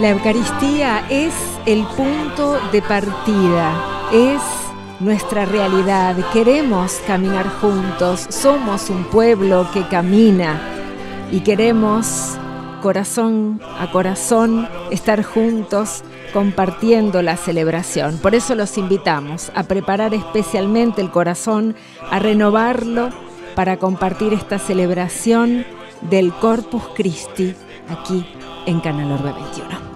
La 0.00 0.10
Eucaristía 0.10 1.06
es 1.08 1.32
el 1.64 1.82
punto 1.96 2.58
de 2.70 2.82
partida, 2.82 3.72
es 4.12 4.42
nuestra 5.00 5.46
realidad. 5.46 6.14
Queremos 6.34 7.00
caminar 7.06 7.48
juntos, 7.62 8.26
somos 8.28 8.90
un 8.90 9.04
pueblo 9.04 9.66
que 9.72 9.88
camina 9.88 10.60
y 11.32 11.40
queremos 11.40 12.36
corazón 12.82 13.58
a 13.80 13.90
corazón 13.90 14.68
estar 14.90 15.22
juntos 15.22 16.04
compartiendo 16.34 17.22
la 17.22 17.38
celebración. 17.38 18.18
Por 18.18 18.34
eso 18.34 18.54
los 18.54 18.76
invitamos 18.76 19.50
a 19.54 19.62
preparar 19.62 20.12
especialmente 20.12 21.00
el 21.00 21.10
corazón, 21.10 21.74
a 22.10 22.18
renovarlo 22.18 23.08
para 23.54 23.78
compartir 23.78 24.34
esta 24.34 24.58
celebración 24.58 25.64
del 26.02 26.34
Corpus 26.34 26.82
Christi 26.94 27.54
aquí 27.88 28.26
en 28.66 28.80
Canal 28.80 29.12
Orbe 29.12 29.32
21. 29.32 29.95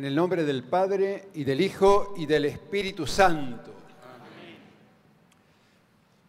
En 0.00 0.06
el 0.06 0.14
nombre 0.14 0.44
del 0.44 0.62
Padre 0.62 1.28
y 1.34 1.44
del 1.44 1.60
Hijo 1.60 2.14
y 2.16 2.24
del 2.24 2.46
Espíritu 2.46 3.06
Santo. 3.06 3.70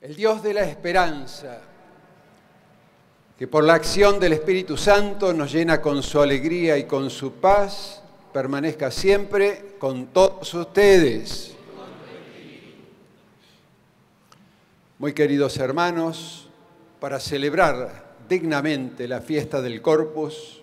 El 0.02 0.14
Dios 0.14 0.44
de 0.44 0.54
la 0.54 0.64
esperanza, 0.64 1.62
que 3.40 3.48
por 3.48 3.64
la 3.64 3.76
acción 3.76 4.20
del 4.20 4.34
Espíritu 4.34 4.76
Santo 4.76 5.32
nos 5.32 5.54
llena 5.54 5.80
con 5.80 6.04
su 6.04 6.20
alegría 6.20 6.78
y 6.78 6.84
con 6.84 7.10
su 7.10 7.36
paz, 7.36 8.04
permanezca 8.34 8.92
siempre 8.92 9.78
con 9.80 10.08
todos 10.08 10.54
ustedes. 10.54 11.56
Muy 15.00 15.14
queridos 15.14 15.56
hermanos, 15.56 16.50
para 17.00 17.22
celebrar 17.22 18.18
dignamente 18.28 19.08
la 19.08 19.22
fiesta 19.22 19.62
del 19.62 19.82
Corpus, 19.82 20.61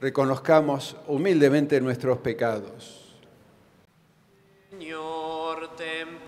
reconozcamos 0.00 0.96
humildemente 1.06 1.80
nuestros 1.80 2.18
pecados. 2.18 3.16
Señor, 4.70 5.76
ten 5.76 6.27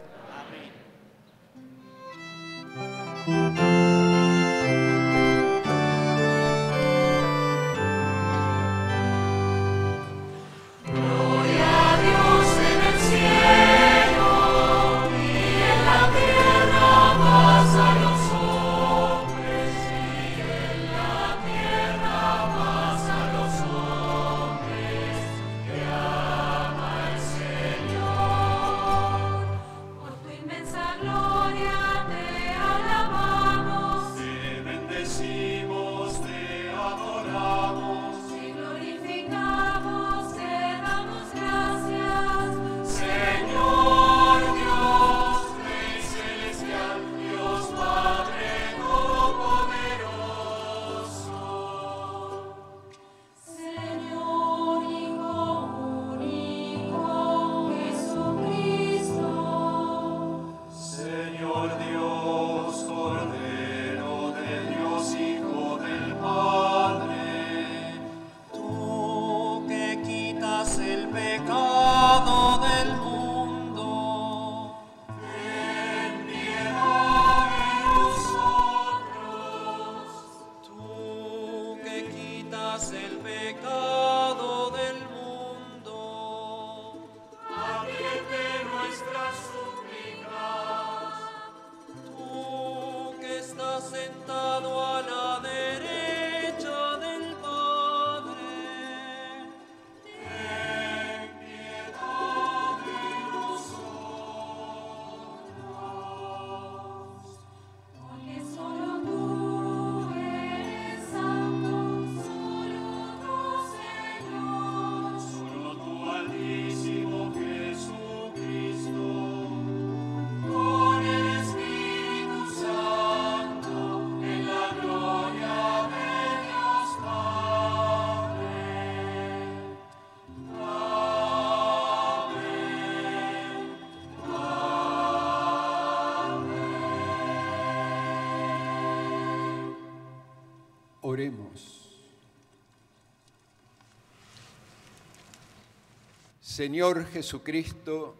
Señor 146.41 147.05
Jesucristo, 147.07 148.15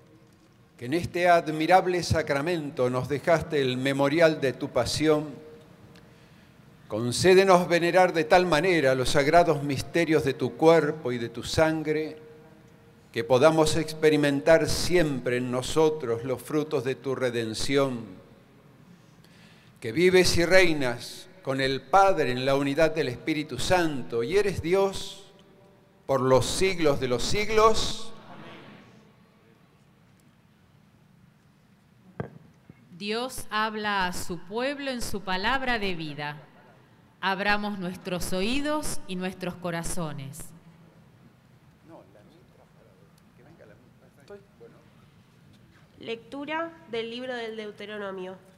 que 0.77 0.85
en 0.85 0.93
este 0.93 1.29
admirable 1.29 2.01
sacramento 2.01 2.89
nos 2.89 3.07
dejaste 3.07 3.61
el 3.61 3.77
memorial 3.77 4.41
de 4.41 4.53
tu 4.53 4.69
pasión, 4.69 5.29
concédenos 6.87 7.67
venerar 7.67 8.13
de 8.13 8.23
tal 8.23 8.45
manera 8.45 8.95
los 8.95 9.09
sagrados 9.09 9.63
misterios 9.63 10.23
de 10.23 10.33
tu 10.33 10.57
cuerpo 10.57 11.11
y 11.11 11.17
de 11.17 11.29
tu 11.29 11.43
sangre, 11.43 12.17
que 13.11 13.23
podamos 13.23 13.75
experimentar 13.75 14.69
siempre 14.69 15.37
en 15.37 15.51
nosotros 15.51 16.23
los 16.23 16.41
frutos 16.41 16.83
de 16.83 16.95
tu 16.95 17.15
redención, 17.15 18.05
que 19.79 19.91
vives 19.91 20.37
y 20.37 20.45
reinas 20.45 21.27
con 21.43 21.59
el 21.59 21.81
Padre 21.81 22.31
en 22.31 22.45
la 22.45 22.55
unidad 22.55 22.93
del 22.93 23.07
Espíritu 23.07 23.57
Santo 23.57 24.23
y 24.23 24.37
eres 24.37 24.61
Dios 24.61 25.31
por 26.05 26.21
los 26.21 26.45
siglos 26.45 26.99
de 26.99 27.07
los 27.07 27.23
siglos. 27.23 28.13
Dios 32.97 33.47
habla 33.49 34.05
a 34.05 34.13
su 34.13 34.37
pueblo 34.37 34.91
en 34.91 35.01
su 35.01 35.21
palabra 35.21 35.79
de 35.79 35.95
vida. 35.95 36.37
Abramos 37.19 37.79
nuestros 37.79 38.31
oídos 38.33 38.99
y 39.07 39.15
nuestros 39.15 39.55
corazones. 39.55 40.39
Lectura 45.99 46.71
del 46.91 47.09
libro 47.09 47.35
del 47.35 47.55
Deuteronomio. 47.55 48.50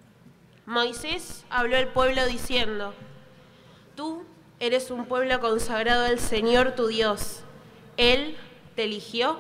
Moisés 0.66 1.46
habló 1.50 1.78
al 1.78 1.90
pueblo 1.90 2.26
diciendo, 2.26 2.94
Tú 3.96 4.26
eres 4.60 4.92
un 4.92 5.06
pueblo 5.06 5.40
consagrado 5.40 6.06
al 6.06 6.20
Señor 6.20 6.74
tu 6.74 6.88
Dios. 6.88 7.42
Él 7.98 8.38
te 8.76 8.86
eligió 8.86 9.38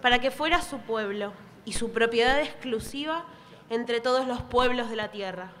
para 0.00 0.20
que 0.20 0.30
fueras 0.30 0.66
su 0.66 0.78
pueblo 0.78 1.32
y 1.64 1.74
su 1.74 1.92
propiedad 1.92 2.40
exclusiva 2.40 3.24
entre 3.70 4.00
todos 4.00 4.26
los 4.26 4.42
pueblos 4.42 4.90
de 4.90 4.96
la 4.96 5.10
tierra. 5.10 5.52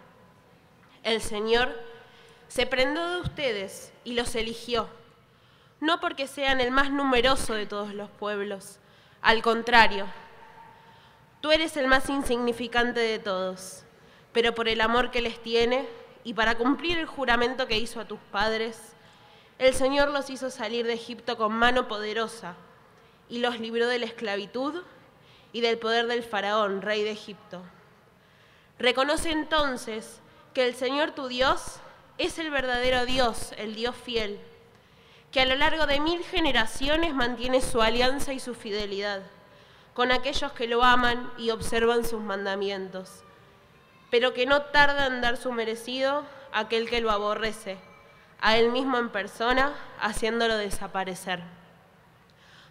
El 1.02 1.20
Señor 1.20 1.74
se 2.48 2.66
prendó 2.66 3.10
de 3.10 3.20
ustedes 3.20 3.92
y 4.04 4.14
los 4.14 4.34
eligió, 4.34 4.88
no 5.80 6.00
porque 6.00 6.26
sean 6.26 6.60
el 6.60 6.70
más 6.70 6.90
numeroso 6.90 7.54
de 7.54 7.66
todos 7.66 7.94
los 7.94 8.08
pueblos, 8.10 8.78
al 9.20 9.42
contrario, 9.42 10.06
Tú 11.44 11.52
eres 11.52 11.76
el 11.76 11.88
más 11.88 12.08
insignificante 12.08 13.00
de 13.00 13.18
todos, 13.18 13.83
pero 14.34 14.54
por 14.54 14.68
el 14.68 14.82
amor 14.82 15.10
que 15.10 15.22
les 15.22 15.42
tiene 15.42 15.88
y 16.24 16.34
para 16.34 16.56
cumplir 16.56 16.98
el 16.98 17.06
juramento 17.06 17.66
que 17.66 17.78
hizo 17.78 18.00
a 18.00 18.04
tus 18.04 18.18
padres, 18.30 18.94
el 19.58 19.72
Señor 19.72 20.10
los 20.10 20.28
hizo 20.28 20.50
salir 20.50 20.86
de 20.86 20.92
Egipto 20.92 21.38
con 21.38 21.54
mano 21.54 21.88
poderosa 21.88 22.56
y 23.30 23.38
los 23.38 23.58
libró 23.60 23.86
de 23.86 23.98
la 23.98 24.06
esclavitud 24.06 24.82
y 25.52 25.62
del 25.62 25.78
poder 25.78 26.06
del 26.06 26.22
faraón, 26.22 26.82
rey 26.82 27.04
de 27.04 27.12
Egipto. 27.12 27.62
Reconoce 28.78 29.30
entonces 29.30 30.20
que 30.52 30.66
el 30.66 30.74
Señor 30.74 31.12
tu 31.12 31.28
Dios 31.28 31.76
es 32.18 32.38
el 32.38 32.50
verdadero 32.50 33.06
Dios, 33.06 33.54
el 33.56 33.74
Dios 33.74 33.94
fiel, 33.96 34.38
que 35.30 35.40
a 35.40 35.46
lo 35.46 35.54
largo 35.54 35.86
de 35.86 36.00
mil 36.00 36.22
generaciones 36.24 37.14
mantiene 37.14 37.60
su 37.60 37.80
alianza 37.80 38.32
y 38.32 38.40
su 38.40 38.54
fidelidad 38.54 39.22
con 39.94 40.10
aquellos 40.10 40.52
que 40.52 40.66
lo 40.66 40.82
aman 40.82 41.32
y 41.38 41.50
observan 41.50 42.04
sus 42.04 42.20
mandamientos, 42.20 43.23
pero 44.14 44.32
que 44.32 44.46
no 44.46 44.62
tarda 44.62 45.08
en 45.08 45.20
dar 45.20 45.36
su 45.36 45.50
merecido 45.50 46.22
a 46.52 46.60
aquel 46.60 46.88
que 46.88 47.00
lo 47.00 47.10
aborrece, 47.10 47.78
a 48.40 48.56
él 48.56 48.70
mismo 48.70 48.96
en 48.98 49.08
persona, 49.08 49.74
haciéndolo 50.00 50.56
desaparecer. 50.56 51.42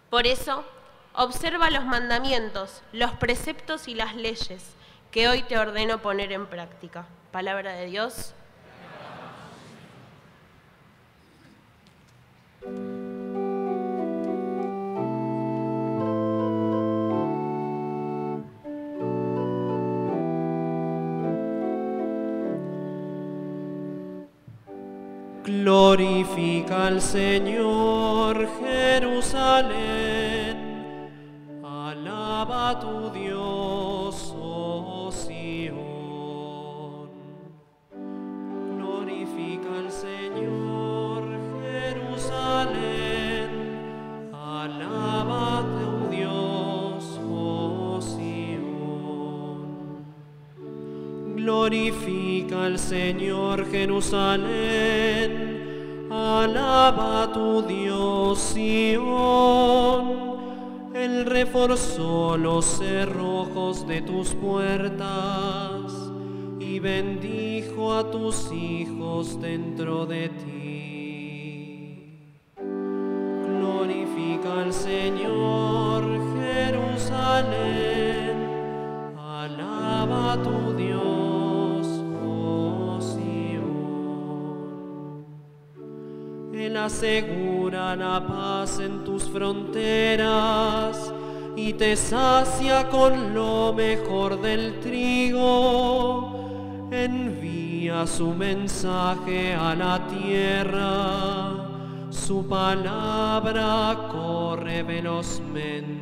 Por 0.08 0.26
eso, 0.26 0.64
observa 1.12 1.68
los 1.68 1.84
mandamientos, 1.84 2.80
los 2.92 3.10
preceptos 3.10 3.88
y 3.88 3.94
las 3.94 4.16
leyes 4.16 4.74
que 5.10 5.28
hoy 5.28 5.42
te 5.42 5.58
ordeno 5.58 5.98
poner 5.98 6.32
en 6.32 6.46
práctica. 6.46 7.04
Palabra 7.30 7.74
de 7.74 7.86
Dios. 7.88 8.32
Glorifica 25.44 26.86
al 26.86 27.02
Señor 27.02 28.48
Jerusalén. 28.60 29.76
Alaba 31.62 32.70
a 32.70 32.80
tu 32.80 33.10
Dios, 33.10 34.34
oh 34.40 35.12
Sión. 35.12 35.76
Glorifica 38.74 39.68
al 39.80 39.92
Señor 39.92 41.24
Jerusalén. 41.60 43.50
Alaba 44.32 45.58
a 45.58 45.62
tu 45.62 46.08
Dios, 46.10 47.20
oh 47.30 48.00
Sión. 48.00 48.24
Al 52.54 52.78
Señor 52.78 53.68
Jerusalén, 53.70 55.28
alaba 56.10 57.24
a 57.24 57.32
tu 57.32 57.62
Dios 57.62 58.38
Sión. 58.38 59.04
Él 60.94 61.26
reforzó 61.26 62.36
los 62.36 62.64
cerrojos 62.64 63.86
de 63.86 64.00
tus 64.02 64.34
puertas 64.34 65.92
y 66.60 66.78
bendijo 66.78 67.92
a 67.92 68.10
tus 68.10 68.50
hijos 68.52 69.40
dentro 69.40 70.06
de 70.06 70.28
ti. 70.28 70.63
Asegura 86.84 87.96
la 87.96 88.26
paz 88.26 88.78
en 88.78 89.04
tus 89.04 89.24
fronteras 89.24 91.12
y 91.56 91.72
te 91.72 91.96
sacia 91.96 92.88
con 92.90 93.34
lo 93.34 93.72
mejor 93.72 94.40
del 94.40 94.80
trigo. 94.80 96.88
Envía 96.90 98.06
su 98.06 98.34
mensaje 98.34 99.54
a 99.54 99.74
la 99.74 100.06
tierra, 100.08 101.52
su 102.10 102.46
palabra 102.46 104.08
corre 104.10 104.82
velozmente. 104.82 105.93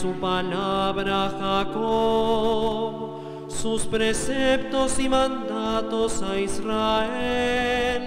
Su 0.00 0.12
palabra 0.12 1.30
Jacob, 1.38 3.20
sus 3.48 3.84
preceptos 3.84 4.98
y 4.98 5.10
mandatos 5.10 6.22
a 6.22 6.38
Israel. 6.38 8.00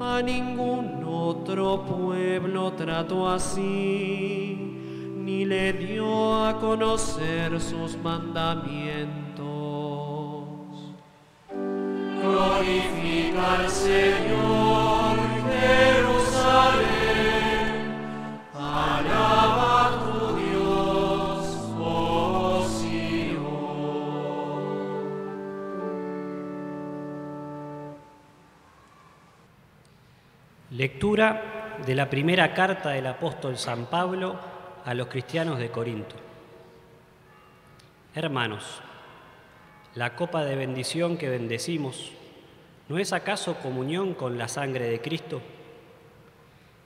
A 0.00 0.22
ningún 0.22 1.04
otro 1.06 1.84
pueblo 1.84 2.72
trató 2.72 3.28
así, 3.28 4.56
ni 5.18 5.44
le 5.44 5.74
dio 5.74 6.46
a 6.46 6.58
conocer 6.58 7.60
sus 7.60 7.98
mandamientos. 7.98 9.36
Glorifica 12.22 13.60
al 13.60 13.68
Señor. 13.68 14.96
De 31.06 31.94
la 31.94 32.10
primera 32.10 32.52
carta 32.52 32.90
del 32.90 33.06
apóstol 33.06 33.56
San 33.56 33.86
Pablo 33.86 34.34
a 34.84 34.92
los 34.92 35.06
cristianos 35.06 35.60
de 35.60 35.70
Corinto. 35.70 36.16
Hermanos, 38.12 38.80
la 39.94 40.16
copa 40.16 40.44
de 40.44 40.56
bendición 40.56 41.16
que 41.16 41.28
bendecimos, 41.28 42.10
¿no 42.88 42.98
es 42.98 43.12
acaso 43.12 43.54
comunión 43.62 44.14
con 44.14 44.36
la 44.36 44.48
sangre 44.48 44.88
de 44.88 45.00
Cristo? 45.00 45.40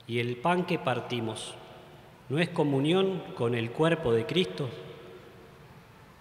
Y 0.05 0.19
el 0.19 0.37
pan 0.37 0.65
que 0.65 0.77
partimos, 0.77 1.55
¿no 2.29 2.37
es 2.37 2.49
comunión 2.49 3.23
con 3.33 3.55
el 3.55 3.71
cuerpo 3.71 4.13
de 4.13 4.27
Cristo? 4.27 4.69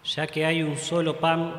Ya 0.04 0.26
que 0.26 0.46
hay 0.46 0.62
un 0.62 0.78
solo 0.78 1.20
pan, 1.20 1.54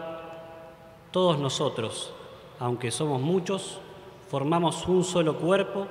todos 1.12 1.38
nosotros, 1.38 2.16
aunque 2.58 2.90
somos 2.90 3.22
muchos, 3.22 3.80
formamos 4.28 4.88
un 4.88 5.04
solo 5.04 5.38
cuerpo 5.38 5.88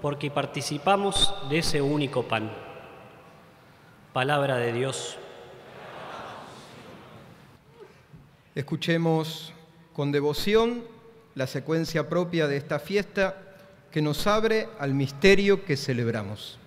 porque 0.00 0.30
participamos 0.30 1.34
de 1.48 1.58
ese 1.58 1.82
único 1.82 2.22
pan. 2.24 2.50
Palabra 4.12 4.56
de 4.56 4.72
Dios. 4.72 5.18
Escuchemos 8.54 9.52
con 9.92 10.12
devoción 10.12 10.84
la 11.34 11.46
secuencia 11.46 12.08
propia 12.08 12.48
de 12.48 12.56
esta 12.56 12.80
fiesta 12.80 13.36
que 13.90 14.00
nos 14.02 14.26
abre 14.26 14.68
al 14.78 14.92
misterio 14.94 15.64
que 15.64 15.76
celebramos. 15.76 16.58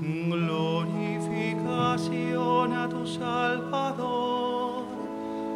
Glorificación 0.00 2.72
a 2.72 2.88
tu 2.88 3.06
Salvador, 3.06 4.86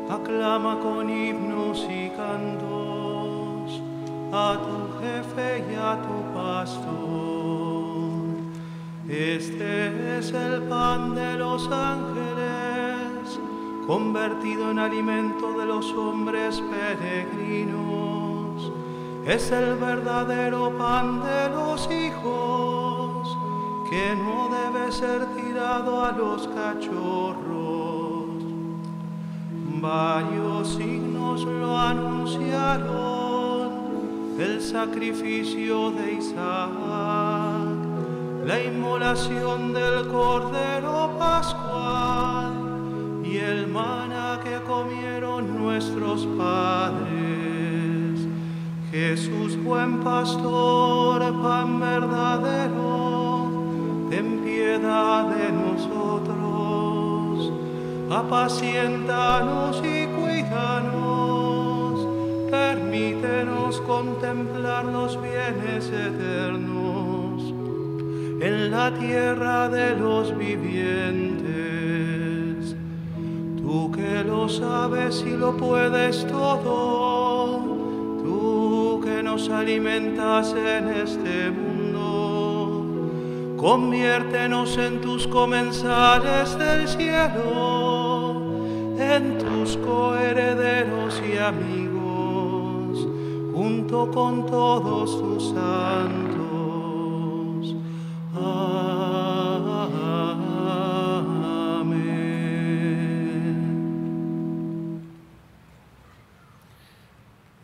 aclama 0.08 0.78
con 0.80 1.10
himnos 1.10 1.86
y 1.90 2.10
cantos 2.10 2.89
a 4.32 4.58
tu 4.58 4.88
jefe 5.00 5.64
y 5.70 5.74
a 5.74 6.00
tu 6.02 6.22
pastor. 6.34 6.90
Este 9.08 10.18
es 10.18 10.32
el 10.32 10.62
pan 10.62 11.14
de 11.14 11.36
los 11.36 11.70
ángeles, 11.70 13.38
convertido 13.86 14.70
en 14.70 14.78
alimento 14.78 15.58
de 15.58 15.66
los 15.66 15.92
hombres 15.94 16.62
peregrinos. 16.70 18.72
Es 19.26 19.50
el 19.50 19.74
verdadero 19.76 20.72
pan 20.78 21.20
de 21.22 21.50
los 21.50 21.86
hijos, 21.90 23.36
que 23.90 24.14
no 24.14 24.48
debe 24.48 24.90
ser 24.92 25.26
tirado 25.34 26.04
a 26.04 26.12
los 26.12 26.46
cachorros. 26.48 27.50
Varios 29.82 30.68
signos 30.68 31.42
lo 31.42 31.76
anunciaron, 31.76 33.19
el 34.40 34.60
sacrificio 34.62 35.90
de 35.90 36.14
Isaac, 36.14 36.70
la 38.46 38.62
inmolación 38.62 39.74
del 39.74 40.08
Cordero 40.08 41.14
Pascual 41.18 42.54
y 43.22 43.36
el 43.36 43.66
maná 43.66 44.40
que 44.42 44.58
comieron 44.62 45.62
nuestros 45.62 46.26
padres. 46.38 48.26
Jesús, 48.90 49.62
buen 49.62 50.00
pastor, 50.00 51.20
pan 51.42 51.78
verdadero, 51.78 53.50
ten 54.08 54.38
piedad 54.38 55.26
de 55.26 55.52
nosotros, 55.52 57.52
apaciéntanos 58.10 59.82
y 59.84 60.06
cuídanos, 60.06 61.39
permítenos 62.90 63.80
contemplar 63.82 64.84
los 64.84 65.16
bienes 65.22 65.86
eternos 65.86 67.40
en 68.42 68.72
la 68.72 68.92
tierra 68.92 69.68
de 69.68 69.94
los 69.94 70.36
vivientes. 70.36 71.46
Tú 73.58 73.92
que 73.92 74.24
lo 74.24 74.48
sabes 74.48 75.24
y 75.24 75.36
lo 75.36 75.56
puedes 75.56 76.26
todo, 76.26 77.58
tú 78.24 79.00
que 79.04 79.22
nos 79.22 79.48
alimentas 79.50 80.52
en 80.54 80.88
este 80.88 81.52
mundo, 81.52 83.06
conviértenos 83.56 84.76
en 84.78 85.00
tus 85.00 85.28
comensales 85.28 86.58
del 86.58 86.88
cielo, 86.88 88.42
en 88.98 89.38
tus 89.38 89.76
coherederos 89.76 91.22
y 91.24 91.38
amigos, 91.38 91.79
junto 93.60 94.10
con 94.10 94.46
todos 94.46 95.20
tus 95.20 95.50
santos. 95.50 96.40
Amén. 101.82 102.22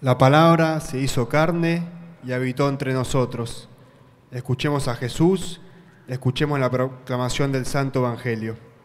La 0.03 0.19
palabra 0.19 0.81
se 0.81 0.99
hizo 0.99 1.31
carne 1.31 1.89
y 2.23 2.33
habitó 2.33 2.69
entre 2.69 2.93
nosotros. 2.93 3.71
Escuchemos 4.31 4.89
a 4.89 4.97
Jesús, 4.97 5.63
escuchemos 6.09 6.61
la 6.61 6.71
proclamación 6.71 7.53
del 7.53 7.65
Santo 7.65 8.01
Evangelio. 8.01 8.76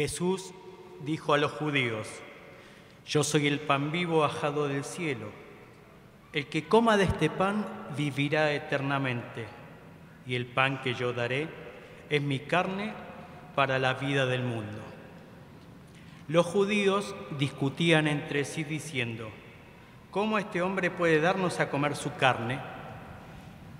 Jesús 0.00 0.54
dijo 1.04 1.34
a 1.34 1.36
los 1.36 1.52
judíos, 1.52 2.08
yo 3.06 3.22
soy 3.22 3.46
el 3.46 3.60
pan 3.60 3.92
vivo 3.92 4.20
bajado 4.20 4.66
del 4.66 4.82
cielo. 4.82 5.26
El 6.32 6.46
que 6.46 6.64
coma 6.64 6.96
de 6.96 7.04
este 7.04 7.28
pan 7.28 7.66
vivirá 7.98 8.50
eternamente, 8.54 9.44
y 10.26 10.36
el 10.36 10.46
pan 10.46 10.80
que 10.80 10.94
yo 10.94 11.12
daré 11.12 11.48
es 12.08 12.22
mi 12.22 12.38
carne 12.38 12.94
para 13.54 13.78
la 13.78 13.92
vida 13.92 14.24
del 14.24 14.42
mundo. 14.42 14.80
Los 16.28 16.46
judíos 16.46 17.14
discutían 17.38 18.08
entre 18.08 18.46
sí 18.46 18.64
diciendo, 18.64 19.28
¿cómo 20.10 20.38
este 20.38 20.62
hombre 20.62 20.90
puede 20.90 21.20
darnos 21.20 21.60
a 21.60 21.68
comer 21.68 21.94
su 21.94 22.14
carne? 22.14 22.58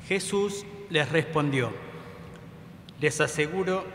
Jesús 0.07 0.67
les 0.91 1.11
respondió, 1.11 1.73
les 3.01 3.23
aseguro 3.23 3.87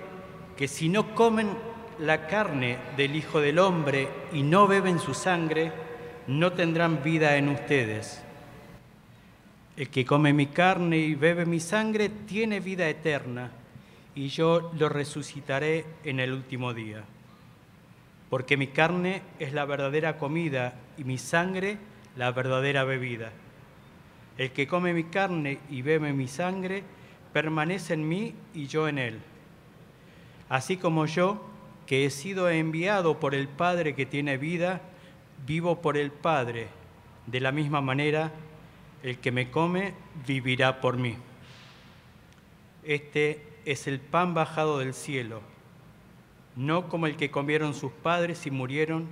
que 0.58 0.68
si 0.68 0.90
no 0.90 1.14
comen 1.14 1.75
la 2.00 2.28
carne 2.28 2.78
del 2.98 3.16
Hijo 3.16 3.40
del 3.40 3.60
Hombre 3.60 4.08
y 4.34 4.44
no 4.44 4.68
beben 4.68 5.00
su 5.00 5.14
sangre, 5.14 5.72
no 6.28 6.54
tendrán 6.54 7.04
vida 7.04 7.38
en 7.38 7.50
ustedes. 7.50 8.22
El 9.78 9.90
que 9.90 10.06
come 10.06 10.34
mi 10.34 10.48
carne 10.48 10.98
y 10.98 11.16
bebe 11.16 11.46
mi 11.46 11.60
sangre 11.60 12.10
tiene 12.10 12.60
vida 12.60 12.88
eterna, 12.88 13.52
y 14.16 14.30
yo 14.30 14.72
lo 14.78 14.88
resucitaré 14.88 15.86
en 16.04 16.20
el 16.20 16.32
último 16.32 16.74
día. 16.74 17.04
Porque 18.30 18.58
mi 18.58 18.68
carne 18.68 19.22
es 19.40 19.54
la 19.54 19.66
verdadera 19.66 20.18
comida 20.18 20.74
y 20.98 21.04
mi 21.04 21.18
sangre 21.18 21.78
la 22.16 22.32
verdadera 22.32 22.84
bebida. 22.86 23.32
El 24.38 24.52
que 24.52 24.68
come 24.68 24.94
mi 24.94 25.06
carne 25.06 25.60
y 25.70 25.82
bebe 25.82 26.14
mi 26.14 26.28
sangre 26.28 26.84
permanece 27.34 27.94
en 27.94 28.08
mí 28.08 28.34
y 28.54 28.68
yo 28.68 28.88
en 28.88 28.98
él. 28.98 29.20
Así 30.48 30.78
como 30.78 31.06
yo, 31.06 31.46
que 31.86 32.06
he 32.06 32.10
sido 32.10 32.50
enviado 32.50 33.20
por 33.20 33.36
el 33.36 33.48
Padre 33.48 33.96
que 33.96 34.06
tiene 34.06 34.38
vida, 34.38 34.82
vivo 35.46 35.82
por 35.82 35.98
el 35.98 36.12
Padre. 36.12 36.68
De 37.28 37.40
la 37.40 37.52
misma 37.52 37.82
manera, 37.82 38.32
el 39.04 39.20
que 39.20 39.32
me 39.32 39.52
come 39.52 39.94
vivirá 40.26 40.82
por 40.82 40.98
mí. 40.98 41.16
Este 42.84 43.44
es 43.66 43.88
el 43.88 44.00
pan 44.00 44.34
bajado 44.34 44.80
del 44.80 44.94
cielo, 44.94 45.42
no 46.56 46.88
como 46.88 47.08
el 47.08 47.16
que 47.16 47.32
comieron 47.32 47.74
sus 47.74 47.92
padres 47.92 48.46
y 48.46 48.52
murieron. 48.52 49.08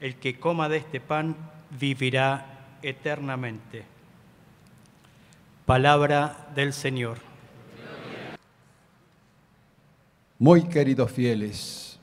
El 0.00 0.16
que 0.16 0.38
coma 0.38 0.68
de 0.68 0.78
este 0.78 1.00
pan 1.00 1.36
vivirá 1.70 2.76
eternamente. 2.82 3.84
Palabra 5.64 6.48
del 6.54 6.74
Señor. 6.74 7.33
Muy 10.38 10.64
queridos 10.64 11.12
fieles, 11.12 12.00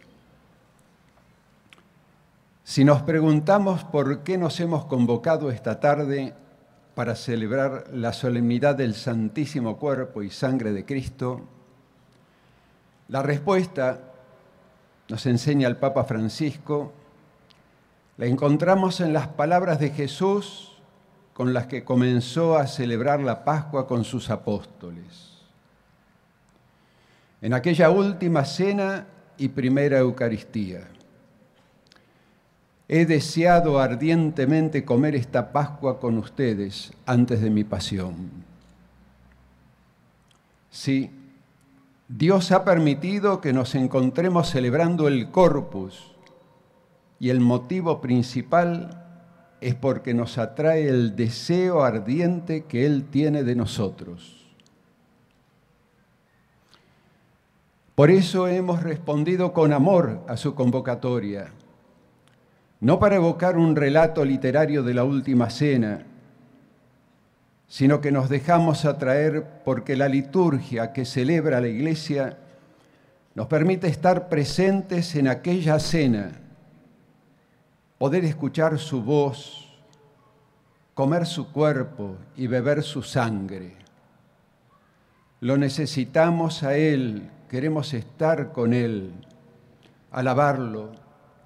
si 2.64 2.86
nos 2.86 3.02
preguntamos 3.02 3.84
por 3.84 4.24
qué 4.24 4.38
nos 4.38 4.58
hemos 4.62 4.86
convocado 4.86 5.52
esta 5.52 5.82
tarde 5.82 6.34
para 6.96 7.16
celebrar 7.16 7.90
la 7.92 8.14
solemnidad 8.14 8.76
del 8.76 8.96
Santísimo 8.96 9.76
Cuerpo 9.78 10.24
y 10.24 10.30
Sangre 10.30 10.72
de 10.72 10.86
Cristo, 10.86 11.42
la 13.10 13.22
respuesta, 13.22 14.00
nos 15.10 15.26
enseña 15.26 15.68
el 15.68 15.76
Papa 15.76 16.06
Francisco, 16.06 16.94
la 18.16 18.28
encontramos 18.28 19.02
en 19.02 19.12
las 19.12 19.28
palabras 19.28 19.78
de 19.78 19.90
Jesús 19.90 20.82
con 21.34 21.54
las 21.54 21.68
que 21.68 21.84
comenzó 21.84 22.56
a 22.56 22.68
celebrar 22.68 23.20
la 23.20 23.44
Pascua 23.44 23.86
con 23.88 24.06
sus 24.06 24.30
apóstoles. 24.30 25.31
En 27.42 27.54
aquella 27.54 27.90
última 27.90 28.46
cena 28.46 29.08
y 29.38 29.50
primera 29.50 29.98
Eucaristía. 29.98 30.88
He 32.88 33.06
deseado 33.06 33.80
ardientemente 33.80 34.86
comer 34.86 35.16
esta 35.16 35.52
Pascua 35.52 36.00
con 36.00 36.18
ustedes 36.18 36.92
antes 37.06 37.42
de 37.42 37.50
mi 37.50 37.64
pasión. 37.64 38.30
Sí, 40.70 41.10
Dios 42.08 42.52
ha 42.52 42.64
permitido 42.64 43.42
que 43.42 43.54
nos 43.54 43.74
encontremos 43.74 44.50
celebrando 44.50 45.08
el 45.08 45.32
corpus 45.32 46.12
y 47.20 47.30
el 47.30 47.40
motivo 47.40 48.02
principal 48.02 49.02
es 49.62 49.76
porque 49.76 50.14
nos 50.14 50.38
atrae 50.38 50.90
el 50.90 51.16
deseo 51.16 51.84
ardiente 51.84 52.66
que 52.66 52.86
Él 52.86 53.06
tiene 53.06 53.44
de 53.44 53.56
nosotros. 53.56 54.41
Por 58.02 58.10
eso 58.10 58.48
hemos 58.48 58.82
respondido 58.82 59.54
con 59.54 59.72
amor 59.74 60.26
a 60.28 60.36
su 60.36 60.56
convocatoria 60.56 61.52
no 62.80 62.98
para 62.98 63.18
evocar 63.18 63.58
un 63.58 63.76
relato 63.76 64.26
literario 64.26 64.82
de 64.82 64.96
la 64.96 65.04
última 65.04 65.52
cena, 65.52 66.04
sino 67.68 68.02
que 68.02 68.12
nos 68.12 68.28
dejamos 68.28 68.86
atraer 68.86 69.62
porque 69.64 69.96
la 69.96 70.08
liturgia 70.08 70.94
que 70.94 71.06
celebra 71.06 71.62
la 71.62 71.68
Iglesia 71.68 72.40
nos 73.36 73.46
permite 73.46 73.86
estar 73.86 74.30
presentes 74.30 75.16
en 75.16 75.28
aquella 75.28 75.78
cena, 75.78 76.32
poder 78.00 78.26
escuchar 78.26 78.80
su 78.80 79.04
voz, 79.04 79.80
comer 80.96 81.28
su 81.28 81.52
cuerpo 81.52 82.18
y 82.36 82.48
beber 82.48 82.82
su 82.82 83.04
sangre. 83.04 83.76
Lo 85.40 85.56
necesitamos 85.56 86.64
a 86.64 86.76
Él, 86.76 87.30
queremos 87.52 87.94
estar 87.94 88.54
con 88.54 88.74
Él, 88.74 89.12
alabarlo, 90.10 90.94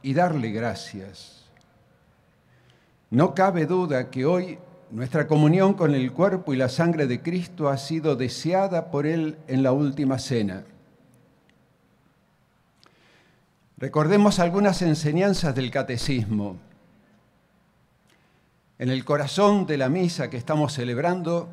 y 0.04 0.14
darle 0.14 0.52
gracias. 0.52 1.46
No 3.10 3.34
cabe 3.34 3.66
duda 3.66 4.12
que 4.12 4.24
hoy 4.24 4.60
nuestra 4.92 5.26
comunión 5.26 5.74
con 5.74 5.96
el 5.96 6.12
cuerpo 6.12 6.54
y 6.54 6.58
la 6.58 6.70
sangre 6.70 7.08
de 7.08 7.24
Cristo 7.24 7.70
ha 7.70 7.78
sido 7.80 8.16
deseada 8.16 8.92
por 8.92 9.08
Él 9.08 9.40
en 9.48 9.64
la 9.64 9.72
última 9.72 10.20
cena. 10.20 10.64
Recordemos 13.78 14.38
algunas 14.38 14.84
enseñanzas 14.84 15.56
del 15.56 15.72
catecismo. 15.72 16.58
En 18.78 18.92
el 18.92 19.04
corazón 19.04 19.66
de 19.66 19.78
la 19.78 19.90
misa 19.90 20.30
que 20.30 20.38
estamos 20.38 20.72
celebrando 20.74 21.50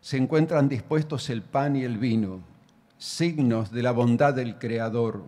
se 0.00 0.18
encuentran 0.18 0.68
dispuestos 0.68 1.30
el 1.30 1.42
pan 1.42 1.74
y 1.74 1.82
el 1.82 1.98
vino, 1.98 2.57
signos 2.98 3.72
de 3.72 3.82
la 3.82 3.92
bondad 3.92 4.34
del 4.34 4.58
Creador 4.58 5.24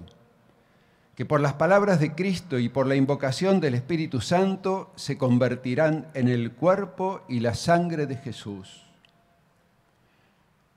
que 1.20 1.26
por 1.26 1.42
las 1.42 1.52
palabras 1.52 2.00
de 2.00 2.14
Cristo 2.14 2.59
y 2.59 2.70
por 2.70 2.87
la 2.87 2.94
invocación 2.94 3.61
del 3.61 3.74
Espíritu 3.74 4.22
Santo 4.22 4.90
se 4.96 5.18
convertirán 5.18 6.06
en 6.14 6.28
el 6.28 6.52
cuerpo 6.52 7.20
y 7.28 7.40
la 7.40 7.52
sangre 7.52 8.06
de 8.06 8.16
Jesús. 8.16 8.87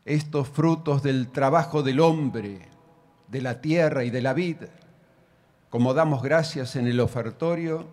Estos 0.03 0.49
frutos 0.49 1.01
del 1.01 1.29
trabajo 1.29 1.82
del 1.82 2.01
hombre, 2.01 2.67
de 3.29 3.41
la 3.41 3.62
tierra 3.62 4.03
y 4.03 4.10
de 4.10 4.21
la 4.21 4.34
vida, 4.34 4.67
como 5.69 5.93
damos 5.93 6.21
gracias 6.21 6.75
en 6.75 6.88
el 6.88 6.99
ofertorio, 6.99 7.88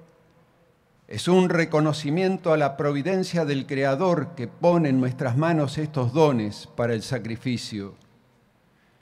es 1.07 1.29
un 1.29 1.51
reconocimiento 1.51 2.53
a 2.53 2.57
la 2.57 2.77
providencia 2.77 3.45
del 3.45 3.65
Creador 3.65 4.35
que 4.35 4.49
pone 4.49 4.89
en 4.89 4.99
nuestras 4.99 5.37
manos 5.37 5.79
estos 5.79 6.13
dones 6.13 6.69
para 6.75 6.95
el 6.95 7.03
sacrificio 7.03 7.95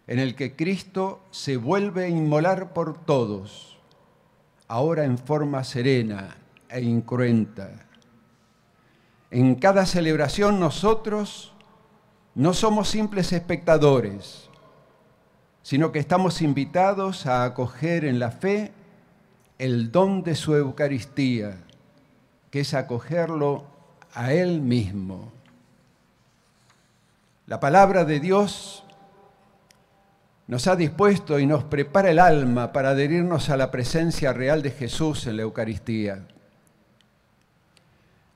en 0.08 0.18
el 0.18 0.34
que 0.34 0.56
Cristo 0.56 1.20
se 1.30 1.58
vuelve 1.58 2.06
a 2.06 2.08
inmolar 2.08 2.72
por 2.72 3.04
todos, 3.04 3.78
ahora 4.66 5.04
en 5.04 5.18
forma 5.18 5.62
serena 5.64 6.38
e 6.70 6.80
incruenta. 6.80 7.86
En 9.30 9.54
cada 9.56 9.84
celebración 9.84 10.58
nosotros 10.58 11.52
no 12.34 12.54
somos 12.54 12.88
simples 12.88 13.34
espectadores, 13.34 14.48
sino 15.62 15.92
que 15.92 15.98
estamos 15.98 16.40
invitados 16.40 17.26
a 17.26 17.44
acoger 17.44 18.06
en 18.06 18.18
la 18.18 18.30
fe 18.30 18.72
el 19.58 19.92
don 19.92 20.22
de 20.22 20.34
su 20.36 20.54
Eucaristía, 20.54 21.58
que 22.50 22.60
es 22.60 22.72
acogerlo 22.72 23.66
a 24.14 24.32
Él 24.32 24.62
mismo. 24.62 25.30
La 27.46 27.60
palabra 27.60 28.06
de 28.06 28.20
Dios 28.20 28.84
nos 30.48 30.66
ha 30.66 30.76
dispuesto 30.76 31.38
y 31.38 31.46
nos 31.46 31.62
prepara 31.64 32.10
el 32.10 32.18
alma 32.18 32.72
para 32.72 32.90
adherirnos 32.90 33.50
a 33.50 33.56
la 33.58 33.70
presencia 33.70 34.32
real 34.32 34.62
de 34.62 34.70
Jesús 34.70 35.26
en 35.26 35.36
la 35.36 35.42
Eucaristía. 35.42 36.26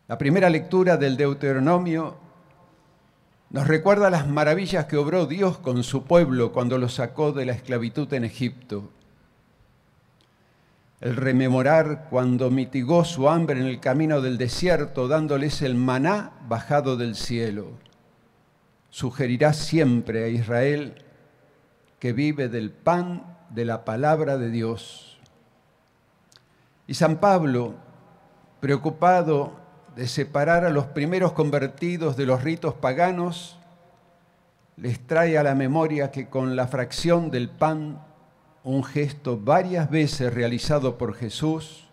La 0.08 0.18
primera 0.18 0.50
lectura 0.50 0.98
del 0.98 1.16
Deuteronomio 1.16 2.18
nos 3.48 3.66
recuerda 3.66 4.10
las 4.10 4.28
maravillas 4.28 4.84
que 4.84 4.98
obró 4.98 5.24
Dios 5.24 5.56
con 5.56 5.82
su 5.82 6.04
pueblo 6.04 6.52
cuando 6.52 6.76
lo 6.76 6.90
sacó 6.90 7.32
de 7.32 7.46
la 7.46 7.52
esclavitud 7.52 8.12
en 8.12 8.24
Egipto. 8.24 8.90
El 11.00 11.16
rememorar 11.16 12.08
cuando 12.10 12.50
mitigó 12.50 13.06
su 13.06 13.30
hambre 13.30 13.58
en 13.58 13.66
el 13.66 13.80
camino 13.80 14.20
del 14.20 14.36
desierto, 14.36 15.08
dándoles 15.08 15.62
el 15.62 15.76
maná 15.76 16.32
bajado 16.46 16.98
del 16.98 17.14
cielo. 17.16 17.68
Sugerirá 18.90 19.54
siempre 19.54 20.24
a 20.24 20.28
Israel 20.28 21.01
que 22.02 22.12
vive 22.12 22.48
del 22.48 22.72
pan 22.72 23.36
de 23.50 23.64
la 23.64 23.84
palabra 23.84 24.36
de 24.36 24.50
Dios. 24.50 25.20
Y 26.88 26.94
San 26.94 27.18
Pablo, 27.18 27.74
preocupado 28.58 29.52
de 29.94 30.08
separar 30.08 30.64
a 30.64 30.70
los 30.70 30.86
primeros 30.86 31.30
convertidos 31.30 32.16
de 32.16 32.26
los 32.26 32.42
ritos 32.42 32.74
paganos, 32.74 33.56
les 34.76 34.98
trae 35.06 35.38
a 35.38 35.44
la 35.44 35.54
memoria 35.54 36.10
que 36.10 36.28
con 36.28 36.56
la 36.56 36.66
fracción 36.66 37.30
del 37.30 37.48
pan, 37.48 38.04
un 38.64 38.82
gesto 38.82 39.38
varias 39.38 39.88
veces 39.88 40.34
realizado 40.34 40.98
por 40.98 41.14
Jesús, 41.14 41.84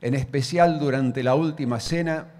en 0.00 0.14
especial 0.14 0.78
durante 0.78 1.24
la 1.24 1.34
última 1.34 1.80
cena, 1.80 2.37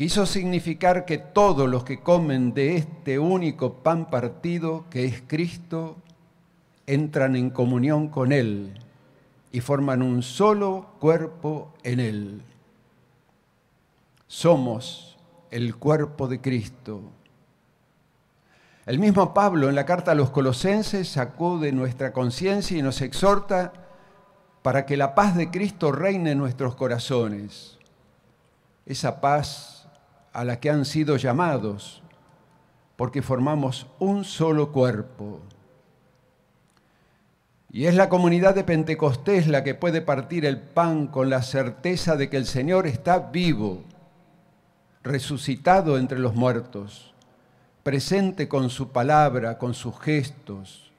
quiso 0.00 0.24
significar 0.24 1.04
que 1.04 1.18
todos 1.18 1.68
los 1.68 1.84
que 1.84 2.00
comen 2.00 2.54
de 2.54 2.76
este 2.76 3.18
único 3.18 3.82
pan 3.82 4.08
partido, 4.08 4.86
que 4.88 5.04
es 5.04 5.22
Cristo, 5.26 5.98
entran 6.86 7.36
en 7.36 7.50
comunión 7.50 8.08
con 8.08 8.32
Él 8.32 8.80
y 9.52 9.60
forman 9.60 10.00
un 10.00 10.22
solo 10.22 10.94
cuerpo 11.00 11.74
en 11.82 12.00
Él. 12.00 12.42
Somos 14.26 15.18
el 15.50 15.76
cuerpo 15.76 16.28
de 16.28 16.40
Cristo. 16.40 17.02
El 18.86 18.98
mismo 18.98 19.34
Pablo 19.34 19.68
en 19.68 19.74
la 19.74 19.84
carta 19.84 20.12
a 20.12 20.14
los 20.14 20.30
colosenses 20.30 21.10
sacude 21.10 21.72
nuestra 21.72 22.14
conciencia 22.14 22.78
y 22.78 22.80
nos 22.80 23.02
exhorta 23.02 23.74
para 24.62 24.86
que 24.86 24.96
la 24.96 25.14
paz 25.14 25.36
de 25.36 25.50
Cristo 25.50 25.92
reine 25.92 26.30
en 26.30 26.38
nuestros 26.38 26.74
corazones. 26.74 27.76
Esa 28.86 29.20
paz 29.20 29.69
a 30.32 30.44
la 30.44 30.60
que 30.60 30.70
han 30.70 30.84
sido 30.84 31.16
llamados, 31.16 32.02
porque 32.96 33.22
formamos 33.22 33.86
un 33.98 34.24
solo 34.24 34.72
cuerpo. 34.72 35.40
Y 37.72 37.86
es 37.86 37.94
la 37.94 38.08
comunidad 38.08 38.54
de 38.54 38.64
Pentecostés 38.64 39.46
la 39.46 39.62
que 39.62 39.74
puede 39.74 40.02
partir 40.02 40.44
el 40.44 40.60
pan 40.60 41.06
con 41.06 41.30
la 41.30 41.42
certeza 41.42 42.16
de 42.16 42.28
que 42.28 42.36
el 42.36 42.46
Señor 42.46 42.86
está 42.86 43.18
vivo, 43.18 43.84
resucitado 45.02 45.96
entre 45.96 46.18
los 46.18 46.34
muertos, 46.34 47.14
presente 47.82 48.48
con 48.48 48.70
su 48.70 48.90
palabra, 48.90 49.56
con 49.56 49.74
sus 49.74 49.98
gestos, 50.00 50.92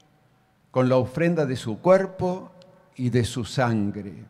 con 0.71 0.87
la 0.87 0.95
ofrenda 0.95 1.45
de 1.45 1.57
su 1.57 1.79
cuerpo 1.79 2.51
y 2.95 3.09
de 3.09 3.25
su 3.25 3.43
sangre. 3.43 4.25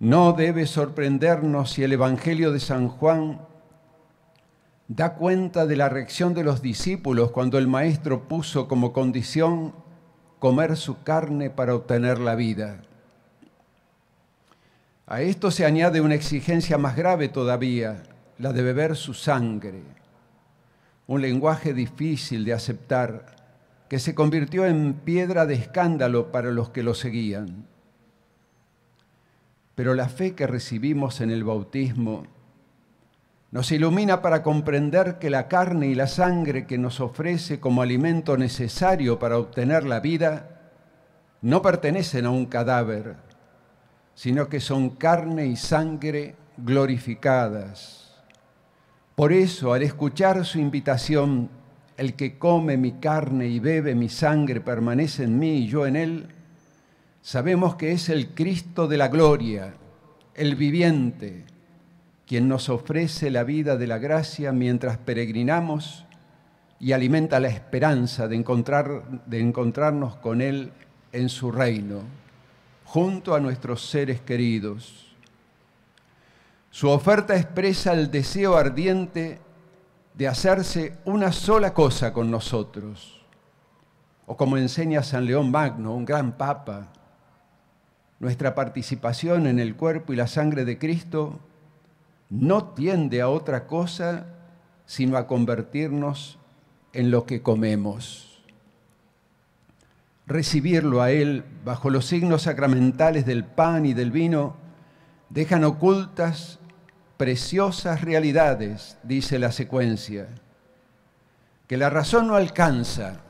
No 0.00 0.32
debe 0.32 0.66
sorprendernos 0.66 1.72
si 1.72 1.82
el 1.84 1.92
Evangelio 1.92 2.52
de 2.52 2.60
San 2.60 2.88
Juan 2.88 3.42
da 4.88 5.12
cuenta 5.12 5.66
de 5.66 5.76
la 5.76 5.90
reacción 5.90 6.32
de 6.32 6.42
los 6.42 6.62
discípulos 6.62 7.32
cuando 7.32 7.58
el 7.58 7.68
Maestro 7.68 8.26
puso 8.26 8.66
como 8.66 8.94
condición 8.94 9.74
comer 10.38 10.78
su 10.78 11.02
carne 11.02 11.50
para 11.50 11.74
obtener 11.74 12.18
la 12.18 12.34
vida. 12.34 12.80
A 15.06 15.20
esto 15.20 15.50
se 15.50 15.66
añade 15.66 16.00
una 16.00 16.14
exigencia 16.14 16.78
más 16.78 16.96
grave 16.96 17.28
todavía, 17.28 18.02
la 18.38 18.54
de 18.54 18.62
beber 18.62 18.96
su 18.96 19.12
sangre, 19.12 19.82
un 21.08 21.20
lenguaje 21.20 21.74
difícil 21.74 22.46
de 22.46 22.54
aceptar 22.54 23.36
que 23.90 23.98
se 23.98 24.14
convirtió 24.14 24.64
en 24.64 24.94
piedra 24.94 25.44
de 25.44 25.56
escándalo 25.56 26.32
para 26.32 26.52
los 26.52 26.70
que 26.70 26.82
lo 26.82 26.94
seguían. 26.94 27.69
Pero 29.80 29.94
la 29.94 30.10
fe 30.10 30.34
que 30.34 30.46
recibimos 30.46 31.22
en 31.22 31.30
el 31.30 31.42
bautismo 31.42 32.24
nos 33.50 33.72
ilumina 33.72 34.20
para 34.20 34.42
comprender 34.42 35.18
que 35.18 35.30
la 35.30 35.48
carne 35.48 35.86
y 35.86 35.94
la 35.94 36.06
sangre 36.06 36.66
que 36.66 36.76
nos 36.76 37.00
ofrece 37.00 37.60
como 37.60 37.80
alimento 37.80 38.36
necesario 38.36 39.18
para 39.18 39.38
obtener 39.38 39.84
la 39.84 40.00
vida 40.00 40.74
no 41.40 41.62
pertenecen 41.62 42.26
a 42.26 42.30
un 42.30 42.44
cadáver, 42.44 43.16
sino 44.14 44.50
que 44.50 44.60
son 44.60 44.90
carne 44.90 45.46
y 45.46 45.56
sangre 45.56 46.34
glorificadas. 46.58 48.20
Por 49.14 49.32
eso, 49.32 49.72
al 49.72 49.82
escuchar 49.82 50.44
su 50.44 50.58
invitación, 50.58 51.48
el 51.96 52.16
que 52.16 52.36
come 52.36 52.76
mi 52.76 52.92
carne 53.00 53.46
y 53.46 53.60
bebe 53.60 53.94
mi 53.94 54.10
sangre 54.10 54.60
permanece 54.60 55.24
en 55.24 55.38
mí 55.38 55.60
y 55.60 55.68
yo 55.68 55.86
en 55.86 55.96
él, 55.96 56.39
sabemos 57.22 57.76
que 57.76 57.92
es 57.92 58.08
el 58.08 58.28
Cristo 58.34 58.88
de 58.88 58.96
la 58.96 59.08
gloria, 59.08 59.74
el 60.34 60.56
viviente, 60.56 61.44
quien 62.26 62.48
nos 62.48 62.68
ofrece 62.68 63.30
la 63.30 63.44
vida 63.44 63.76
de 63.76 63.86
la 63.86 63.98
gracia 63.98 64.52
mientras 64.52 64.98
peregrinamos 64.98 66.06
y 66.78 66.92
alimenta 66.92 67.40
la 67.40 67.48
esperanza 67.48 68.28
de, 68.28 68.36
encontrar, 68.36 69.22
de 69.26 69.40
encontrarnos 69.40 70.16
con 70.16 70.40
Él 70.40 70.72
en 71.12 71.28
su 71.28 71.52
reino, 71.52 72.02
junto 72.84 73.34
a 73.34 73.40
nuestros 73.40 73.84
seres 73.88 74.20
queridos. 74.20 75.14
Su 76.70 76.88
oferta 76.88 77.36
expresa 77.36 77.92
el 77.92 78.10
deseo 78.10 78.56
ardiente 78.56 79.40
de 80.14 80.28
hacerse 80.28 80.98
una 81.04 81.32
sola 81.32 81.74
cosa 81.74 82.12
con 82.12 82.30
nosotros, 82.30 83.20
o 84.26 84.36
como 84.36 84.56
enseña 84.56 85.02
San 85.02 85.26
León 85.26 85.50
Magno, 85.50 85.94
un 85.94 86.04
gran 86.04 86.32
papa, 86.32 86.92
nuestra 88.20 88.54
participación 88.54 89.46
en 89.46 89.58
el 89.58 89.74
cuerpo 89.74 90.12
y 90.12 90.16
la 90.16 90.28
sangre 90.28 90.64
de 90.64 90.78
Cristo 90.78 91.40
no 92.28 92.64
tiende 92.66 93.22
a 93.22 93.28
otra 93.28 93.66
cosa 93.66 94.26
sino 94.84 95.16
a 95.16 95.26
convertirnos 95.26 96.38
en 96.92 97.10
lo 97.10 97.24
que 97.24 97.42
comemos. 97.42 98.42
Recibirlo 100.26 101.02
a 101.02 101.10
Él 101.10 101.44
bajo 101.64 101.90
los 101.90 102.06
signos 102.06 102.42
sacramentales 102.42 103.24
del 103.24 103.44
pan 103.44 103.86
y 103.86 103.94
del 103.94 104.10
vino 104.10 104.56
dejan 105.30 105.64
ocultas 105.64 106.58
preciosas 107.16 108.02
realidades, 108.02 108.98
dice 109.02 109.38
la 109.38 109.52
secuencia, 109.52 110.28
que 111.66 111.76
la 111.76 111.88
razón 111.88 112.26
no 112.26 112.34
alcanza, 112.34 113.20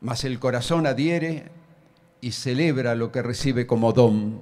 mas 0.00 0.24
el 0.24 0.38
corazón 0.38 0.86
adhiere 0.86 1.57
y 2.20 2.32
celebra 2.32 2.94
lo 2.94 3.12
que 3.12 3.22
recibe 3.22 3.66
como 3.66 3.92
don. 3.92 4.40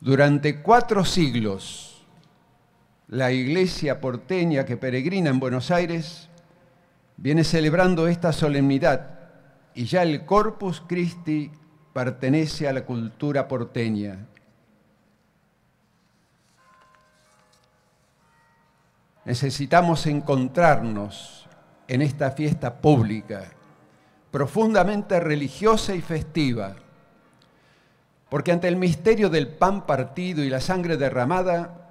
Durante 0.00 0.62
cuatro 0.62 1.04
siglos, 1.04 2.06
la 3.08 3.32
iglesia 3.32 4.00
porteña 4.00 4.64
que 4.64 4.76
peregrina 4.76 5.30
en 5.30 5.40
Buenos 5.40 5.70
Aires 5.70 6.28
viene 7.16 7.42
celebrando 7.42 8.06
esta 8.06 8.32
solemnidad 8.32 9.18
y 9.74 9.86
ya 9.86 10.02
el 10.02 10.24
Corpus 10.24 10.82
Christi 10.86 11.50
pertenece 11.92 12.68
a 12.68 12.72
la 12.72 12.84
cultura 12.84 13.48
porteña. 13.48 14.26
Necesitamos 19.24 20.06
encontrarnos 20.06 21.46
en 21.86 22.02
esta 22.02 22.30
fiesta 22.30 22.80
pública, 22.80 23.50
profundamente 24.30 25.20
religiosa 25.20 25.94
y 25.94 26.00
festiva. 26.00 26.76
Porque 28.28 28.52
ante 28.52 28.68
el 28.68 28.76
misterio 28.76 29.30
del 29.30 29.48
pan 29.48 29.86
partido 29.86 30.44
y 30.44 30.50
la 30.50 30.60
sangre 30.60 30.96
derramada, 30.96 31.88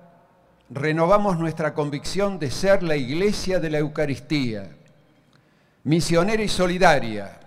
renovamos 0.70 1.38
nuestra 1.38 1.74
convicción 1.74 2.40
de 2.40 2.52
ser 2.52 2.84
la 2.84 2.96
iglesia 2.96 3.60
de 3.60 3.70
la 3.70 3.80
Eucaristía, 3.80 4.70
misionera 5.84 6.44
y 6.44 6.48
solidaria, 6.48 7.40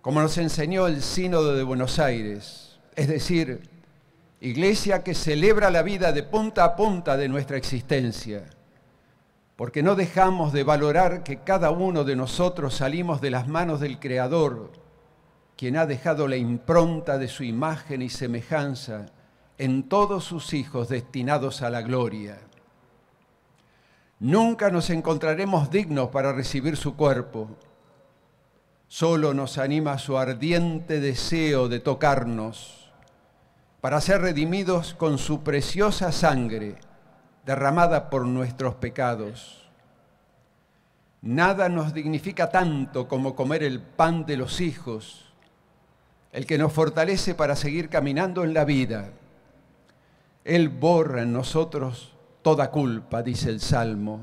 como 0.00 0.20
nos 0.20 0.36
enseñó 0.38 0.86
el 0.86 1.02
Sínodo 1.02 1.54
de 1.56 1.62
Buenos 1.62 1.98
Aires, 1.98 2.78
es 2.94 3.08
decir, 3.08 3.68
iglesia 4.40 5.02
que 5.02 5.14
celebra 5.14 5.70
la 5.70 5.82
vida 5.82 6.12
de 6.12 6.22
punta 6.22 6.64
a 6.64 6.76
punta 6.76 7.16
de 7.16 7.28
nuestra 7.28 7.56
existencia, 7.56 8.44
porque 9.56 9.82
no 9.82 9.94
dejamos 9.94 10.52
de 10.52 10.64
valorar 10.64 11.22
que 11.22 11.38
cada 11.38 11.70
uno 11.70 12.04
de 12.04 12.16
nosotros 12.16 12.74
salimos 12.74 13.20
de 13.20 13.30
las 13.30 13.46
manos 13.46 13.80
del 13.80 14.00
Creador, 14.00 14.72
quien 15.56 15.76
ha 15.76 15.86
dejado 15.86 16.26
la 16.26 16.36
impronta 16.36 17.18
de 17.18 17.28
su 17.28 17.44
imagen 17.44 18.02
y 18.02 18.10
semejanza 18.10 19.06
en 19.56 19.88
todos 19.88 20.24
sus 20.24 20.52
hijos 20.52 20.88
destinados 20.88 21.62
a 21.62 21.70
la 21.70 21.82
gloria. 21.82 22.38
Nunca 24.18 24.70
nos 24.70 24.90
encontraremos 24.90 25.70
dignos 25.70 26.08
para 26.08 26.32
recibir 26.32 26.76
su 26.76 26.96
cuerpo. 26.96 27.50
Solo 28.88 29.34
nos 29.34 29.58
anima 29.58 29.98
su 29.98 30.18
ardiente 30.18 31.00
deseo 31.00 31.68
de 31.68 31.78
tocarnos 31.78 32.90
para 33.80 34.00
ser 34.00 34.22
redimidos 34.22 34.94
con 34.94 35.18
su 35.18 35.42
preciosa 35.42 36.10
sangre 36.10 36.76
derramada 37.44 38.10
por 38.10 38.26
nuestros 38.26 38.74
pecados. 38.74 39.68
Nada 41.22 41.68
nos 41.68 41.94
dignifica 41.94 42.50
tanto 42.50 43.08
como 43.08 43.34
comer 43.34 43.62
el 43.62 43.80
pan 43.80 44.26
de 44.26 44.36
los 44.36 44.60
hijos 44.60 45.24
el 46.34 46.46
que 46.46 46.58
nos 46.58 46.72
fortalece 46.72 47.34
para 47.34 47.54
seguir 47.54 47.88
caminando 47.88 48.42
en 48.42 48.54
la 48.54 48.64
vida. 48.64 49.10
Él 50.44 50.68
borra 50.68 51.22
en 51.22 51.32
nosotros 51.32 52.12
toda 52.42 52.72
culpa, 52.72 53.22
dice 53.22 53.50
el 53.50 53.60
Salmo. 53.60 54.20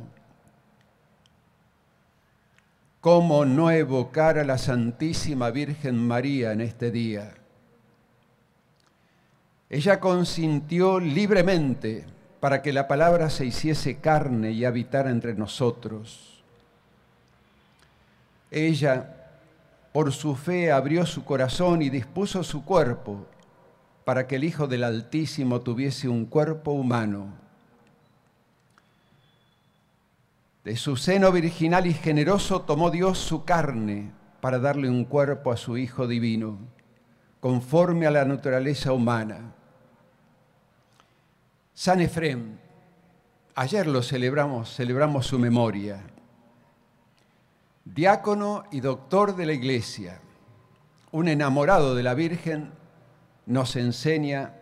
¿Cómo 2.99 3.45
no 3.45 3.71
evocar 3.71 4.37
a 4.37 4.43
la 4.43 4.57
Santísima 4.57 5.51
Virgen 5.51 6.05
María 6.05 6.51
en 6.51 6.59
este 6.59 6.91
día? 6.91 7.33
Ella 9.69 10.01
consintió 10.01 10.99
libremente 10.99 12.05
para 12.41 12.63
que 12.63 12.73
la 12.73 12.87
palabra 12.87 13.29
se 13.29 13.45
hiciese 13.45 13.97
carne 13.97 14.51
y 14.51 14.65
habitara 14.65 15.11
entre 15.11 15.35
nosotros. 15.35 16.43
Ella, 18.49 19.29
por 19.93 20.11
su 20.11 20.35
fe, 20.35 20.71
abrió 20.71 21.05
su 21.05 21.23
corazón 21.23 21.83
y 21.83 21.91
dispuso 21.91 22.43
su 22.43 22.65
cuerpo 22.65 23.27
para 24.03 24.25
que 24.25 24.37
el 24.37 24.43
Hijo 24.43 24.65
del 24.65 24.83
Altísimo 24.83 25.61
tuviese 25.61 26.09
un 26.09 26.25
cuerpo 26.25 26.71
humano. 26.71 27.27
De 30.63 30.75
su 30.77 30.97
seno 30.97 31.31
virginal 31.31 31.85
y 31.85 31.93
generoso 31.93 32.61
tomó 32.61 32.89
Dios 32.89 33.19
su 33.19 33.45
carne 33.45 34.11
para 34.41 34.57
darle 34.57 34.89
un 34.89 35.05
cuerpo 35.05 35.51
a 35.51 35.57
su 35.57 35.77
Hijo 35.77 36.07
divino, 36.07 36.57
conforme 37.39 38.07
a 38.07 38.11
la 38.11 38.25
naturaleza 38.25 38.93
humana. 38.93 39.53
San 41.73 42.01
Efrem, 42.01 42.57
ayer 43.55 43.87
lo 43.87 44.03
celebramos, 44.03 44.75
celebramos 44.75 45.25
su 45.25 45.39
memoria. 45.39 46.03
Diácono 47.85 48.65
y 48.71 48.81
doctor 48.81 49.35
de 49.35 49.45
la 49.45 49.53
Iglesia, 49.53 50.19
un 51.11 51.27
enamorado 51.27 51.95
de 51.95 52.03
la 52.03 52.13
Virgen, 52.13 52.71
nos 53.45 53.75
enseña 53.75 54.53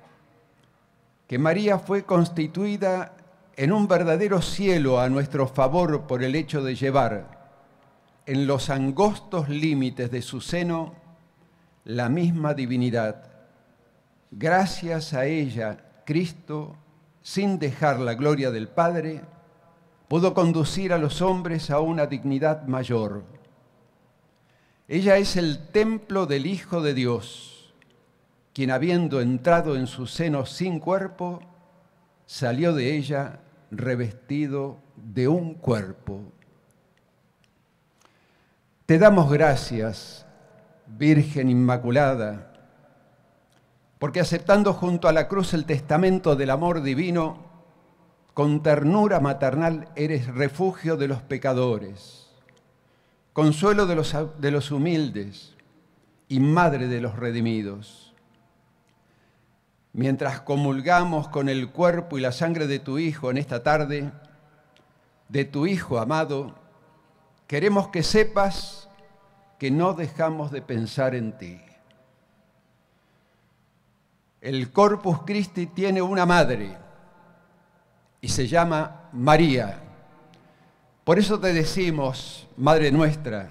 que 1.27 1.37
María 1.37 1.79
fue 1.79 2.05
constituida 2.05 3.15
en 3.57 3.71
un 3.71 3.87
verdadero 3.87 4.41
cielo 4.41 4.99
a 4.99 5.09
nuestro 5.09 5.47
favor 5.47 6.07
por 6.07 6.23
el 6.23 6.35
hecho 6.35 6.63
de 6.63 6.75
llevar 6.75 7.39
en 8.25 8.47
los 8.47 8.69
angostos 8.69 9.49
límites 9.49 10.11
de 10.11 10.21
su 10.21 10.39
seno 10.39 10.93
la 11.83 12.07
misma 12.07 12.53
divinidad. 12.53 13.31
Gracias 14.31 15.13
a 15.13 15.25
ella, 15.25 15.77
Cristo, 16.05 16.77
sin 17.29 17.59
dejar 17.59 17.99
la 17.99 18.15
gloria 18.15 18.49
del 18.49 18.67
Padre, 18.67 19.21
pudo 20.07 20.33
conducir 20.33 20.91
a 20.93 20.97
los 20.97 21.21
hombres 21.21 21.69
a 21.69 21.79
una 21.79 22.07
dignidad 22.07 22.63
mayor. 22.65 23.23
Ella 24.87 25.17
es 25.17 25.35
el 25.35 25.67
templo 25.67 26.25
del 26.25 26.47
Hijo 26.47 26.81
de 26.81 26.95
Dios, 26.95 27.71
quien 28.51 28.71
habiendo 28.71 29.21
entrado 29.21 29.75
en 29.75 29.85
su 29.85 30.07
seno 30.07 30.47
sin 30.47 30.79
cuerpo, 30.79 31.39
salió 32.25 32.73
de 32.73 32.97
ella 32.97 33.41
revestido 33.69 34.79
de 34.95 35.27
un 35.27 35.53
cuerpo. 35.53 36.23
Te 38.87 38.97
damos 38.97 39.31
gracias, 39.31 40.25
Virgen 40.87 41.51
Inmaculada, 41.51 42.48
porque 43.99 44.21
aceptando 44.21 44.73
junto 44.73 45.09
a 45.09 45.13
la 45.13 45.27
cruz 45.27 45.53
el 45.53 45.65
testamento 45.65 46.37
del 46.37 46.49
amor 46.49 46.81
divino, 46.81 47.49
con 48.33 48.63
ternura 48.63 49.19
maternal 49.19 49.89
eres 49.97 50.27
refugio 50.27 50.95
de 50.95 51.09
los 51.09 51.21
pecadores, 51.21 52.29
consuelo 53.33 53.85
de 53.85 53.95
los, 53.95 54.15
de 54.39 54.51
los 54.51 54.71
humildes 54.71 55.53
y 56.29 56.39
madre 56.39 56.87
de 56.87 57.01
los 57.01 57.17
redimidos. 57.17 58.13
Mientras 59.91 60.39
comulgamos 60.41 61.27
con 61.27 61.49
el 61.49 61.69
cuerpo 61.69 62.17
y 62.17 62.21
la 62.21 62.31
sangre 62.31 62.67
de 62.67 62.79
tu 62.79 62.99
Hijo 62.99 63.29
en 63.29 63.37
esta 63.37 63.63
tarde, 63.63 64.11
de 65.27 65.43
tu 65.43 65.67
Hijo 65.67 65.99
amado, 65.99 66.55
queremos 67.47 67.89
que 67.89 68.03
sepas 68.03 68.87
que 69.57 69.71
no 69.71 69.93
dejamos 69.93 70.51
de 70.51 70.61
pensar 70.61 71.15
en 71.15 71.37
ti. 71.37 71.59
El 74.41 74.71
Corpus 74.71 75.23
Christi 75.25 75.67
tiene 75.67 76.01
una 76.01 76.25
madre 76.25 76.77
y 78.21 78.29
se 78.29 78.47
llama 78.47 79.09
María. 79.11 79.81
Por 81.03 81.19
eso 81.19 81.39
te 81.39 81.51
decimos, 81.51 82.47
Madre 82.55 82.91
nuestra, 82.91 83.49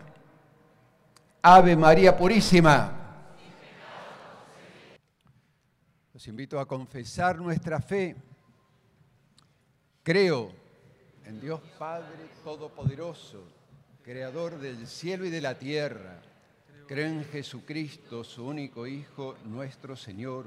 Ave 1.43 1.77
María 1.77 2.17
Purísima. 2.17 2.95
Los 6.15 6.27
invito 6.27 6.59
a 6.59 6.67
confesar 6.67 7.39
nuestra 7.39 7.81
fe. 7.81 8.17
Creo 10.03 10.51
en 11.27 11.41
Dios 11.41 11.61
Padre 11.79 12.31
Todopoderoso, 12.43 13.45
Creador 14.03 14.59
del 14.59 14.87
cielo 14.87 15.27
y 15.27 15.31
de 15.31 15.43
la 15.43 15.59
tierra. 15.59 16.23
Creo 16.87 17.07
en 17.07 17.25
Jesucristo, 17.27 18.25
su 18.25 18.47
único 18.47 18.87
Hijo, 18.87 19.37
nuestro 19.45 19.95
Señor 19.95 20.47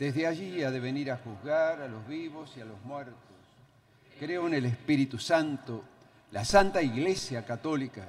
desde 0.00 0.26
allí 0.26 0.62
ha 0.62 0.70
de 0.70 0.80
venir 0.80 1.10
a 1.10 1.18
juzgar 1.18 1.82
a 1.82 1.86
los 1.86 2.08
vivos 2.08 2.54
y 2.56 2.62
a 2.62 2.64
los 2.64 2.82
muertos. 2.86 3.18
Creo 4.18 4.46
en 4.46 4.54
el 4.54 4.64
Espíritu 4.64 5.18
Santo, 5.18 5.84
la 6.30 6.42
Santa 6.46 6.80
Iglesia 6.80 7.44
Católica, 7.44 8.08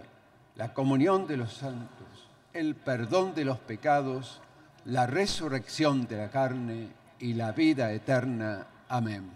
la 0.56 0.73
comunión 0.73 1.27
de 1.27 1.36
los 1.36 1.51
santos, 1.51 2.08
el 2.54 2.75
perdón 2.75 3.36
de 3.36 3.43
los 3.43 3.60
pecados, 3.60 4.39
la 4.86 5.06
resurrección 5.06 6.08
de 6.08 6.15
la 6.15 6.30
carne 6.30 6.88
y 7.19 7.34
la 7.34 7.51
vida 7.51 7.91
eterna. 7.91 8.67
Amén. 8.88 9.30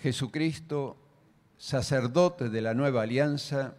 Jesucristo, 0.00 0.96
sacerdote 1.58 2.48
de 2.48 2.62
la 2.62 2.74
nueva 2.74 3.02
alianza, 3.02 3.74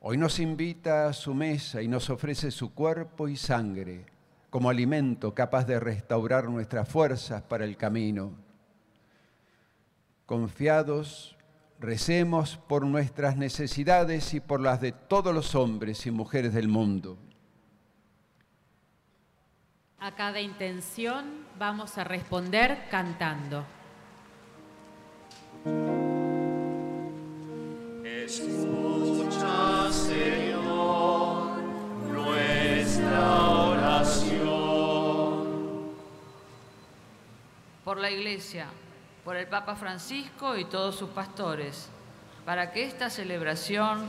hoy 0.00 0.16
nos 0.16 0.40
invita 0.40 1.06
a 1.06 1.12
su 1.12 1.32
mesa 1.32 1.80
y 1.80 1.86
nos 1.86 2.10
ofrece 2.10 2.50
su 2.50 2.74
cuerpo 2.74 3.28
y 3.28 3.36
sangre 3.36 4.17
como 4.58 4.70
alimento 4.70 5.32
capaz 5.36 5.68
de 5.68 5.78
restaurar 5.78 6.48
nuestras 6.48 6.88
fuerzas 6.88 7.42
para 7.42 7.64
el 7.64 7.76
camino. 7.76 8.32
Confiados, 10.26 11.36
recemos 11.78 12.56
por 12.56 12.84
nuestras 12.84 13.36
necesidades 13.36 14.34
y 14.34 14.40
por 14.40 14.60
las 14.60 14.80
de 14.80 14.90
todos 14.90 15.32
los 15.32 15.54
hombres 15.54 16.04
y 16.06 16.10
mujeres 16.10 16.54
del 16.54 16.66
mundo. 16.66 17.16
A 20.00 20.16
cada 20.16 20.40
intención 20.40 21.46
vamos 21.56 21.96
a 21.96 22.02
responder 22.02 22.88
cantando. 22.90 23.64
Escucha, 28.04 29.92
Señor, 29.92 31.62
nuestra 32.12 33.47
por 37.88 37.96
la 37.96 38.10
Iglesia, 38.10 38.66
por 39.24 39.34
el 39.38 39.46
Papa 39.46 39.74
Francisco 39.74 40.58
y 40.58 40.66
todos 40.66 40.94
sus 40.94 41.08
pastores, 41.08 41.88
para 42.44 42.70
que 42.70 42.84
esta 42.84 43.08
celebración 43.08 44.06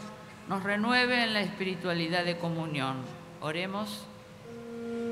nos 0.50 0.64
renueve 0.64 1.24
en 1.24 1.32
la 1.32 1.40
espiritualidad 1.40 2.26
de 2.26 2.38
comunión. 2.38 2.98
Oremos. 3.40 4.06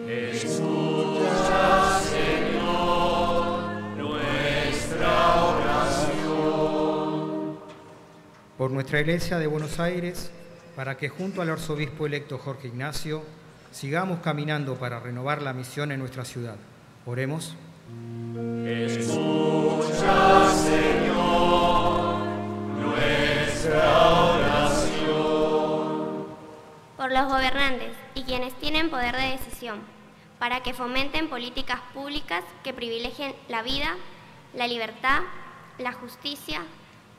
Escucha, 0.06 1.98
Señor, 2.02 3.60
nuestra 3.96 5.36
oración. 5.46 6.40
Por 8.58 8.72
nuestra 8.72 9.00
Iglesia 9.00 9.40
de 9.40 9.48
Buenos 9.48 9.80
Aires, 9.80 10.30
para 10.76 10.98
que 10.98 11.08
junto 11.08 11.42
al 11.42 11.52
arzobispo 11.52 12.06
electo 12.06 12.38
Jorge 12.38 12.68
Ignacio 12.68 13.24
sigamos 13.72 14.20
caminando 14.20 14.76
para 14.76 15.00
renovar 15.00 15.42
la 15.42 15.54
misión 15.54 15.94
en 15.94 16.02
nuestra 16.02 16.26
ciudad. 16.26 16.58
Oremos. 17.06 17.56
Escucha, 18.70 20.50
Señor, 20.54 22.20
nuestra 22.76 24.26
oración. 24.26 25.08
Por 26.98 27.14
los 27.14 27.28
gobernantes 27.30 27.94
y 28.14 28.24
quienes 28.24 28.54
tienen 28.56 28.90
poder 28.90 29.16
de 29.16 29.38
decisión, 29.38 29.80
para 30.38 30.64
que 30.64 30.74
fomenten 30.74 31.30
políticas 31.30 31.80
públicas 31.94 32.44
que 32.66 32.74
privilegien 32.74 33.34
la 33.48 33.64
vida, 33.64 33.96
la 34.54 34.68
libertad, 34.68 35.22
la 35.78 35.94
justicia, 35.94 36.60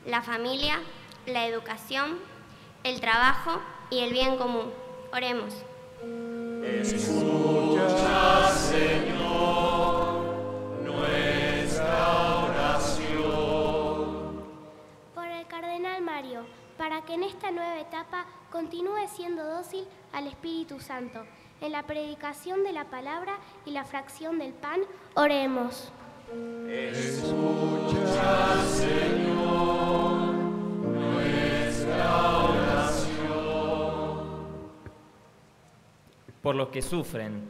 la 0.05 0.21
familia, 0.21 0.77
la 1.25 1.47
educación, 1.47 2.19
el 2.83 3.01
trabajo 3.01 3.59
y 3.89 4.01
el 4.01 4.13
bien 4.13 4.37
común. 4.37 4.71
Oremos. 5.11 5.55
Escucha, 6.63 7.48
para 16.79 17.01
que 17.01 17.13
en 17.15 17.23
esta 17.23 17.51
nueva 17.51 17.77
etapa 17.77 18.25
continúe 18.49 19.05
siendo 19.13 19.43
dócil 19.43 19.85
al 20.13 20.27
Espíritu 20.27 20.79
Santo. 20.79 21.25
En 21.59 21.73
la 21.73 21.83
predicación 21.83 22.63
de 22.63 22.71
la 22.71 22.85
palabra 22.85 23.37
y 23.65 23.71
la 23.71 23.83
fracción 23.83 24.39
del 24.39 24.53
pan, 24.53 24.79
oremos. 25.13 25.91
Escucha, 26.69 28.63
Señor, 28.65 30.35
nuestra 30.85 32.37
oración. 32.45 33.27
Por 36.41 36.55
los 36.55 36.69
que 36.69 36.81
sufren, 36.81 37.43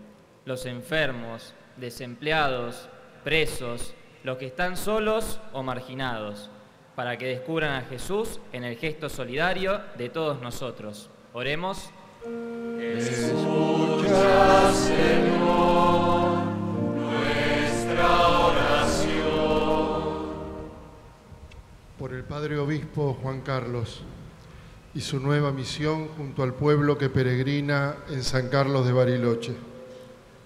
los 0.45 0.65
enfermos, 0.65 1.53
desempleados, 1.77 2.89
presos, 3.23 3.93
los 4.23 4.37
que 4.37 4.47
están 4.47 4.75
solos 4.75 5.39
o 5.53 5.61
marginados, 5.61 6.49
para 6.99 7.17
que 7.17 7.27
descubran 7.27 7.81
a 7.81 7.81
Jesús 7.83 8.41
en 8.51 8.65
el 8.65 8.75
gesto 8.75 9.07
solidario 9.07 9.79
de 9.97 10.09
todos 10.09 10.41
nosotros. 10.41 11.09
Oremos. 11.31 11.91
Escucha, 12.77 14.73
Señor, 14.73 16.43
nuestra 16.97 18.27
oración. 18.39 19.23
Por 21.97 22.13
el 22.13 22.25
Padre 22.25 22.57
Obispo 22.57 23.17
Juan 23.23 23.39
Carlos 23.39 24.01
y 24.93 24.99
su 24.99 25.21
nueva 25.21 25.53
misión 25.53 26.09
junto 26.17 26.43
al 26.43 26.53
pueblo 26.53 26.97
que 26.97 27.09
peregrina 27.09 27.95
en 28.09 28.25
San 28.25 28.49
Carlos 28.49 28.85
de 28.85 28.91
Bariloche, 28.91 29.53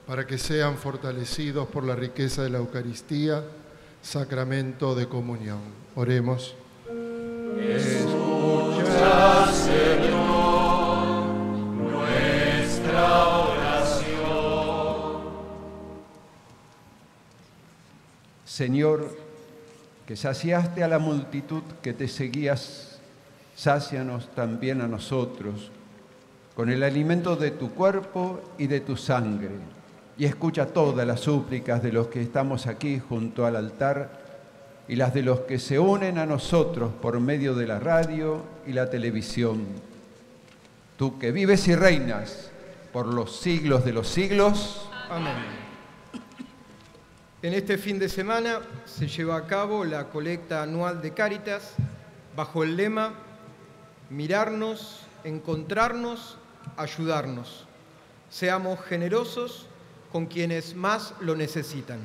para 0.06 0.28
que 0.28 0.38
sean 0.38 0.78
fortalecidos 0.78 1.68
por 1.68 1.84
la 1.84 1.96
riqueza 1.96 2.44
de 2.44 2.52
la 2.52 2.60
Eucaristía, 2.60 3.44
sacramento 4.04 4.94
de 4.94 5.08
comunión. 5.08 5.62
Oremos. 5.96 6.56
Escucha, 7.60 9.52
Señor, 9.52 11.26
nuestra 11.76 13.28
oración. 13.40 14.14
Señor, 18.46 19.18
que 20.06 20.16
saciaste 20.16 20.84
a 20.84 20.88
la 20.88 21.00
multitud 21.00 21.64
que 21.82 21.94
te 21.94 22.08
seguías, 22.08 23.00
sácianos 23.56 24.30
también 24.36 24.82
a 24.82 24.88
nosotros 24.88 25.72
con 26.56 26.70
el 26.70 26.84
alimento 26.84 27.36
de 27.36 27.52
tu 27.52 27.72
cuerpo 27.72 28.42
y 28.58 28.68
de 28.68 28.80
tu 28.82 28.96
sangre. 28.96 29.50
Y 30.24 30.26
escucha 30.26 30.68
todas 30.68 31.06
las 31.06 31.20
súplicas 31.20 31.84
de 31.84 31.92
los 31.92 32.08
que 32.08 32.22
estamos 32.22 32.66
aquí 32.68 32.98
junto 32.98 33.46
al 33.46 33.58
altar 33.58 34.22
y 34.88 34.96
las 34.96 35.14
de 35.14 35.22
los 35.22 35.42
que 35.42 35.60
se 35.60 35.78
unen 35.78 36.18
a 36.18 36.26
nosotros 36.26 36.94
por 37.02 37.20
medio 37.20 37.54
de 37.56 37.68
la 37.68 37.78
radio 37.78 38.42
y 38.66 38.72
la 38.72 38.90
televisión. 38.90 39.66
Tú 40.96 41.20
que 41.20 41.34
vives 41.34 41.68
y 41.68 41.76
reinas 41.76 42.50
por 42.94 43.08
los 43.08 43.36
siglos 43.36 43.84
de 43.84 43.92
los 43.92 44.08
siglos. 44.08 44.88
Amén. 45.10 45.36
En 47.42 47.54
este 47.54 47.78
fin 47.78 48.00
de 48.00 48.08
semana 48.08 48.62
se 48.86 49.10
lleva 49.10 49.36
a 49.36 49.46
cabo 49.46 49.84
la 49.84 50.06
colecta 50.06 50.64
anual 50.64 51.02
de 51.02 51.12
Cáritas 51.12 51.74
bajo 52.34 52.64
el 52.64 52.78
lema 52.78 53.12
Mirarnos, 54.10 55.02
encontrarnos, 55.26 56.38
ayudarnos. 56.78 57.66
Seamos 58.30 58.80
generosos 58.86 59.68
con 60.14 60.28
quienes 60.28 60.76
más 60.76 61.16
lo 61.22 61.36
necesitan. 61.36 61.98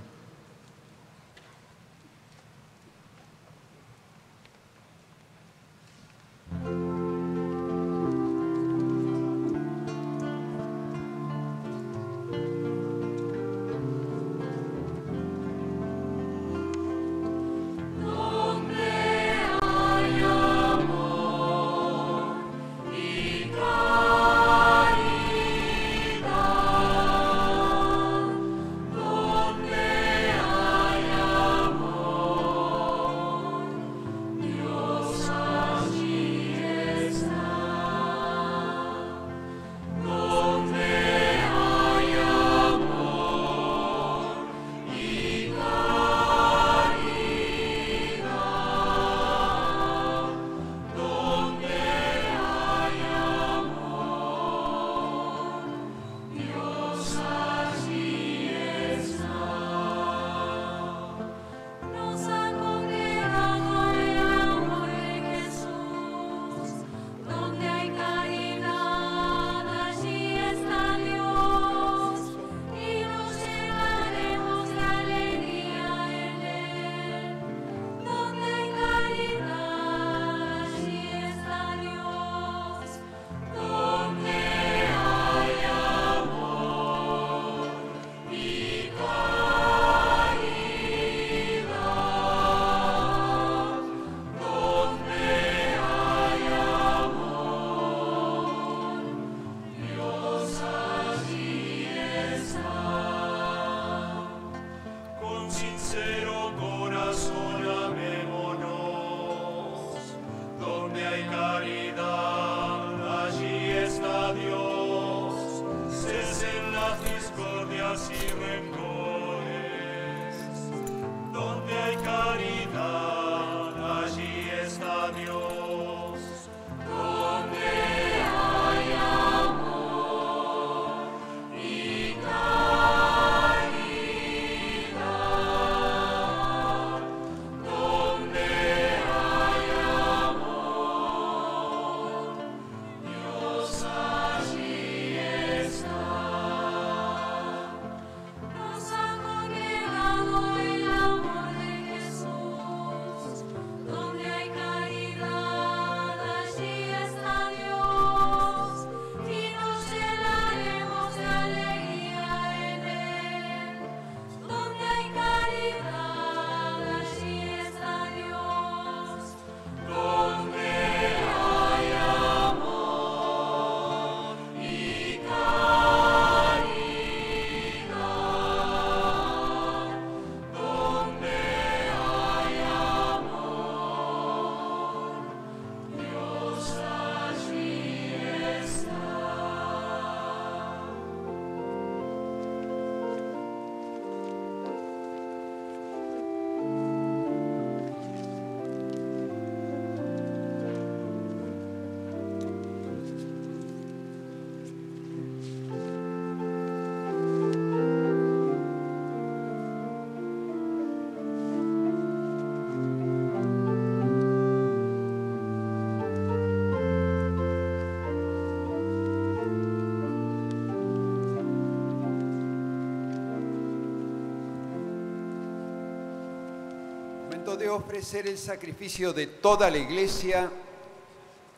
De 227.58 227.68
ofrecer 227.68 228.28
el 228.28 228.38
sacrificio 228.38 229.12
de 229.12 229.26
toda 229.26 229.68
la 229.68 229.78
iglesia, 229.78 230.50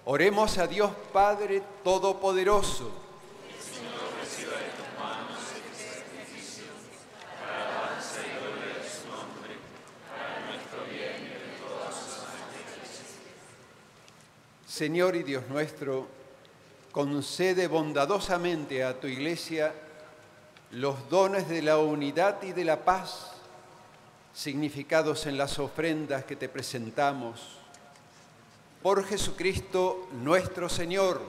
oremos 0.06 0.56
a 0.58 0.66
Dios 0.66 0.90
Padre 1.12 1.62
Todopoderoso. 1.84 2.90
Señor 14.66 15.14
y 15.14 15.22
Dios 15.22 15.44
nuestro, 15.50 16.08
concede 16.90 17.68
bondadosamente 17.68 18.82
a 18.82 18.98
tu 18.98 19.06
iglesia 19.06 19.74
los 20.70 21.10
dones 21.10 21.50
de 21.50 21.60
la 21.60 21.76
unidad 21.76 22.42
y 22.42 22.52
de 22.52 22.64
la 22.64 22.82
paz, 22.82 23.32
significados 24.32 25.26
en 25.26 25.36
las 25.36 25.58
ofrendas 25.58 26.24
que 26.24 26.36
te 26.36 26.48
presentamos. 26.48 27.58
Por 28.82 29.04
Jesucristo 29.04 30.08
nuestro 30.12 30.68
Señor. 30.68 31.20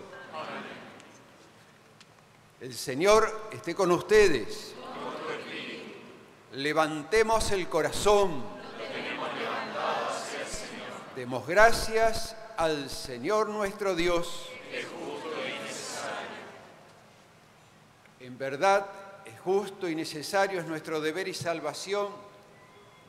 El 2.60 2.74
Señor 2.74 3.50
esté 3.52 3.74
con 3.76 3.92
ustedes. 3.92 4.74
Levantemos 6.54 7.52
el 7.52 7.68
corazón. 7.68 8.44
Demos 11.16 11.46
gracias 11.48 12.36
al 12.56 12.90
Señor 12.90 13.50
nuestro 13.50 13.96
Dios. 13.96 14.48
En 18.20 18.38
verdad, 18.38 18.86
es 19.26 19.40
justo 19.40 19.90
y 19.90 19.96
necesario, 19.96 20.60
es 20.60 20.68
nuestro 20.68 21.02
deber 21.02 21.28
y 21.28 21.34
salvación 21.34 22.31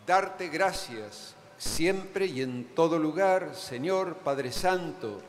darte 0.07 0.49
gracias 0.49 1.35
siempre 1.59 2.27
y 2.27 2.43
en 2.43 2.75
todo 2.75 2.99
lugar, 2.99 3.55
Señor 3.55 4.17
Padre 4.17 4.51
Santo, 4.51 5.21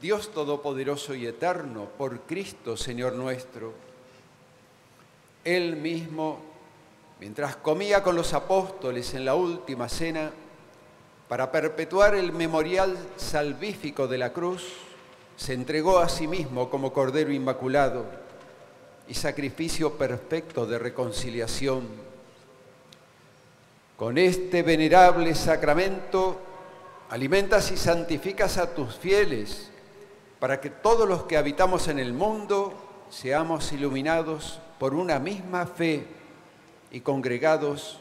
Dios 0.00 0.32
Todopoderoso 0.32 1.14
y 1.14 1.26
Eterno, 1.26 1.88
por 1.96 2.20
Cristo, 2.22 2.76
Señor 2.76 3.14
nuestro. 3.14 3.72
Él 5.44 5.76
mismo, 5.76 6.40
mientras 7.20 7.56
comía 7.56 8.02
con 8.02 8.16
los 8.16 8.34
apóstoles 8.34 9.14
en 9.14 9.24
la 9.24 9.34
última 9.34 9.88
cena, 9.88 10.30
para 11.28 11.50
perpetuar 11.50 12.14
el 12.14 12.32
memorial 12.32 12.98
salvífico 13.16 14.06
de 14.06 14.18
la 14.18 14.32
cruz, 14.32 14.74
se 15.36 15.54
entregó 15.54 15.98
a 15.98 16.08
sí 16.08 16.28
mismo 16.28 16.68
como 16.68 16.92
Cordero 16.92 17.32
Inmaculado 17.32 18.04
y 19.08 19.14
sacrificio 19.14 19.94
perfecto 19.94 20.66
de 20.66 20.78
reconciliación. 20.78 22.13
Con 23.96 24.18
este 24.18 24.62
venerable 24.62 25.34
sacramento 25.34 26.40
alimentas 27.10 27.70
y 27.70 27.76
santificas 27.76 28.58
a 28.58 28.74
tus 28.74 28.96
fieles 28.96 29.70
para 30.40 30.60
que 30.60 30.68
todos 30.68 31.08
los 31.08 31.24
que 31.24 31.36
habitamos 31.36 31.86
en 31.86 32.00
el 32.00 32.12
mundo 32.12 32.74
seamos 33.08 33.72
iluminados 33.72 34.58
por 34.80 34.94
una 34.94 35.20
misma 35.20 35.66
fe 35.66 36.06
y 36.90 37.00
congregados 37.00 38.00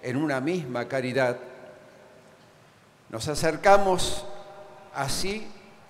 en 0.00 0.16
una 0.16 0.40
misma 0.40 0.86
caridad. 0.86 1.38
Nos 3.08 3.26
acercamos 3.26 4.24
así 4.94 5.46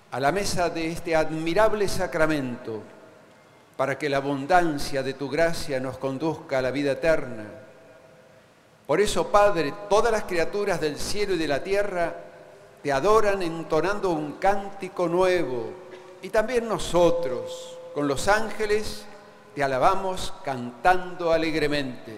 a 0.09 0.19
la 0.19 0.31
mesa 0.31 0.69
de 0.69 0.87
este 0.87 1.15
admirable 1.15 1.87
sacramento 1.87 2.81
para 3.77 3.97
que 3.97 4.09
la 4.09 4.17
abundancia 4.17 5.03
de 5.03 5.13
tu 5.13 5.29
gracia 5.29 5.79
nos 5.79 5.97
conduzca 5.99 6.57
a 6.57 6.61
la 6.61 6.71
vida 6.71 6.93
eterna. 6.93 7.62
Por 8.85 8.99
eso, 8.99 9.27
Padre, 9.27 9.73
todas 9.89 10.11
las 10.11 10.23
criaturas 10.23 10.81
del 10.81 10.97
cielo 10.97 11.35
y 11.35 11.37
de 11.37 11.47
la 11.47 11.63
tierra 11.63 12.15
te 12.81 12.91
adoran 12.91 13.41
entonando 13.41 14.09
un 14.09 14.33
cántico 14.33 15.07
nuevo 15.07 15.71
y 16.21 16.29
también 16.29 16.67
nosotros, 16.67 17.77
con 17.93 18.07
los 18.07 18.27
ángeles, 18.27 19.05
te 19.55 19.63
alabamos 19.63 20.33
cantando 20.43 21.31
alegremente. 21.31 22.17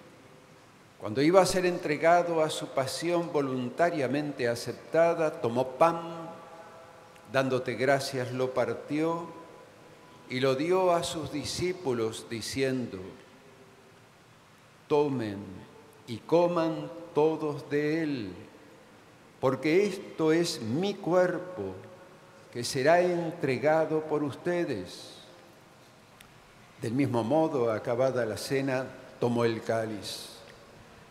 cuando 1.01 1.23
iba 1.23 1.41
a 1.41 1.47
ser 1.47 1.65
entregado 1.65 2.43
a 2.43 2.51
su 2.51 2.67
pasión 2.67 3.33
voluntariamente 3.33 4.47
aceptada, 4.47 5.41
tomó 5.41 5.69
pan, 5.69 5.99
dándote 7.33 7.73
gracias, 7.73 8.31
lo 8.31 8.53
partió 8.53 9.25
y 10.29 10.39
lo 10.39 10.53
dio 10.53 10.93
a 10.93 11.01
sus 11.01 11.31
discípulos 11.31 12.27
diciendo, 12.29 12.99
tomen 14.87 15.39
y 16.05 16.17
coman 16.17 16.91
todos 17.15 17.67
de 17.71 18.03
él, 18.03 18.33
porque 19.39 19.87
esto 19.87 20.31
es 20.31 20.61
mi 20.61 20.93
cuerpo 20.93 21.73
que 22.53 22.63
será 22.63 23.01
entregado 23.01 24.01
por 24.01 24.21
ustedes. 24.21 25.15
Del 26.79 26.93
mismo 26.93 27.23
modo, 27.23 27.71
acabada 27.71 28.23
la 28.23 28.37
cena, 28.37 28.85
tomó 29.19 29.45
el 29.45 29.63
cáliz 29.63 30.30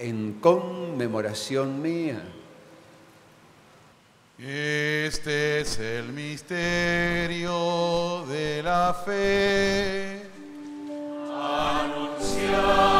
en 0.00 0.40
conmemoración 0.40 1.80
mía. 1.82 2.22
Este 4.38 5.60
es 5.60 5.78
el 5.78 6.12
misterio 6.14 7.54
de 8.26 8.62
la 8.62 8.94
fe. 9.04 10.22
Anunciamos 11.30 12.99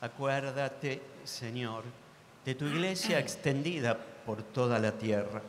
Acuérdate, 0.00 1.02
Señor, 1.24 1.84
de 2.44 2.54
tu 2.54 2.66
iglesia 2.66 3.18
extendida 3.18 3.98
por 4.24 4.42
toda 4.42 4.78
la 4.78 4.92
tierra 4.92 5.42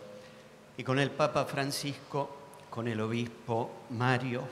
y 0.75 0.83
con 0.83 0.97
el 0.99 1.11
Papa 1.11 1.45
Francisco, 1.45 2.35
con 2.69 2.87
el 2.87 2.99
obispo 3.01 3.83
Mario, 3.91 4.43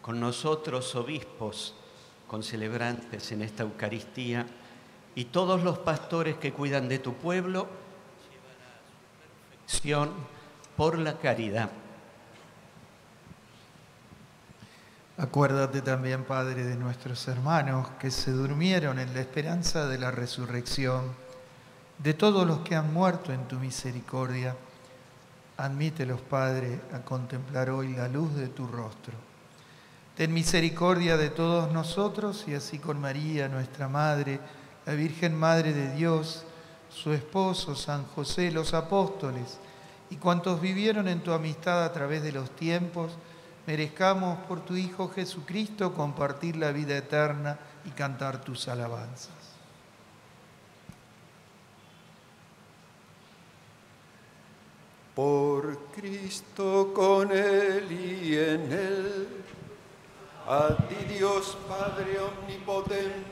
con 0.00 0.18
nosotros 0.18 0.94
obispos, 0.94 1.74
con 2.26 2.42
celebrantes 2.42 3.32
en 3.32 3.42
esta 3.42 3.64
Eucaristía 3.64 4.46
y 5.14 5.26
todos 5.26 5.62
los 5.62 5.78
pastores 5.78 6.36
que 6.36 6.52
cuidan 6.52 6.88
de 6.88 6.98
tu 6.98 7.14
pueblo, 7.14 7.68
por 10.76 10.98
la 10.98 11.18
caridad. 11.18 11.70
Acuérdate 15.18 15.82
también, 15.82 16.24
Padre, 16.24 16.64
de 16.64 16.74
nuestros 16.74 17.28
hermanos 17.28 17.86
que 18.00 18.10
se 18.10 18.30
durmieron 18.30 18.98
en 18.98 19.12
la 19.12 19.20
esperanza 19.20 19.86
de 19.86 19.98
la 19.98 20.10
resurrección, 20.10 21.02
de 21.98 22.14
todos 22.14 22.46
los 22.46 22.60
que 22.60 22.74
han 22.74 22.92
muerto 22.92 23.32
en 23.32 23.46
tu 23.46 23.56
misericordia. 23.56 24.56
Admítelos, 25.58 26.20
Padre, 26.22 26.80
a 26.94 27.00
contemplar 27.00 27.68
hoy 27.68 27.94
la 27.94 28.08
luz 28.08 28.34
de 28.34 28.48
tu 28.48 28.66
rostro. 28.66 29.12
Ten 30.16 30.32
misericordia 30.32 31.16
de 31.16 31.28
todos 31.28 31.70
nosotros 31.72 32.44
y 32.48 32.54
así 32.54 32.78
con 32.78 33.00
María, 33.00 33.48
nuestra 33.48 33.88
Madre, 33.88 34.40
la 34.86 34.94
Virgen 34.94 35.34
Madre 35.34 35.74
de 35.74 35.94
Dios, 35.94 36.44
su 36.88 37.12
esposo, 37.12 37.74
San 37.74 38.06
José, 38.06 38.50
los 38.50 38.72
apóstoles 38.74 39.58
y 40.12 40.16
cuantos 40.16 40.60
vivieron 40.60 41.08
en 41.08 41.20
tu 41.20 41.32
amistad 41.32 41.84
a 41.84 41.92
través 41.92 42.22
de 42.22 42.32
los 42.32 42.50
tiempos, 42.50 43.12
merezcamos 43.66 44.38
por 44.46 44.60
tu 44.60 44.76
Hijo 44.76 45.08
Jesucristo 45.08 45.94
compartir 45.94 46.56
la 46.56 46.72
vida 46.72 46.96
eterna 46.96 47.58
y 47.84 47.90
cantar 47.90 48.40
tus 48.40 48.68
alabanzas. 48.68 49.30
Por 55.14 55.78
Cristo 55.94 56.92
con 56.94 57.30
Él 57.30 57.92
y 57.92 58.34
en 58.36 58.72
Él, 58.72 59.28
a 60.48 60.68
ti 60.88 61.14
Dios 61.14 61.56
Padre 61.68 62.18
Omnipotente, 62.18 63.22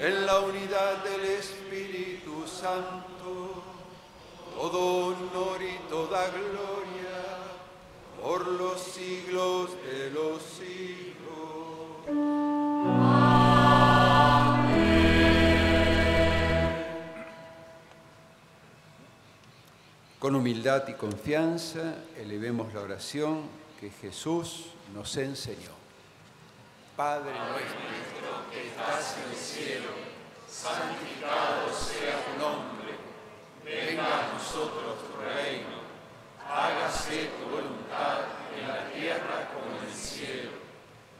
en 0.00 0.24
la 0.24 0.38
unidad 0.38 1.02
del 1.02 1.24
Espíritu 1.24 2.46
Santo, 2.46 3.64
todo 4.54 5.06
honor 5.08 5.60
y 5.60 5.88
toda 5.88 6.28
gloria 6.28 7.27
por 8.20 8.46
los 8.46 8.80
siglos 8.80 9.70
de 9.84 10.10
los 10.10 10.42
siglos. 10.42 11.18
Con 20.18 20.34
humildad 20.34 20.88
y 20.88 20.94
confianza 20.94 21.94
elevemos 22.16 22.74
la 22.74 22.80
oración 22.80 23.48
que 23.80 23.90
Jesús 23.90 24.72
nos 24.92 25.16
enseñó. 25.16 25.70
Padre 26.96 27.30
nuestro 27.30 28.50
que 28.50 28.66
estás 28.66 29.16
en 29.18 29.30
el 29.30 29.36
cielo, 29.36 29.90
santificado 30.48 31.72
sea 31.72 32.24
tu 32.24 32.42
nombre, 32.42 32.98
venga 33.64 34.02
a 34.04 34.32
nosotros 34.32 34.96
tu 35.06 35.20
reino, 35.22 35.77
hágase 36.48 37.30
tu 37.38 37.50
voluntad 37.50 38.20
en 38.58 38.68
la 38.68 38.90
tierra 38.92 39.50
como 39.52 39.76
en 39.76 39.86
el 39.86 39.94
cielo. 39.94 40.50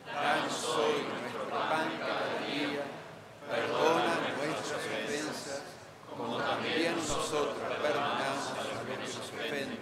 Danos 0.07 0.65
hoy 0.65 1.07
nuestro 1.21 1.49
pan 1.51 1.93
cada 2.01 2.47
día, 2.47 2.83
perdona 3.49 4.17
nuestras 4.37 4.73
ofensas, 4.73 5.63
como 6.09 6.39
también 6.39 6.97
nosotros 6.97 7.55
perdonamos 7.83 8.51
a 8.53 8.65
los 8.65 8.83
que 8.85 8.97
nos 8.97 9.17
ofenden. 9.19 9.79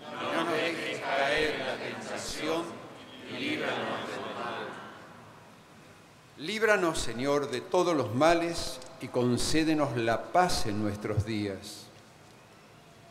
No 0.00 0.44
nos 0.44 0.52
dejes 0.52 1.00
caer 1.00 1.60
en 1.60 1.66
la 1.66 1.76
tentación 1.76 2.64
y 3.30 3.38
líbranos 3.38 4.08
del 4.08 4.20
mal. 4.34 4.68
Líbranos, 6.38 6.98
Señor, 6.98 7.50
de 7.50 7.60
todos 7.60 7.94
los 7.94 8.14
males 8.14 8.80
y 9.02 9.08
concédenos 9.08 9.96
la 9.96 10.32
paz 10.32 10.66
en 10.66 10.82
nuestros 10.82 11.24
días, 11.26 11.89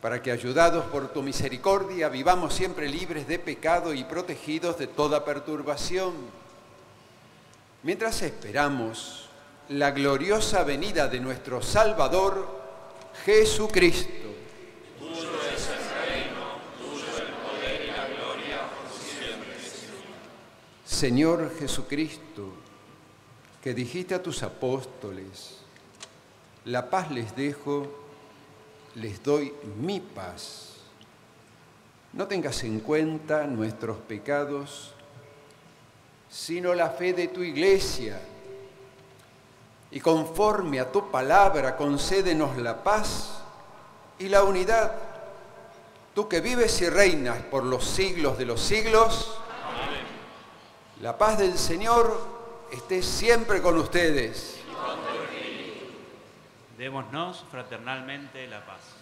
para 0.01 0.21
que, 0.21 0.31
ayudados 0.31 0.85
por 0.85 1.09
tu 1.09 1.21
misericordia, 1.21 2.07
vivamos 2.09 2.53
siempre 2.53 2.87
libres 2.87 3.27
de 3.27 3.37
pecado 3.37 3.93
y 3.93 4.03
protegidos 4.05 4.77
de 4.77 4.87
toda 4.87 5.25
perturbación, 5.25 6.13
mientras 7.83 8.21
esperamos 8.21 9.29
la 9.69 9.91
gloriosa 9.91 10.63
venida 10.63 11.07
de 11.07 11.19
nuestro 11.19 11.61
Salvador, 11.61 12.59
Jesucristo. 13.25 14.29
Tuyo 14.97 15.29
es 15.53 15.67
el 15.67 16.09
reino, 16.09 16.59
tuyo 16.79 17.17
el 17.17 17.33
poder 17.33 17.81
y 17.81 17.87
la 17.87 18.07
gloria 18.07 18.61
por 18.69 18.89
siempre. 18.91 19.55
Señor 20.85 21.51
Jesucristo, 21.59 22.53
que 23.61 23.73
dijiste 23.73 24.15
a 24.15 24.23
tus 24.23 24.43
apóstoles, 24.43 25.57
la 26.65 26.89
paz 26.89 27.11
les 27.11 27.35
dejo, 27.35 28.08
les 28.95 29.21
doy 29.23 29.53
mi 29.77 29.99
paz. 29.99 30.75
No 32.13 32.27
tengas 32.27 32.63
en 32.63 32.79
cuenta 32.79 33.45
nuestros 33.45 33.97
pecados, 33.97 34.93
sino 36.29 36.73
la 36.73 36.89
fe 36.89 37.13
de 37.13 37.27
tu 37.27 37.43
iglesia. 37.43 38.19
Y 39.91 39.99
conforme 39.99 40.79
a 40.79 40.91
tu 40.91 41.09
palabra, 41.09 41.75
concédenos 41.75 42.57
la 42.57 42.83
paz 42.83 43.41
y 44.17 44.27
la 44.27 44.43
unidad. 44.43 44.93
Tú 46.13 46.27
que 46.27 46.41
vives 46.41 46.81
y 46.81 46.89
reinas 46.89 47.37
por 47.43 47.63
los 47.63 47.85
siglos 47.85 48.37
de 48.37 48.45
los 48.45 48.61
siglos, 48.61 49.39
la 51.01 51.17
paz 51.17 51.37
del 51.37 51.57
Señor 51.57 52.19
esté 52.71 53.01
siempre 53.01 53.61
con 53.61 53.77
ustedes. 53.77 54.58
Démonos 56.79 57.43
fraternalmente 57.51 58.47
la 58.47 58.61
paz. 58.65 58.95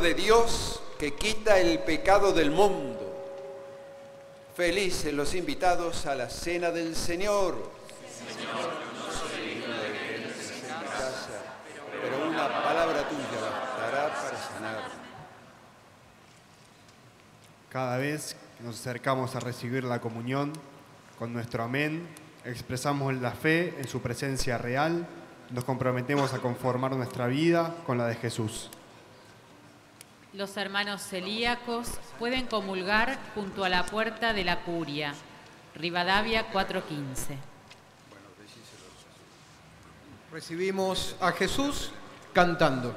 De 0.00 0.14
Dios 0.14 0.80
que 0.98 1.12
quita 1.12 1.58
el 1.58 1.80
pecado 1.80 2.32
del 2.32 2.50
mundo. 2.50 2.98
Felices 4.56 5.12
los 5.12 5.34
invitados 5.34 6.06
a 6.06 6.14
la 6.14 6.30
cena 6.30 6.70
del 6.70 6.96
Señor. 6.96 7.70
pero 12.00 12.28
una 12.28 12.48
palabra 12.48 13.06
tuya 13.08 13.40
bastará 13.42 14.14
para 14.14 14.38
sanar. 14.38 14.82
Cada 17.68 17.98
vez 17.98 18.36
que 18.56 18.64
nos 18.64 18.80
acercamos 18.80 19.36
a 19.36 19.40
recibir 19.40 19.84
la 19.84 20.00
comunión, 20.00 20.54
con 21.18 21.34
nuestro 21.34 21.62
amén, 21.62 22.08
expresamos 22.46 23.12
la 23.14 23.32
fe 23.32 23.74
en 23.78 23.86
su 23.86 24.00
presencia 24.00 24.56
real, 24.56 25.06
nos 25.50 25.64
comprometemos 25.64 26.32
a 26.32 26.38
conformar 26.38 26.96
nuestra 26.96 27.26
vida 27.26 27.74
con 27.84 27.98
la 27.98 28.06
de 28.06 28.14
Jesús. 28.14 28.70
Los 30.32 30.56
hermanos 30.56 31.02
celíacos 31.02 31.88
pueden 32.18 32.46
comulgar 32.46 33.18
junto 33.34 33.64
a 33.64 33.68
la 33.68 33.84
puerta 33.84 34.32
de 34.32 34.44
la 34.44 34.60
curia. 34.60 35.12
Rivadavia 35.74 36.46
415. 36.46 37.36
Recibimos 40.32 41.16
a 41.20 41.32
Jesús 41.32 41.90
cantando. 42.32 42.94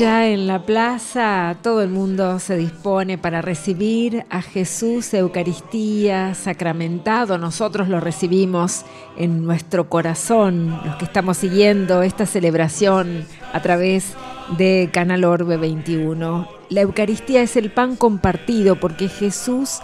Ya 0.00 0.28
en 0.28 0.46
la 0.46 0.62
plaza 0.62 1.58
todo 1.62 1.82
el 1.82 1.90
mundo 1.90 2.38
se 2.38 2.56
dispone 2.56 3.18
para 3.18 3.42
recibir 3.42 4.24
a 4.30 4.40
Jesús 4.40 5.12
Eucaristía 5.12 6.34
sacramentado. 6.34 7.36
Nosotros 7.36 7.90
lo 7.90 8.00
recibimos 8.00 8.86
en 9.18 9.44
nuestro 9.44 9.90
corazón, 9.90 10.80
los 10.86 10.96
que 10.96 11.04
estamos 11.04 11.36
siguiendo 11.36 12.00
esta 12.00 12.24
celebración 12.24 13.26
a 13.52 13.60
través 13.60 14.14
de 14.56 14.88
Canal 14.90 15.22
Orbe 15.24 15.58
21. 15.58 16.48
La 16.70 16.80
Eucaristía 16.80 17.42
es 17.42 17.56
el 17.56 17.70
pan 17.70 17.94
compartido 17.94 18.76
porque 18.76 19.06
Jesús 19.06 19.80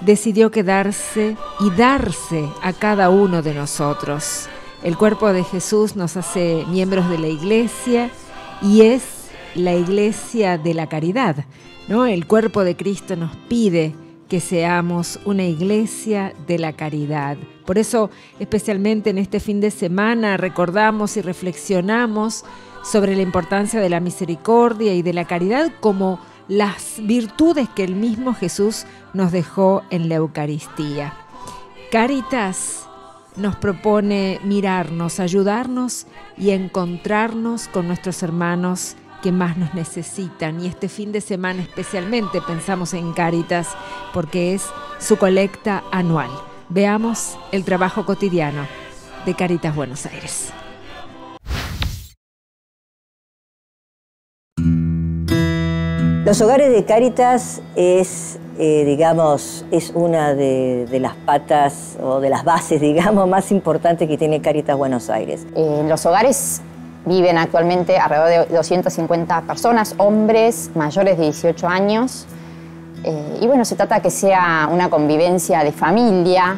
decidió 0.00 0.50
quedarse 0.50 1.36
y 1.60 1.70
darse 1.70 2.48
a 2.64 2.72
cada 2.72 3.08
uno 3.08 3.40
de 3.40 3.54
nosotros. 3.54 4.48
El 4.82 4.96
cuerpo 4.96 5.32
de 5.32 5.44
Jesús 5.44 5.94
nos 5.94 6.16
hace 6.16 6.64
miembros 6.68 7.08
de 7.08 7.18
la 7.18 7.28
iglesia 7.28 8.10
y 8.62 8.82
es 8.82 9.19
la 9.54 9.74
iglesia 9.74 10.58
de 10.58 10.74
la 10.74 10.88
caridad, 10.88 11.44
¿no? 11.88 12.06
El 12.06 12.26
cuerpo 12.26 12.64
de 12.64 12.76
Cristo 12.76 13.16
nos 13.16 13.34
pide 13.48 13.94
que 14.28 14.40
seamos 14.40 15.18
una 15.24 15.44
iglesia 15.44 16.32
de 16.46 16.58
la 16.58 16.72
caridad. 16.72 17.36
Por 17.66 17.78
eso, 17.78 18.10
especialmente 18.38 19.10
en 19.10 19.18
este 19.18 19.40
fin 19.40 19.60
de 19.60 19.72
semana, 19.72 20.36
recordamos 20.36 21.16
y 21.16 21.22
reflexionamos 21.22 22.44
sobre 22.84 23.16
la 23.16 23.22
importancia 23.22 23.80
de 23.80 23.88
la 23.88 24.00
misericordia 24.00 24.94
y 24.94 25.02
de 25.02 25.12
la 25.12 25.24
caridad 25.24 25.72
como 25.80 26.20
las 26.48 27.00
virtudes 27.02 27.68
que 27.68 27.84
el 27.84 27.94
mismo 27.96 28.34
Jesús 28.34 28.86
nos 29.14 29.32
dejó 29.32 29.82
en 29.90 30.08
la 30.08 30.16
Eucaristía. 30.16 31.12
Caritas 31.90 32.88
nos 33.36 33.56
propone 33.56 34.40
mirarnos, 34.44 35.20
ayudarnos 35.20 36.06
y 36.36 36.50
encontrarnos 36.50 37.68
con 37.68 37.86
nuestros 37.86 38.22
hermanos 38.22 38.96
que 39.22 39.32
más 39.32 39.56
nos 39.56 39.74
necesitan. 39.74 40.60
Y 40.60 40.66
este 40.66 40.88
fin 40.88 41.12
de 41.12 41.20
semana 41.20 41.62
especialmente 41.62 42.40
pensamos 42.40 42.94
en 42.94 43.12
Cáritas 43.12 43.68
porque 44.12 44.54
es 44.54 44.66
su 44.98 45.16
colecta 45.16 45.84
anual. 45.92 46.30
Veamos 46.68 47.38
el 47.52 47.64
trabajo 47.64 48.04
cotidiano 48.04 48.66
de 49.26 49.34
Cáritas 49.34 49.74
Buenos 49.74 50.06
Aires. 50.06 50.52
Los 56.24 56.40
hogares 56.42 56.70
de 56.70 56.84
Cáritas 56.84 57.60
es, 57.74 58.38
eh, 58.56 58.84
digamos, 58.84 59.64
es 59.72 59.90
una 59.94 60.34
de, 60.34 60.86
de 60.88 61.00
las 61.00 61.16
patas 61.16 61.96
o 62.00 62.20
de 62.20 62.30
las 62.30 62.44
bases, 62.44 62.80
digamos, 62.80 63.26
más 63.26 63.50
importantes 63.50 64.06
que 64.06 64.16
tiene 64.16 64.40
Cáritas 64.40 64.76
Buenos 64.76 65.10
Aires. 65.10 65.46
En 65.56 65.88
los 65.88 66.06
hogares 66.06 66.62
viven 67.06 67.38
actualmente 67.38 67.98
alrededor 67.98 68.48
de 68.48 68.56
250 68.56 69.42
personas, 69.42 69.94
hombres 69.98 70.70
mayores 70.74 71.16
de 71.18 71.24
18 71.24 71.68
años. 71.68 72.26
Eh, 73.04 73.38
y 73.40 73.46
bueno, 73.46 73.64
se 73.64 73.76
trata 73.76 74.00
que 74.00 74.10
sea 74.10 74.68
una 74.70 74.90
convivencia 74.90 75.64
de 75.64 75.72
familia, 75.72 76.56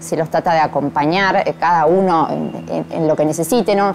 se 0.00 0.16
los 0.16 0.28
trata 0.28 0.52
de 0.52 0.60
acompañar 0.60 1.36
eh, 1.46 1.54
cada 1.58 1.86
uno 1.86 2.28
en, 2.30 3.06
lo 3.06 3.14
que 3.14 3.24
necesite, 3.24 3.76
¿no? 3.76 3.94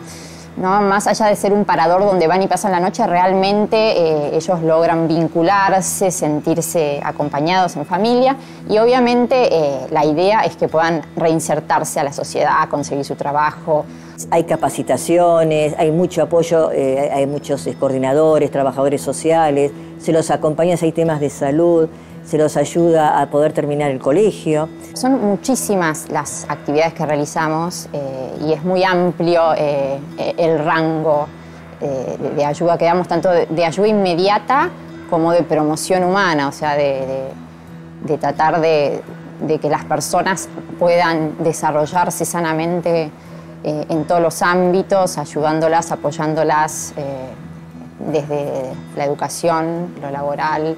¿No? 0.57 0.81
Más 0.81 1.07
allá 1.07 1.27
de 1.27 1.35
ser 1.35 1.53
un 1.53 1.65
parador 1.65 2.01
donde 2.01 2.27
van 2.27 2.41
y 2.41 2.47
pasan 2.47 2.71
la 2.71 2.79
noche, 2.79 3.05
realmente 3.05 3.77
eh, 3.77 4.35
ellos 4.35 4.61
logran 4.61 5.07
vincularse, 5.07 6.11
sentirse 6.11 6.99
acompañados 7.03 7.75
en 7.75 7.85
familia 7.85 8.35
y 8.67 8.77
obviamente 8.79 9.55
eh, 9.55 9.87
la 9.91 10.05
idea 10.05 10.41
es 10.41 10.55
que 10.55 10.67
puedan 10.67 11.03
reinsertarse 11.15 11.99
a 11.99 12.03
la 12.03 12.13
sociedad, 12.13 12.67
conseguir 12.69 13.05
su 13.05 13.15
trabajo. 13.15 13.85
Hay 14.31 14.45
capacitaciones, 14.45 15.75
hay 15.77 15.91
mucho 15.91 16.23
apoyo, 16.23 16.71
eh, 16.71 17.11
hay 17.13 17.27
muchos 17.27 17.67
coordinadores, 17.79 18.49
trabajadores 18.49 19.01
sociales, 19.01 19.71
se 19.99 20.11
los 20.11 20.31
acompaña 20.31 20.75
si 20.75 20.85
hay 20.85 20.91
temas 20.91 21.19
de 21.19 21.29
salud, 21.29 21.87
se 22.27 22.37
los 22.37 22.57
ayuda 22.57 23.21
a 23.21 23.27
poder 23.29 23.53
terminar 23.53 23.89
el 23.89 23.99
colegio. 23.99 24.67
Son 24.93 25.13
muchísimas 25.25 26.09
las 26.09 26.45
actividades 26.49 26.93
que 26.93 27.05
realizamos 27.05 27.87
eh, 27.93 28.37
y 28.45 28.51
es 28.51 28.63
muy 28.65 28.83
amplio 28.83 29.53
eh, 29.55 29.97
el 30.37 30.59
rango 30.59 31.27
eh, 31.79 32.17
de, 32.35 32.45
ayuda 32.45 32.77
que 32.77 32.83
damos, 32.83 33.07
tanto 33.07 33.29
de, 33.29 33.65
ayuda 33.65 33.87
inmediata 33.87 34.69
como 35.09 35.31
de 35.31 35.43
promoción 35.43 36.03
humana, 36.03 36.49
o 36.49 36.51
sea, 36.51 36.75
de, 36.75 37.29
de- 38.03 38.17
tratar 38.17 38.59
de, 38.59 39.01
que 39.61 39.69
las 39.69 39.85
personas 39.85 40.49
puedan 40.79 41.41
desarrollarse 41.41 42.25
sanamente 42.25 43.09
en 43.63 44.03
todos 44.05 44.21
los 44.21 44.41
ámbitos, 44.41 45.17
ayudándolas, 45.17 45.91
apoyándolas 45.91 46.93
desde 47.99 48.71
la 48.95 49.05
educación, 49.05 49.93
lo 50.01 50.09
laboral, 50.09 50.75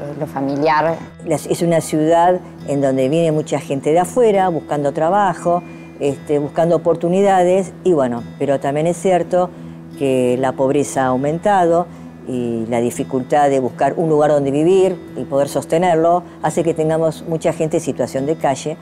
eh, 0.00 0.14
lo 0.18 0.26
familiar. 0.26 0.96
Es 1.26 1.62
una 1.62 1.80
ciudad 1.80 2.40
en 2.66 2.80
donde 2.80 3.08
viene 3.08 3.32
mucha 3.32 3.58
gente 3.58 3.92
de 3.92 4.00
afuera 4.00 4.48
buscando 4.48 4.92
trabajo, 4.92 5.62
este, 6.00 6.38
buscando 6.38 6.76
oportunidades 6.76 7.72
y 7.84 7.92
bueno, 7.92 8.22
pero 8.38 8.58
también 8.58 8.86
es 8.86 8.96
cierto 8.96 9.50
que 9.98 10.36
la 10.38 10.52
pobreza 10.52 11.04
ha 11.04 11.06
aumentado 11.06 11.86
y 12.26 12.64
la 12.68 12.80
dificultad 12.80 13.50
de 13.50 13.60
buscar 13.60 13.94
un 13.96 14.08
lugar 14.08 14.30
donde 14.30 14.50
vivir 14.50 14.96
y 15.16 15.24
poder 15.24 15.48
sostenerlo 15.48 16.22
hace 16.42 16.64
que 16.64 16.74
tengamos 16.74 17.24
mucha 17.28 17.52
gente 17.52 17.76
en 17.76 17.82
situación 17.82 18.26
de 18.26 18.36
calle 18.36 18.76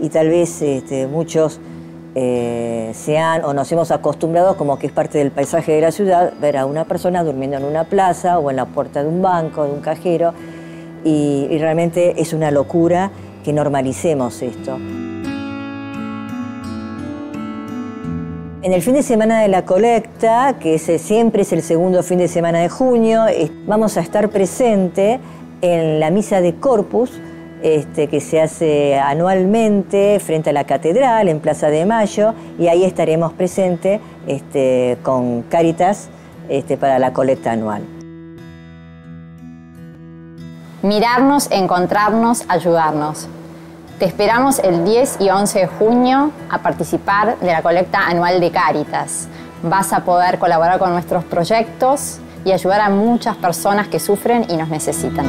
y 0.00 0.08
tal 0.08 0.28
vez 0.28 0.62
este, 0.62 1.06
muchos 1.06 1.60
eh, 2.14 2.92
se 2.94 3.18
han 3.18 3.44
o 3.44 3.52
nos 3.52 3.70
hemos 3.72 3.90
acostumbrado 3.90 4.56
como 4.56 4.78
que 4.78 4.86
es 4.86 4.92
parte 4.92 5.18
del 5.18 5.32
paisaje 5.32 5.72
de 5.72 5.80
la 5.80 5.90
ciudad 5.90 6.32
ver 6.40 6.56
a 6.56 6.64
una 6.64 6.84
persona 6.84 7.24
durmiendo 7.24 7.56
en 7.56 7.64
una 7.64 7.84
plaza 7.84 8.38
o 8.38 8.50
en 8.50 8.56
la 8.56 8.66
puerta 8.66 9.02
de 9.02 9.08
un 9.08 9.20
banco, 9.20 9.64
de 9.64 9.72
un 9.72 9.80
cajero 9.80 10.32
y, 11.04 11.46
realmente 11.58 12.20
es 12.20 12.32
una 12.32 12.50
locura 12.50 13.10
que 13.44 13.52
normalicemos 13.52 14.42
esto. 14.42 14.78
En 18.62 18.72
el 18.72 18.80
fin 18.80 18.94
de 18.94 19.02
semana 19.02 19.42
de 19.42 19.48
la 19.48 19.66
colecta, 19.66 20.56
que 20.58 20.76
ese 20.76 20.98
siempre 20.98 21.42
es 21.42 21.52
el 21.52 21.62
segundo 21.62 22.02
fin 22.02 22.18
de 22.18 22.28
semana 22.28 22.60
de 22.60 22.70
junio, 22.70 23.26
eh, 23.28 23.50
vamos 23.66 23.98
a 23.98 24.00
estar 24.00 24.30
presente 24.30 25.20
en 25.60 26.00
la 26.00 26.10
misa 26.10 26.40
de 26.40 26.54
Corpus, 26.54 27.12
este, 27.62 28.08
que 28.08 28.20
se 28.20 28.40
hace 28.40 28.98
anualmente 28.98 30.18
frente 30.20 30.50
a 30.50 30.52
la 30.54 30.64
catedral 30.64 31.28
en 31.28 31.40
Plaza 31.40 31.68
de 31.68 31.84
Mayo, 31.84 32.32
y 32.58 32.68
ahí 32.68 32.84
estaremos 32.84 33.34
presentes 33.34 34.00
este, 34.26 34.96
con 35.02 35.42
Cáritas 35.42 36.08
este, 36.48 36.78
para 36.78 36.98
la 36.98 37.12
colecta 37.12 37.52
anual. 37.52 37.93
Mirarnos, 40.84 41.50
encontrarnos, 41.50 42.44
ayudarnos. 42.46 43.26
Te 43.98 44.04
esperamos 44.04 44.58
el 44.58 44.84
10 44.84 45.16
y 45.20 45.30
11 45.30 45.60
de 45.60 45.66
junio 45.66 46.30
a 46.50 46.58
participar 46.58 47.38
de 47.38 47.52
la 47.52 47.62
colecta 47.62 48.06
anual 48.06 48.38
de 48.38 48.50
Cáritas. 48.50 49.26
Vas 49.62 49.94
a 49.94 50.04
poder 50.04 50.38
colaborar 50.38 50.78
con 50.78 50.92
nuestros 50.92 51.24
proyectos 51.24 52.18
y 52.44 52.52
ayudar 52.52 52.82
a 52.82 52.90
muchas 52.90 53.34
personas 53.36 53.88
que 53.88 53.98
sufren 53.98 54.44
y 54.50 54.58
nos 54.58 54.68
necesitan. 54.68 55.24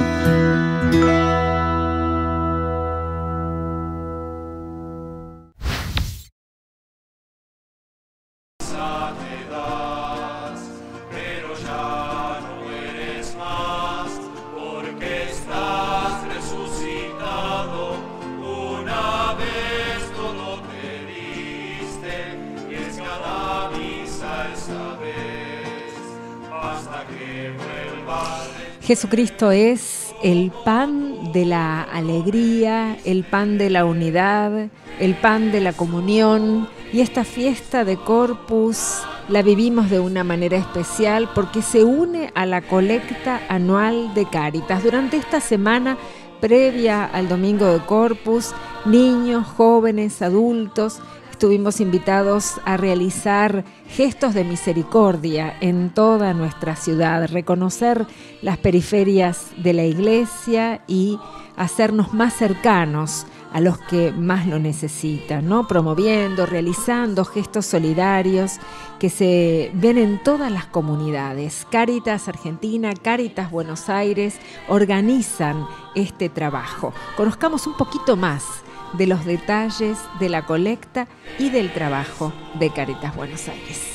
Jesucristo 28.85 29.49
es 29.49 30.13
el 30.21 30.51
pan 30.63 31.31
de 31.33 31.43
la 31.43 31.81
alegría, 31.81 32.95
el 33.03 33.23
pan 33.23 33.57
de 33.57 33.71
la 33.71 33.83
unidad, 33.83 34.69
el 34.99 35.15
pan 35.15 35.51
de 35.51 35.59
la 35.59 35.73
comunión 35.73 36.69
y 36.93 37.01
esta 37.01 37.23
fiesta 37.23 37.83
de 37.83 37.97
Corpus 37.97 39.01
la 39.27 39.41
vivimos 39.41 39.89
de 39.89 39.99
una 39.99 40.23
manera 40.23 40.57
especial 40.57 41.27
porque 41.33 41.63
se 41.63 41.83
une 41.83 42.31
a 42.35 42.45
la 42.45 42.61
colecta 42.61 43.41
anual 43.49 44.13
de 44.13 44.29
Cáritas. 44.29 44.83
Durante 44.83 45.17
esta 45.17 45.39
semana 45.39 45.97
previa 46.39 47.05
al 47.05 47.27
Domingo 47.27 47.65
de 47.65 47.79
Corpus, 47.87 48.53
niños, 48.85 49.47
jóvenes, 49.47 50.21
adultos, 50.21 51.01
estuvimos 51.35 51.81
invitados 51.81 52.61
a 52.63 52.77
realizar 52.77 53.65
gestos 53.89 54.33
de 54.33 54.45
misericordia 54.45 55.57
en 55.59 55.89
toda 55.89 56.33
nuestra 56.33 56.77
ciudad, 56.77 57.27
reconocer 57.29 58.07
las 58.41 58.57
periferias 58.57 59.47
de 59.57 59.73
la 59.73 59.83
iglesia 59.83 60.81
y 60.87 61.19
hacernos 61.57 62.13
más 62.13 62.35
cercanos 62.35 63.25
a 63.51 63.59
los 63.59 63.77
que 63.79 64.13
más 64.13 64.47
lo 64.47 64.59
necesitan, 64.59 65.49
¿no? 65.49 65.67
promoviendo, 65.67 66.45
realizando 66.45 67.25
gestos 67.25 67.65
solidarios 67.65 68.53
que 68.97 69.09
se 69.09 69.71
ven 69.73 69.97
en 69.97 70.23
todas 70.23 70.49
las 70.49 70.67
comunidades. 70.67 71.67
Cáritas 71.69 72.29
Argentina, 72.29 72.93
Cáritas 72.93 73.51
Buenos 73.51 73.89
Aires 73.89 74.39
organizan 74.69 75.67
este 75.95 76.29
trabajo. 76.29 76.93
Conozcamos 77.17 77.67
un 77.67 77.75
poquito 77.75 78.15
más 78.15 78.63
de 78.97 79.07
los 79.07 79.25
detalles 79.25 79.97
de 80.19 80.29
la 80.29 80.45
colecta 80.45 81.07
y 81.37 81.49
del 81.49 81.71
trabajo 81.73 82.33
de 82.59 82.69
Caritas 82.69 83.15
Buenos 83.15 83.47
Aires. 83.47 83.91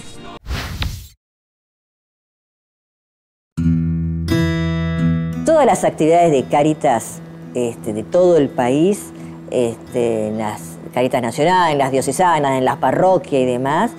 Todas 5.45 5.67
las 5.67 5.85
actividades 5.85 6.33
de 6.33 6.45
Cáritas 6.45 7.21
este, 7.55 7.93
de 7.93 8.03
todo 8.03 8.37
el 8.37 8.49
país, 8.49 9.13
este, 9.51 10.29
en 10.29 10.39
las 10.39 10.79
Cáritas 10.95 11.23
Nacionales, 11.23 11.73
en 11.73 11.79
las 11.79 11.91
diocesanas, 11.91 12.59
en 12.59 12.65
las 12.65 12.77
parroquias 12.77 13.43
y 13.43 13.47
demás, 13.47 13.91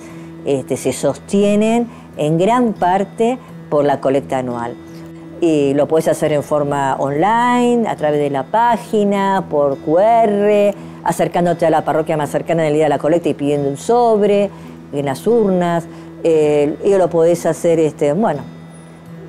este, 0.44 0.76
se 0.76 0.92
sostienen 0.92 1.88
en 2.16 2.38
gran 2.38 2.72
parte 2.72 3.38
por 3.68 3.84
la 3.84 4.00
colecta 4.00 4.38
anual. 4.38 4.76
Y 5.42 5.74
lo 5.74 5.88
puedes 5.88 6.06
hacer 6.06 6.32
en 6.32 6.44
forma 6.44 6.94
online, 7.00 7.88
a 7.88 7.96
través 7.96 8.20
de 8.20 8.30
la 8.30 8.44
página, 8.44 9.44
por 9.50 9.76
QR, 9.78 10.72
acercándote 11.02 11.66
a 11.66 11.70
la 11.70 11.84
parroquia 11.84 12.16
más 12.16 12.30
cercana 12.30 12.62
en 12.62 12.68
el 12.68 12.74
día 12.74 12.84
de 12.84 12.90
la 12.90 12.98
colecta 12.98 13.28
y 13.28 13.34
pidiendo 13.34 13.68
un 13.68 13.76
sobre, 13.76 14.50
en 14.92 15.04
las 15.04 15.26
urnas. 15.26 15.84
Eh, 16.22 16.76
y 16.84 16.90
lo 16.90 17.10
podés 17.10 17.44
hacer, 17.44 17.80
este, 17.80 18.12
bueno, 18.12 18.42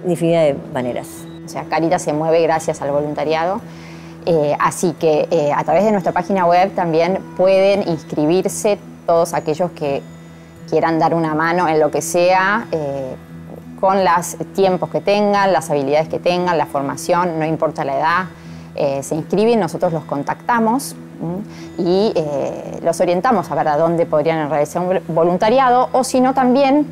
infinidad 0.08 0.44
de 0.44 0.56
maneras. 0.72 1.08
O 1.44 1.50
sea, 1.50 1.64
Caritas 1.64 2.04
se 2.04 2.14
mueve 2.14 2.44
gracias 2.44 2.80
al 2.84 2.92
voluntariado. 2.92 3.60
Eh, 4.28 4.56
así 4.60 4.94
que 5.00 5.28
eh, 5.32 5.52
a 5.52 5.64
través 5.64 5.84
de 5.84 5.92
nuestra 5.92 6.12
página 6.12 6.46
web 6.46 6.76
también 6.76 7.18
pueden 7.36 7.90
inscribirse 7.90 8.78
todos 9.08 9.34
aquellos 9.34 9.72
que 9.72 10.04
quieran 10.70 11.00
dar 11.00 11.16
una 11.16 11.34
mano 11.34 11.68
en 11.68 11.80
lo 11.80 11.90
que 11.90 12.04
sea, 12.04 12.68
con 13.84 14.02
los 14.06 14.38
tiempos 14.56 14.90
que 14.90 15.02
tengan, 15.02 15.52
las 15.52 15.70
habilidades 15.70 16.08
que 16.08 16.18
tengan, 16.18 16.58
la 16.58 16.68
formación, 16.68 17.38
no 17.38 17.46
importa 17.46 17.84
la 17.84 17.98
edad. 17.98 19.04
se 19.04 19.14
inscriben, 19.14 19.60
nosotros 19.60 19.92
los 19.92 20.06
contactamos 20.06 20.96
y 21.78 22.14
los 22.82 23.02
orientamos 23.02 23.52
a 23.52 23.56
ver 23.56 23.68
a 23.68 23.76
dónde 23.76 24.06
podrían 24.06 24.50
realizar 24.50 24.82
un 24.82 25.02
voluntariado 25.14 25.90
o 25.92 26.06
si 26.06 26.22
no 26.22 26.34
también 26.34 26.88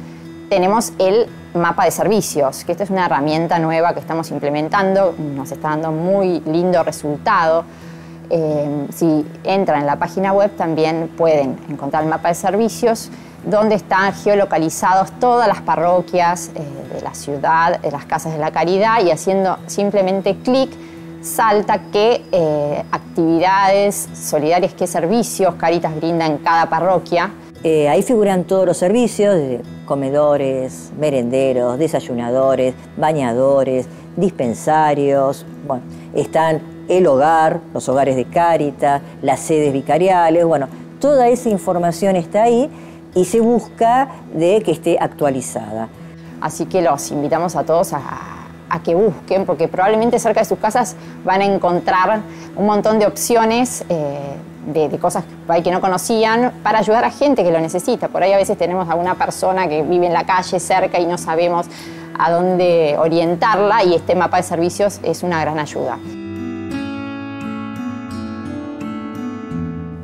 tenemos 0.50 0.92
el 1.00 1.28
mapa 1.54 1.86
de 1.86 1.92
servicios, 1.92 2.66
que 2.66 2.74
esta 2.74 2.84
es 2.84 2.90
una 2.90 3.06
herramienta 3.06 3.58
nueva 3.58 3.94
que 3.94 4.02
estamos 4.02 4.30
implementando, 4.30 5.16
nos 5.18 5.50
está 5.50 5.70
dando 5.70 5.94
muy 5.94 6.42
lindo 6.42 6.84
resultado. 6.84 7.64
Eh, 8.30 8.88
si 8.94 9.26
entran 9.46 9.80
en 9.80 9.88
la 9.88 9.96
página 9.96 10.34
web 10.34 10.52
también 10.58 11.10
pueden 11.18 11.58
encontrar 11.70 12.04
el 12.04 12.10
mapa 12.10 12.28
de 12.28 12.36
servicios 12.36 13.10
donde 13.46 13.76
están 13.76 14.14
geolocalizados 14.14 15.12
todas 15.20 15.48
las 15.48 15.62
parroquias 15.62 16.52
eh, 16.56 16.94
de 16.94 17.02
la 17.02 17.14
ciudad, 17.14 17.80
de 17.80 17.92
las 17.92 18.06
casas 18.06 18.34
de 18.34 18.40
la 18.40 18.52
caridad 18.52 19.04
y 19.04 19.12
haciendo 19.12 19.58
simplemente 19.68 20.38
clic 20.38 20.70
salta 21.22 21.80
qué 21.92 22.24
eh, 22.32 22.84
actividades 22.92 24.10
solidarias, 24.14 24.74
qué 24.74 24.88
servicios 24.88 25.56
Caritas 25.56 25.96
brinda 25.96 26.26
en 26.26 26.38
cada 26.38 26.70
parroquia. 26.70 27.32
Eh, 27.64 27.88
ahí 27.88 28.02
figuran 28.02 28.44
todos 28.46 28.66
los 28.66 28.78
servicios, 28.78 29.38
comedores, 29.86 30.92
merenderos, 31.00 31.78
desayunadores, 31.78 32.74
bañadores, 32.98 33.88
dispensarios. 34.18 35.46
Bueno, 35.68 35.84
están 36.16 36.62
el 36.90 37.06
hogar, 37.06 37.60
los 37.72 37.88
hogares 37.88 38.16
de 38.16 38.26
Cáritas, 38.26 39.04
las 39.22 39.40
sedes 39.42 39.72
vicariales. 39.72 40.44
Bueno, 40.44 40.68
toda 41.00 41.28
esa 41.28 41.50
información 41.50 42.16
está 42.16 42.44
ahí 42.44 42.68
y 43.14 43.26
se 43.26 43.40
busca 43.40 44.10
de 44.34 44.62
que 44.62 44.72
esté 44.72 44.98
actualizada. 45.00 45.90
Así 46.40 46.66
que 46.66 46.82
los 46.82 47.12
invitamos 47.12 47.56
a 47.56 47.64
todos 47.64 47.94
a, 47.94 48.00
a 48.70 48.82
que 48.82 48.96
busquen, 48.96 49.46
porque 49.46 49.68
probablemente 49.68 50.18
cerca 50.18 50.40
de 50.40 50.46
sus 50.46 50.58
casas 50.58 50.96
van 51.24 51.42
a 51.42 51.46
encontrar 51.46 52.22
un 52.56 52.66
montón 52.66 53.00
de 53.00 53.06
opciones 53.06 53.84
eh, 53.90 54.18
de, 54.74 54.90
de 54.90 54.98
cosas 54.98 55.24
que 55.64 55.72
no 55.72 55.82
conocían 55.82 56.54
para 56.64 56.80
ayudar 56.80 57.04
a 57.04 57.12
gente 57.12 57.44
que 57.44 57.52
lo 57.52 57.60
necesita. 57.60 58.08
Por 58.08 58.24
ahí 58.24 58.32
a 58.32 58.38
veces 58.38 58.58
tenemos 58.58 58.90
alguna 58.90 59.16
persona 59.16 59.68
que 59.68 59.84
vive 59.84 60.08
en 60.08 60.14
la 60.14 60.26
calle 60.26 60.60
cerca 60.60 61.00
y 61.00 61.06
no 61.06 61.18
sabemos 61.18 61.68
a 62.18 62.32
dónde 62.32 62.96
orientarla 62.98 63.84
y 63.84 63.96
este 63.96 64.16
mapa 64.16 64.38
de 64.38 64.44
servicios 64.44 65.00
es 65.04 65.24
una 65.24 65.42
gran 65.42 65.60
ayuda. 65.60 65.98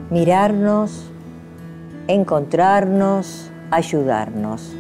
Mirarnos, 0.10 1.07
encontrarnos, 2.08 3.52
ayudarnos. 3.72 4.74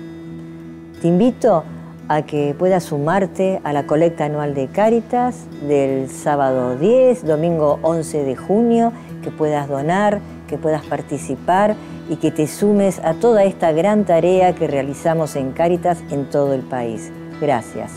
Te 1.01 1.07
invito 1.07 1.63
a 2.07 2.21
que 2.21 2.55
puedas 2.57 2.85
sumarte 2.85 3.59
a 3.63 3.73
la 3.73 3.85
colecta 3.85 4.25
anual 4.25 4.53
de 4.53 4.67
Cáritas 4.67 5.45
del 5.67 6.09
sábado 6.09 6.77
10, 6.77 7.25
domingo 7.25 7.79
11 7.81 8.23
de 8.23 8.35
junio, 8.35 8.93
que 9.21 9.29
puedas 9.29 9.67
donar, 9.67 10.21
que 10.47 10.57
puedas 10.57 10.85
participar 10.85 11.75
y 12.09 12.15
que 12.15 12.31
te 12.31 12.47
sumes 12.47 12.99
a 12.99 13.15
toda 13.15 13.43
esta 13.43 13.71
gran 13.73 14.05
tarea 14.05 14.55
que 14.55 14.67
realizamos 14.67 15.35
en 15.35 15.51
Cáritas 15.51 16.01
en 16.09 16.29
todo 16.29 16.53
el 16.53 16.61
país. 16.61 17.11
Gracias. 17.41 17.91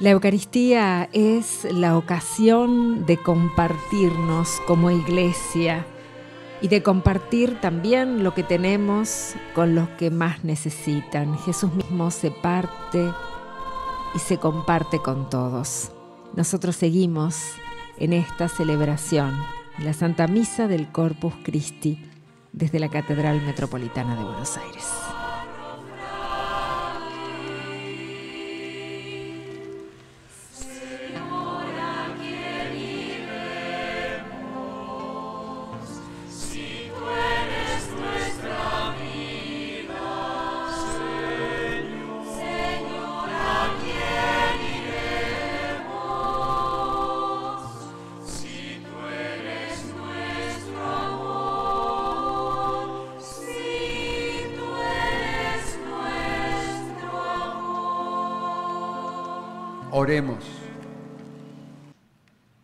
La 0.00 0.08
Eucaristía 0.12 1.10
es 1.12 1.68
la 1.70 1.98
ocasión 1.98 3.04
de 3.04 3.18
compartirnos 3.18 4.48
como 4.66 4.90
iglesia 4.90 5.84
y 6.62 6.68
de 6.68 6.82
compartir 6.82 7.60
también 7.60 8.24
lo 8.24 8.32
que 8.32 8.42
tenemos 8.42 9.34
con 9.54 9.74
los 9.74 9.90
que 9.90 10.10
más 10.10 10.42
necesitan. 10.42 11.36
Jesús 11.40 11.74
mismo 11.74 12.10
se 12.10 12.30
parte 12.30 13.12
y 14.14 14.18
se 14.20 14.38
comparte 14.38 15.00
con 15.00 15.28
todos. 15.28 15.92
Nosotros 16.34 16.76
seguimos 16.76 17.36
en 17.98 18.14
esta 18.14 18.48
celebración, 18.48 19.34
la 19.84 19.92
Santa 19.92 20.26
Misa 20.28 20.66
del 20.66 20.90
Corpus 20.90 21.34
Christi, 21.44 22.02
desde 22.54 22.78
la 22.78 22.88
Catedral 22.88 23.42
Metropolitana 23.42 24.16
de 24.16 24.24
Buenos 24.24 24.56
Aires. 24.56 24.86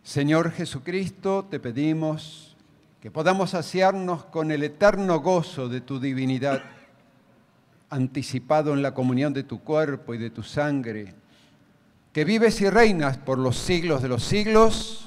Señor 0.03 0.51
Jesucristo, 0.51 1.47
te 1.49 1.61
pedimos 1.61 2.57
que 2.99 3.09
podamos 3.09 3.51
saciarnos 3.51 4.25
con 4.25 4.51
el 4.51 4.63
eterno 4.63 5.21
gozo 5.21 5.69
de 5.69 5.79
tu 5.79 5.97
divinidad, 5.97 6.61
anticipado 7.89 8.73
en 8.73 8.81
la 8.81 8.93
comunión 8.93 9.31
de 9.31 9.43
tu 9.43 9.61
cuerpo 9.61 10.13
y 10.13 10.17
de 10.17 10.29
tu 10.29 10.43
sangre, 10.43 11.13
que 12.11 12.25
vives 12.25 12.59
y 12.59 12.69
reinas 12.69 13.15
por 13.17 13.37
los 13.37 13.55
siglos 13.55 14.01
de 14.01 14.09
los 14.09 14.23
siglos. 14.25 15.06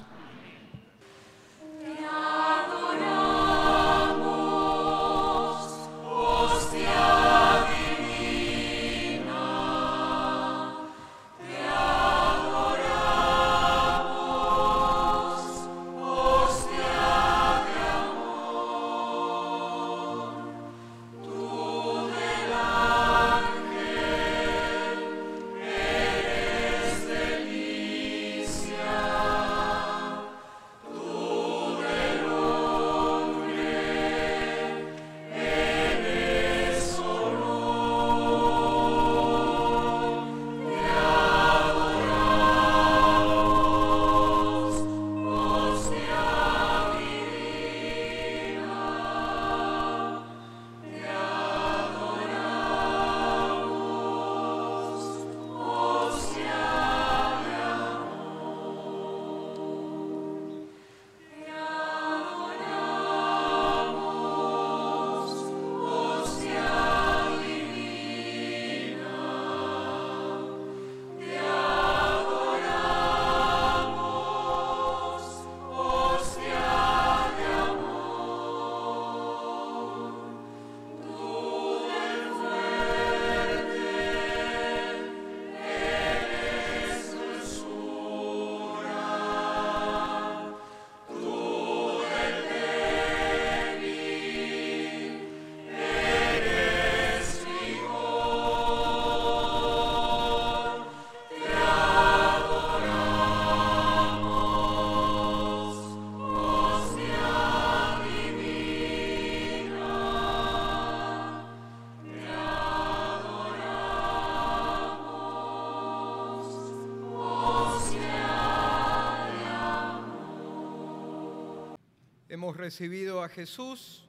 Recibido 122.70 123.20
a 123.20 123.28
Jesús, 123.28 124.04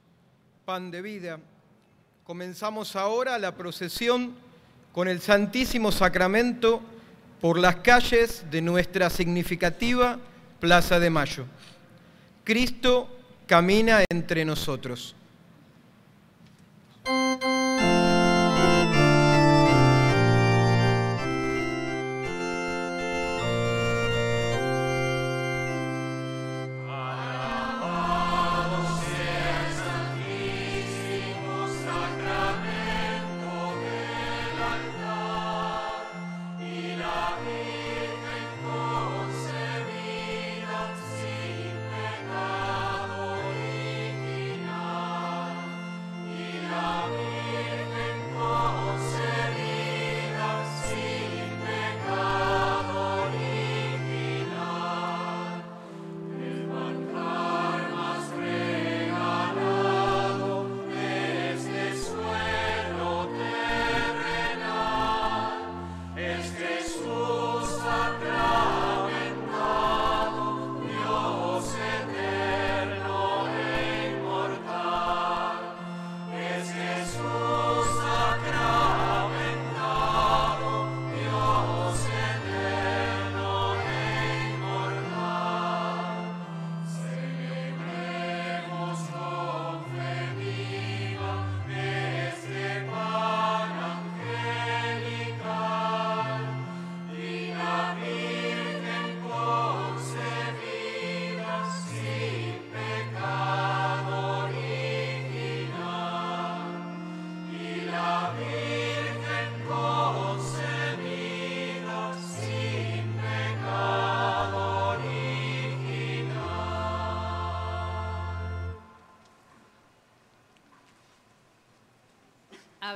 pan 0.65 0.91
de 0.91 1.01
vida. 1.01 1.39
Comenzamos 2.23 2.95
ahora 2.95 3.39
la 3.39 3.55
procesión 3.55 4.35
con 4.93 5.07
el 5.07 5.19
Santísimo 5.19 5.91
Sacramento 5.91 6.79
por 7.41 7.57
las 7.57 7.77
calles 7.77 8.45
de 8.51 8.61
nuestra 8.61 9.09
significativa 9.09 10.19
Plaza 10.59 10.99
de 10.99 11.09
Mayo. 11.09 11.45
Cristo 12.43 13.09
camina 13.47 14.03
entre 14.11 14.45
nosotros. 14.45 15.15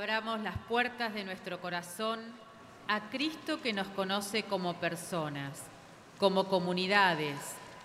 Abramos 0.06 0.40
las 0.40 0.56
puertas 0.68 1.14
de 1.14 1.24
nuestro 1.24 1.60
corazón 1.60 2.20
a 2.86 3.10
Cristo 3.10 3.60
que 3.60 3.72
nos 3.72 3.88
conoce 3.88 4.44
como 4.44 4.74
personas, 4.74 5.64
como 6.20 6.46
comunidades, 6.46 7.36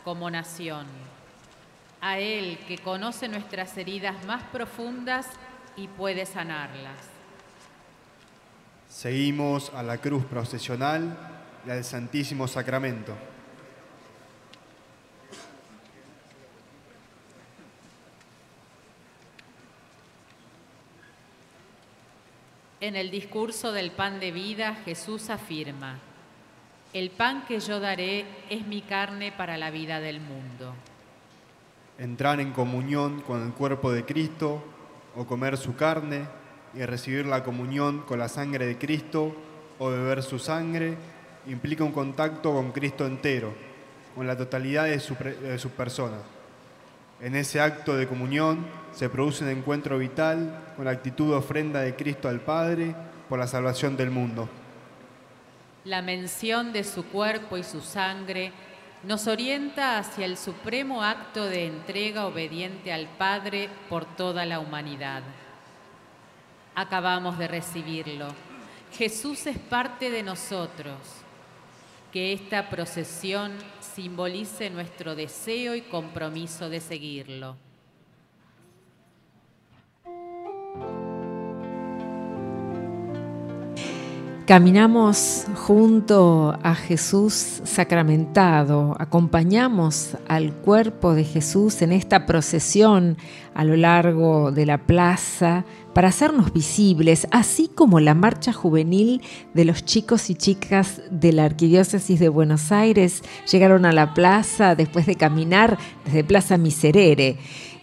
como 0.03 0.29
nación. 0.29 0.85
A 1.99 2.19
Él 2.19 2.59
que 2.67 2.77
conoce 2.77 3.27
nuestras 3.27 3.75
heridas 3.75 4.23
más 4.25 4.43
profundas 4.51 5.25
y 5.75 5.87
puede 5.87 6.27
sanarlas. 6.27 6.93
Seguimos 8.87 9.71
a 9.73 9.81
la 9.81 9.97
cruz 9.97 10.23
procesional 10.23 11.17
y 11.65 11.71
al 11.71 11.83
Santísimo 11.83 12.47
Sacramento. 12.47 13.17
En 22.81 22.95
el 22.95 23.11
discurso 23.11 23.71
del 23.71 23.91
pan 23.91 24.19
de 24.19 24.31
vida, 24.31 24.73
Jesús 24.85 25.29
afirma, 25.29 25.99
el 26.93 27.11
pan 27.11 27.45
que 27.47 27.59
yo 27.59 27.79
daré 27.79 28.25
es 28.49 28.65
mi 28.65 28.81
carne 28.81 29.31
para 29.31 29.55
la 29.59 29.69
vida 29.69 29.99
del 29.99 30.19
mundo. 30.19 30.73
Entrar 31.99 32.39
en 32.39 32.51
comunión 32.53 33.21
con 33.21 33.45
el 33.45 33.53
cuerpo 33.53 33.91
de 33.91 34.03
Cristo 34.03 34.63
o 35.15 35.27
comer 35.27 35.57
su 35.57 35.75
carne 35.75 36.25
y 36.73 36.83
recibir 36.83 37.27
la 37.27 37.43
comunión 37.43 38.01
con 38.01 38.17
la 38.17 38.27
sangre 38.27 38.65
de 38.65 38.79
Cristo 38.79 39.35
o 39.77 39.89
beber 39.91 40.23
su 40.23 40.39
sangre 40.39 40.97
implica 41.45 41.83
un 41.83 41.91
contacto 41.91 42.51
con 42.51 42.71
Cristo 42.71 43.05
entero, 43.05 43.53
con 44.15 44.25
la 44.25 44.35
totalidad 44.35 44.85
de 44.85 44.99
su, 44.99 45.13
de 45.13 45.59
su 45.59 45.69
persona. 45.69 46.17
En 47.21 47.35
ese 47.35 47.61
acto 47.61 47.95
de 47.95 48.07
comunión 48.07 48.65
se 48.93 49.07
produce 49.07 49.43
un 49.43 49.51
encuentro 49.51 49.99
vital 49.99 50.73
con 50.75 50.85
la 50.85 50.91
actitud 50.91 51.29
de 51.29 51.35
ofrenda 51.35 51.81
de 51.81 51.95
Cristo 51.95 52.27
al 52.27 52.39
Padre 52.41 52.95
por 53.29 53.37
la 53.37 53.45
salvación 53.45 53.95
del 53.95 54.09
mundo. 54.09 54.49
La 55.83 56.01
mención 56.01 56.73
de 56.73 56.83
su 56.83 57.05
cuerpo 57.05 57.57
y 57.57 57.63
su 57.63 57.81
sangre 57.81 58.51
nos 59.03 59.27
orienta 59.27 59.99
hacia 59.99 60.25
el 60.25 60.35
supremo 60.35 61.03
acto 61.03 61.45
de 61.45 61.67
entrega 61.67 62.25
obediente 62.25 62.91
al 62.91 63.07
Padre 63.07 63.69
por 63.87 64.05
toda 64.05 64.43
la 64.47 64.59
humanidad. 64.59 65.21
Acabamos 66.73 67.37
de 67.37 67.47
recibirlo. 67.47 68.29
Jesús 68.93 69.45
es 69.45 69.59
parte 69.59 70.09
de 70.09 70.23
nosotros. 70.23 70.97
Que 72.11 72.33
esta 72.33 72.69
procesión 72.69 73.53
simbolice 73.79 74.69
nuestro 74.69 75.15
deseo 75.15 75.75
y 75.75 75.81
compromiso 75.81 76.69
de 76.69 76.81
seguirlo. 76.81 77.55
Caminamos 84.47 85.45
junto 85.53 86.57
a 86.63 86.73
Jesús 86.73 87.61
sacramentado, 87.63 88.95
acompañamos 88.99 90.17
al 90.27 90.51
cuerpo 90.51 91.13
de 91.13 91.23
Jesús 91.23 91.81
en 91.83 91.91
esta 91.91 92.25
procesión 92.25 93.17
a 93.53 93.63
lo 93.63 93.77
largo 93.77 94.51
de 94.51 94.65
la 94.65 94.79
plaza 94.79 95.63
para 95.93 96.07
hacernos 96.07 96.51
visibles, 96.53 97.27
así 97.31 97.69
como 97.73 97.99
la 97.99 98.15
marcha 98.15 98.51
juvenil 98.51 99.21
de 99.53 99.63
los 99.63 99.85
chicos 99.85 100.29
y 100.29 100.35
chicas 100.35 101.01
de 101.11 101.33
la 101.33 101.45
Arquidiócesis 101.45 102.19
de 102.19 102.29
Buenos 102.29 102.71
Aires 102.71 103.21
llegaron 103.49 103.85
a 103.85 103.91
la 103.91 104.13
plaza 104.15 104.75
después 104.75 105.05
de 105.05 105.15
caminar 105.15 105.77
desde 106.05 106.23
Plaza 106.23 106.57
Miserere. 106.57 107.37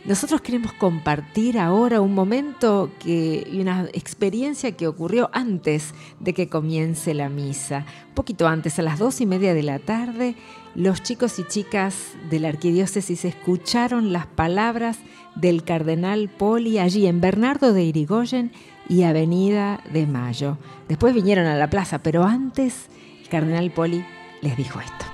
Nosotros 0.08 0.40
queremos 0.40 0.72
compartir 0.72 1.58
ahora 1.58 2.00
un 2.00 2.14
momento 2.14 2.90
y 3.04 3.60
una 3.60 3.90
experiencia 3.92 4.72
que 4.72 4.88
ocurrió 4.88 5.28
antes 5.34 5.92
de 6.18 6.32
que 6.32 6.48
comience 6.48 7.12
la 7.12 7.28
misa. 7.28 7.84
Un 8.08 8.14
poquito 8.14 8.48
antes, 8.48 8.78
a 8.78 8.82
las 8.82 8.98
dos 8.98 9.20
y 9.20 9.26
media 9.26 9.52
de 9.52 9.62
la 9.62 9.78
tarde, 9.78 10.34
los 10.74 11.02
chicos 11.02 11.38
y 11.38 11.44
chicas 11.44 12.14
de 12.30 12.40
la 12.40 12.48
arquidiócesis 12.48 13.26
escucharon 13.26 14.10
las 14.14 14.26
palabras 14.26 14.98
del 15.34 15.62
cardenal 15.62 16.30
Poli 16.30 16.78
allí 16.78 17.06
en 17.06 17.20
Bernardo 17.20 17.74
de 17.74 17.84
Irigoyen 17.84 18.50
y 18.88 19.02
Avenida 19.02 19.82
de 19.92 20.06
Mayo. 20.06 20.56
Después 20.88 21.12
vinieron 21.12 21.44
a 21.44 21.54
la 21.54 21.68
plaza, 21.68 21.98
pero 21.98 22.24
antes 22.24 22.86
el 23.20 23.28
cardenal 23.28 23.70
Poli 23.72 24.02
les 24.40 24.56
dijo 24.56 24.80
esto. 24.80 25.07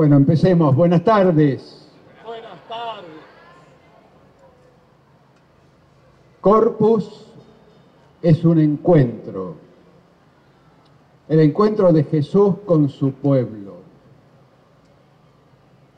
Bueno, 0.00 0.16
empecemos. 0.16 0.74
Buenas 0.74 1.04
tardes. 1.04 1.86
Buenas 2.24 2.66
tardes. 2.66 3.10
Corpus 6.40 7.26
es 8.22 8.42
un 8.46 8.60
encuentro. 8.60 9.56
El 11.28 11.40
encuentro 11.40 11.92
de 11.92 12.04
Jesús 12.04 12.54
con 12.64 12.88
su 12.88 13.12
pueblo. 13.12 13.74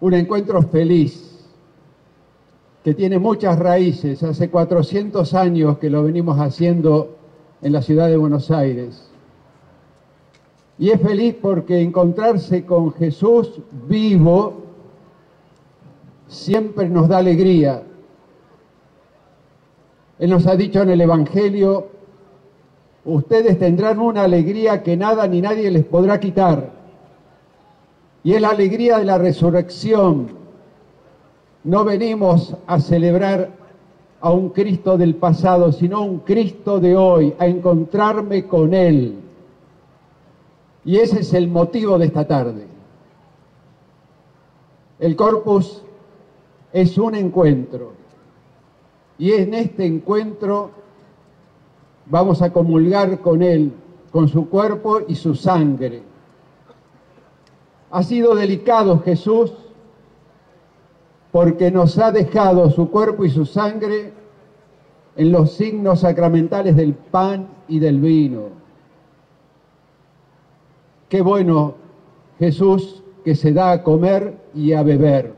Un 0.00 0.14
encuentro 0.14 0.60
feliz 0.62 1.46
que 2.82 2.94
tiene 2.94 3.20
muchas 3.20 3.56
raíces. 3.56 4.20
Hace 4.24 4.50
400 4.50 5.32
años 5.34 5.78
que 5.78 5.90
lo 5.90 6.02
venimos 6.02 6.40
haciendo 6.40 7.18
en 7.60 7.72
la 7.72 7.82
ciudad 7.82 8.08
de 8.08 8.16
Buenos 8.16 8.50
Aires. 8.50 9.11
Y 10.82 10.90
es 10.90 11.00
feliz 11.00 11.36
porque 11.40 11.80
encontrarse 11.80 12.66
con 12.66 12.92
Jesús 12.94 13.60
vivo 13.86 14.54
siempre 16.26 16.88
nos 16.88 17.06
da 17.06 17.18
alegría. 17.18 17.84
Él 20.18 20.30
nos 20.30 20.44
ha 20.48 20.56
dicho 20.56 20.82
en 20.82 20.90
el 20.90 21.00
Evangelio, 21.00 21.86
ustedes 23.04 23.60
tendrán 23.60 24.00
una 24.00 24.24
alegría 24.24 24.82
que 24.82 24.96
nada 24.96 25.28
ni 25.28 25.40
nadie 25.40 25.70
les 25.70 25.84
podrá 25.84 26.18
quitar. 26.18 26.70
Y 28.24 28.32
es 28.32 28.40
la 28.40 28.48
alegría 28.48 28.98
de 28.98 29.04
la 29.04 29.18
resurrección. 29.18 30.30
No 31.62 31.84
venimos 31.84 32.56
a 32.66 32.80
celebrar 32.80 33.50
a 34.20 34.32
un 34.32 34.48
Cristo 34.48 34.98
del 34.98 35.14
pasado, 35.14 35.70
sino 35.70 35.98
a 35.98 36.00
un 36.00 36.18
Cristo 36.18 36.80
de 36.80 36.96
hoy, 36.96 37.34
a 37.38 37.46
encontrarme 37.46 38.48
con 38.48 38.74
Él. 38.74 39.22
Y 40.84 40.96
ese 40.96 41.20
es 41.20 41.32
el 41.34 41.48
motivo 41.48 41.98
de 41.98 42.06
esta 42.06 42.26
tarde. 42.26 42.66
El 44.98 45.16
corpus 45.16 45.82
es 46.72 46.98
un 46.98 47.14
encuentro. 47.14 47.92
Y 49.18 49.32
en 49.32 49.54
este 49.54 49.84
encuentro 49.84 50.70
vamos 52.06 52.42
a 52.42 52.52
comulgar 52.52 53.20
con 53.20 53.42
Él, 53.42 53.72
con 54.10 54.28
su 54.28 54.48
cuerpo 54.48 55.00
y 55.06 55.14
su 55.14 55.34
sangre. 55.34 56.02
Ha 57.90 58.02
sido 58.02 58.34
delicado 58.34 59.00
Jesús 59.00 59.52
porque 61.30 61.70
nos 61.70 61.98
ha 61.98 62.10
dejado 62.12 62.70
su 62.70 62.90
cuerpo 62.90 63.24
y 63.24 63.30
su 63.30 63.46
sangre 63.46 64.12
en 65.16 65.32
los 65.32 65.52
signos 65.52 66.00
sacramentales 66.00 66.76
del 66.76 66.94
pan 66.94 67.48
y 67.68 67.78
del 67.78 68.00
vino. 68.00 68.61
Qué 71.12 71.20
bueno 71.20 71.74
Jesús 72.38 73.02
que 73.22 73.34
se 73.34 73.52
da 73.52 73.72
a 73.72 73.82
comer 73.82 74.34
y 74.54 74.72
a 74.72 74.82
beber. 74.82 75.34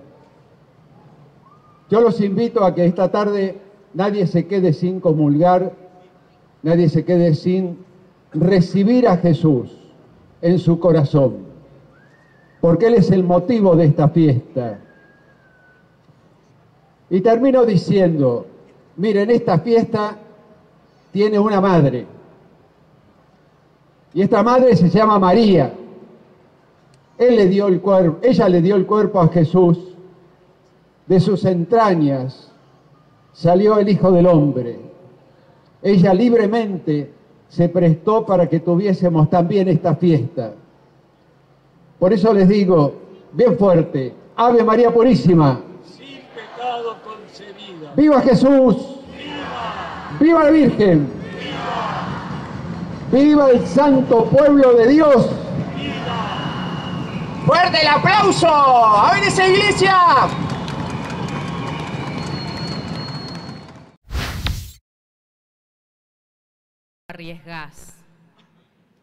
Yo 1.91 2.01
los 2.01 2.21
invito 2.21 2.63
a 2.65 2.77
que 2.77 2.87
esta 2.87 3.11
tarde 3.11 3.59
nadie 3.93 4.29
se 4.29 4.47
quede 4.47 4.73
sin 4.73 5.01
comulgar, 5.01 5.73
nadie 6.63 6.89
se 6.89 7.05
quede 7.05 7.35
sin 7.35 7.79
recibir 8.33 9.09
a 9.09 9.17
Jesús 9.17 9.77
en 10.43 10.61
su 10.61 10.79
corazón, 10.79 11.39
porque 12.61 12.87
Él 12.87 12.95
es 12.95 13.11
el 13.11 13.25
motivo 13.25 13.75
de 13.75 13.87
esta 13.87 14.09
fiesta. 14.11 14.79
Y 17.11 17.21
termino 17.21 17.65
diciendo, 17.65 18.47
miren, 18.97 19.29
esta 19.29 19.59
fiesta 19.59 20.19
tiene 21.11 21.37
una 21.37 21.61
madre, 21.61 22.07
y 24.15 24.23
esta 24.23 24.43
madre 24.45 24.77
se 24.77 24.89
llama 24.89 25.19
María. 25.19 25.75
Él 27.19 27.37
le 27.37 27.49
dio 27.49 27.67
el 27.67 27.81
cuerpo, 27.81 28.19
ella 28.23 28.49
le 28.49 28.63
dio 28.63 28.77
el 28.77 28.87
cuerpo 28.87 29.21
a 29.21 29.29
Jesús. 29.29 29.79
De 31.07 31.21
sus 31.21 31.45
entrañas 31.45 32.51
salió 33.33 33.79
el 33.79 33.89
Hijo 33.89 34.13
del 34.13 34.27
Hombre. 34.27 34.79
Ella 35.83 36.15
libremente 36.15 37.13
se 37.49 37.69
prestó 37.69 38.25
para 38.25 38.49
que 38.49 38.61
tuviésemos 38.61 39.29
también 39.29 39.69
esta 39.69 39.97
fiesta. 39.97 40.55
Por 41.99 42.13
eso 42.13 42.33
les 42.33 42.49
digo, 42.49 42.95
bien 43.33 43.59
fuerte, 43.59 44.15
Ave 44.37 44.63
María 44.63 44.93
Purísima. 44.93 45.61
Sin 45.85 46.21
pecado 46.35 46.97
concebida. 47.05 47.93
¡Viva 47.97 48.21
Jesús! 48.21 48.77
¡Viva! 49.19 50.19
¡Viva 50.21 50.45
la 50.45 50.51
Virgen! 50.51 51.24
¡Viva 53.15 53.49
el 53.51 53.65
santo 53.65 54.25
pueblo 54.25 54.75
de 54.75 54.89
Dios! 54.89 55.31
¡Fuerte 57.47 57.81
el 57.81 57.87
aplauso! 57.87 58.49
¡A 58.49 59.13
ver 59.13 59.23
esa 59.23 59.47
iglesia! 59.47 59.97
Arriesgás. 67.09 68.04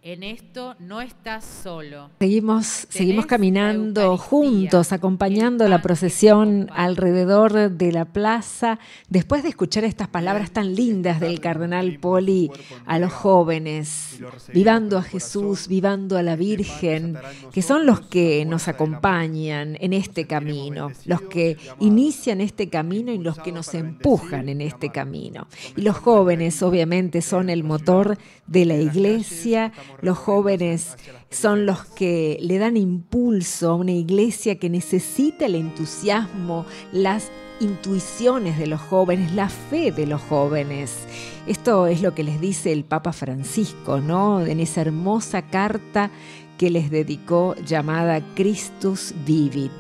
En 0.04 0.24
esto 0.24 0.76
no 0.80 1.00
estás 1.00 1.46
solo. 1.46 2.10
Seguimos, 2.18 2.88
seguimos 2.90 3.28
caminando 3.28 4.18
juntos, 4.18 4.94
acompañando 4.94 5.68
la 5.68 5.84
procesión 5.84 6.72
alrededor 6.74 7.70
de 7.70 7.92
la 7.92 8.06
plaza, 8.06 8.80
después 9.10 9.44
de 9.44 9.50
escuchar 9.50 9.84
estas 9.84 10.08
palabras 10.08 10.50
tan 10.50 10.74
lindas 10.74 11.20
del 11.20 11.40
cardenal 11.40 12.00
Poli 12.00 12.50
a 12.88 12.98
los 12.98 13.14
jóvenes, 13.14 14.20
vivando 14.52 14.98
a 14.98 15.04
Jesús, 15.04 15.68
vivando 15.68 16.18
a 16.18 16.24
la 16.24 16.36
Virgen, 16.36 17.16
que 17.54 17.62
son 17.62 17.86
los 17.86 18.02
que 18.02 18.44
nos 18.46 18.68
acompañan 18.68 19.78
en 19.82 19.94
este 19.94 20.26
camino, 20.26 20.92
los 21.06 21.22
que 21.22 21.58
inician 21.80 22.42
este 22.42 22.70
camino 22.70 23.12
y 23.12 23.20
los 23.20 23.38
que 23.38 23.52
nos 23.52 23.72
empujan 23.76 24.50
en 24.50 24.62
este 24.62 24.90
camino. 24.90 25.46
Y 25.78 25.82
los 25.82 25.96
jóvenes 25.96 26.64
obviamente 26.64 27.22
son 27.22 27.52
el 27.52 27.64
motor 27.64 28.18
de 28.48 28.66
la 28.66 28.78
iglesia, 28.78 29.72
los 30.02 30.18
jóvenes 30.18 30.98
son 31.30 31.66
los 31.66 31.86
que 31.86 32.38
le 32.42 32.58
dan 32.58 32.78
impulso 32.78 33.72
a 33.72 33.76
una 33.76 33.92
iglesia 33.92 34.60
que 34.60 34.70
necesita 34.70 35.46
el 35.46 35.56
entusiasmo, 35.56 36.66
las 36.92 37.32
intuiciones 37.60 38.58
de 38.58 38.68
los 38.68 38.82
jóvenes, 38.82 39.34
la 39.34 39.48
fe 39.48 39.92
de 39.92 40.08
los 40.08 40.22
jóvenes. 40.22 41.06
Esto 41.46 41.86
es 41.88 42.02
lo 42.02 42.16
que 42.16 42.24
les 42.24 42.42
dice 42.42 42.72
el 42.72 42.84
Papa 42.84 43.14
Francisco, 43.14 44.00
¿no? 44.00 44.42
En 44.42 44.60
esa 44.60 44.82
hermosa 44.82 45.44
carta 45.44 46.10
que 46.58 46.72
les 46.72 46.90
dedicó 46.90 47.56
llamada 47.66 48.22
Christus 48.36 49.14
Vivit. 49.26 49.72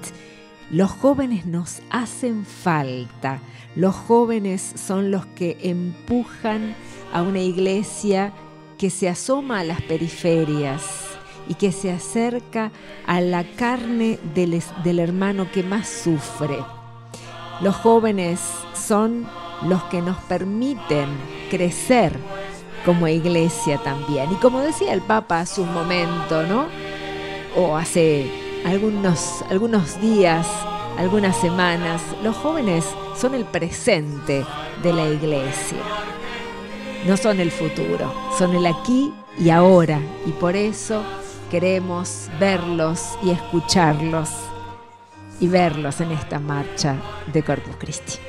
Los 0.69 0.91
jóvenes 0.91 1.45
nos 1.45 1.82
hacen 1.89 2.45
falta. 2.45 3.41
Los 3.76 3.95
jóvenes 3.95 4.74
son 4.76 5.11
los 5.11 5.26
que 5.26 5.57
empujan 5.61 6.76
a 7.11 7.24
una 7.24 7.39
iglesia 7.39 8.34
que 8.82 8.89
se 8.89 9.07
asoma 9.07 9.59
a 9.59 9.63
las 9.63 9.79
periferias 9.84 10.82
y 11.47 11.53
que 11.53 11.72
se 11.72 11.91
acerca 11.91 12.72
a 13.06 13.22
la 13.22 13.43
carne 13.43 14.18
del, 14.34 14.60
del, 14.84 14.97
hermano 14.97 15.51
que 15.51 15.61
más 15.61 15.88
sufre. 15.88 16.57
Los 17.61 17.76
jóvenes 17.76 18.39
son 18.73 19.27
los 19.68 19.84
que 19.84 20.01
nos 20.01 20.18
permiten 20.23 21.10
crecer 21.51 22.11
como 22.84 23.07
iglesia 23.07 23.77
también. 23.84 24.31
Y 24.31 24.35
como 24.38 24.61
decía 24.61 24.93
el 24.93 25.01
Papa 25.01 25.41
hace 25.41 25.61
un 25.61 25.72
momento, 25.72 26.41
¿no? 26.41 26.65
O 27.56 27.77
hace 27.77 28.31
algunos, 28.65 29.43
algunos 29.51 30.01
días, 30.01 30.47
algunas 30.97 31.38
semanas, 31.38 32.01
los 32.23 32.35
jóvenes 32.35 32.84
son 33.15 33.35
el 33.35 33.45
presente 33.45 34.43
de 34.81 34.91
la 34.91 35.07
iglesia 35.07 35.77
no 37.07 37.18
son 37.18 37.40
el 37.40 37.52
futuro, 37.52 38.14
son 38.38 38.56
el 38.56 38.65
aquí 38.65 39.14
y 39.40 39.49
ahora. 39.49 39.99
Y 40.26 40.32
por 40.32 40.56
eso 40.56 41.03
queremos 41.49 42.30
verlos 42.40 43.18
y 43.23 43.32
escucharlos 43.32 44.30
y 45.40 45.48
verlos 45.48 45.99
en 46.02 46.11
esta 46.11 46.40
marcha 46.40 46.95
de 47.34 47.44
Corpus 47.44 47.76
Christi. 47.78 48.19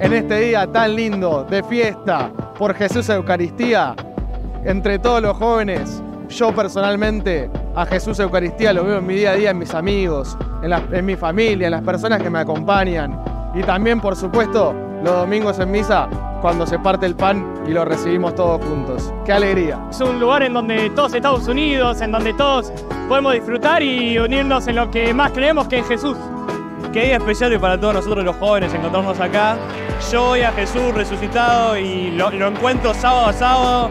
En 0.00 0.12
este 0.12 0.40
día 0.40 0.66
tan 0.70 0.94
lindo 0.94 1.44
de 1.44 1.62
fiesta 1.62 2.30
por 2.58 2.74
Jesús 2.74 3.08
Eucaristía, 3.08 3.96
entre 4.64 4.98
todos 4.98 5.22
los 5.22 5.36
jóvenes, 5.36 6.02
yo 6.28 6.54
personalmente 6.54 7.50
a 7.74 7.84
Jesús 7.86 8.18
Eucaristía 8.20 8.72
lo 8.72 8.84
veo 8.84 8.98
en 8.98 9.06
mi 9.06 9.14
día 9.14 9.32
a 9.32 9.34
día, 9.34 9.50
en 9.50 9.58
mis 9.58 9.74
amigos, 9.74 10.36
en, 10.62 10.70
la, 10.70 10.82
en, 10.92 11.04
mi 11.04 11.16
familia, 11.16 11.66
en 11.66 11.72
las 11.72 11.82
personas 11.82 12.22
que 12.22 12.30
me 12.30 12.38
acompañan. 12.38 13.22
Y 13.54 13.62
también, 13.62 14.00
por 14.00 14.16
supuesto, 14.16 14.74
los 15.02 15.14
domingos 15.14 15.58
en 15.58 15.70
misa, 15.70 16.08
cuando 16.40 16.66
se 16.66 16.78
parte 16.78 17.06
el 17.06 17.14
pan 17.14 17.62
y 17.66 17.70
lo 17.72 17.84
recibimos 17.84 18.34
todos 18.34 18.64
juntos. 18.64 19.12
¡Qué 19.24 19.32
alegría! 19.32 19.78
Es 19.90 20.00
un 20.00 20.18
lugar 20.18 20.42
en 20.42 20.54
donde 20.54 20.90
todos 20.90 21.14
Estados 21.14 21.46
Unidos, 21.48 22.00
en 22.00 22.12
donde 22.12 22.32
todos 22.34 22.72
podemos 23.08 23.34
disfrutar 23.34 23.82
y 23.82 24.18
unirnos 24.18 24.66
en 24.68 24.76
lo 24.76 24.90
que 24.90 25.12
más 25.12 25.32
creemos 25.32 25.68
que 25.68 25.80
es 25.80 25.88
Jesús. 25.88 26.16
Qué 26.92 27.04
día 27.04 27.16
especial 27.16 27.58
para 27.58 27.80
todos 27.80 27.94
nosotros 27.94 28.24
los 28.24 28.36
jóvenes 28.36 28.74
encontrarnos 28.74 29.18
acá. 29.18 29.56
Yo 30.10 30.24
voy 30.24 30.42
a 30.42 30.52
Jesús 30.52 30.92
resucitado 30.94 31.76
y 31.78 32.10
lo, 32.10 32.30
lo 32.30 32.48
encuentro 32.48 32.92
sábado 32.92 33.26
a 33.26 33.32
sábado 33.32 33.90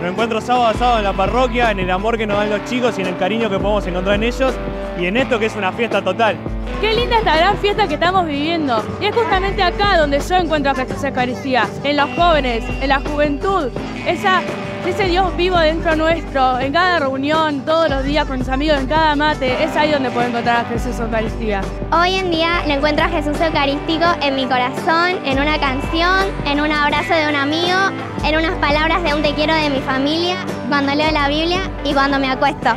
lo 0.00 0.08
encuentro 0.08 0.40
sábado 0.40 0.66
a 0.66 0.74
sábado 0.74 0.98
en 0.98 1.04
la 1.04 1.12
parroquia, 1.12 1.70
en 1.70 1.80
el 1.80 1.90
amor 1.90 2.18
que 2.18 2.26
nos 2.26 2.36
dan 2.36 2.50
los 2.50 2.64
chicos 2.64 2.98
y 2.98 3.02
en 3.02 3.08
el 3.08 3.16
cariño 3.16 3.48
que 3.48 3.58
podemos 3.58 3.86
encontrar 3.86 4.16
en 4.16 4.24
ellos 4.24 4.54
y 4.98 5.06
en 5.06 5.16
esto 5.16 5.38
que 5.38 5.46
es 5.46 5.56
una 5.56 5.72
fiesta 5.72 6.02
total. 6.02 6.36
Qué 6.80 6.94
linda 6.94 7.18
esta 7.18 7.36
gran 7.36 7.56
fiesta 7.58 7.88
que 7.88 7.94
estamos 7.94 8.26
viviendo. 8.26 8.84
Y 9.00 9.06
es 9.06 9.14
justamente 9.14 9.62
acá 9.62 9.98
donde 9.98 10.20
yo 10.20 10.36
encuentro 10.36 10.72
a 10.72 10.74
Jesús 10.74 11.02
Eucaristía, 11.02 11.66
en 11.84 11.96
los 11.96 12.10
jóvenes, 12.14 12.64
en 12.80 12.88
la 12.88 13.00
juventud, 13.00 13.70
ese 14.06 15.04
Dios 15.08 15.36
vivo 15.36 15.58
dentro 15.58 15.96
nuestro, 15.96 16.60
en 16.60 16.72
cada 16.72 17.00
reunión, 17.00 17.64
todos 17.64 17.90
los 17.90 18.04
días 18.04 18.24
con 18.24 18.38
mis 18.38 18.48
amigos, 18.48 18.78
en 18.78 18.86
cada 18.86 19.16
mate, 19.16 19.64
es 19.64 19.74
ahí 19.74 19.90
donde 19.90 20.10
puedo 20.10 20.28
encontrar 20.28 20.64
a 20.64 20.68
Jesús 20.68 20.98
Eucaristía. 21.00 21.60
Hoy 21.90 22.14
en 22.14 22.30
día 22.30 22.62
le 22.66 22.74
encuentro 22.74 23.04
a 23.04 23.08
Jesús 23.08 23.40
Eucarístico 23.40 24.04
en 24.22 24.36
mi 24.36 24.46
corazón, 24.46 25.18
en 25.24 25.40
una 25.40 25.58
canción, 25.58 26.26
en 26.46 26.60
un 26.60 26.70
abrazo 26.70 27.14
de 27.14 27.28
un 27.28 27.34
amigo, 27.34 27.78
en 28.24 28.36
unas 28.36 28.54
palabras 28.58 29.02
de 29.02 29.12
un 29.12 29.22
te 29.22 29.34
quiero 29.34 29.54
de 29.54 29.70
mi 29.70 29.80
familia, 29.80 30.36
cuando 30.68 30.94
leo 30.94 31.10
la 31.10 31.28
Biblia 31.28 31.68
y 31.84 31.92
cuando 31.92 32.20
me 32.20 32.30
acuesto. 32.30 32.70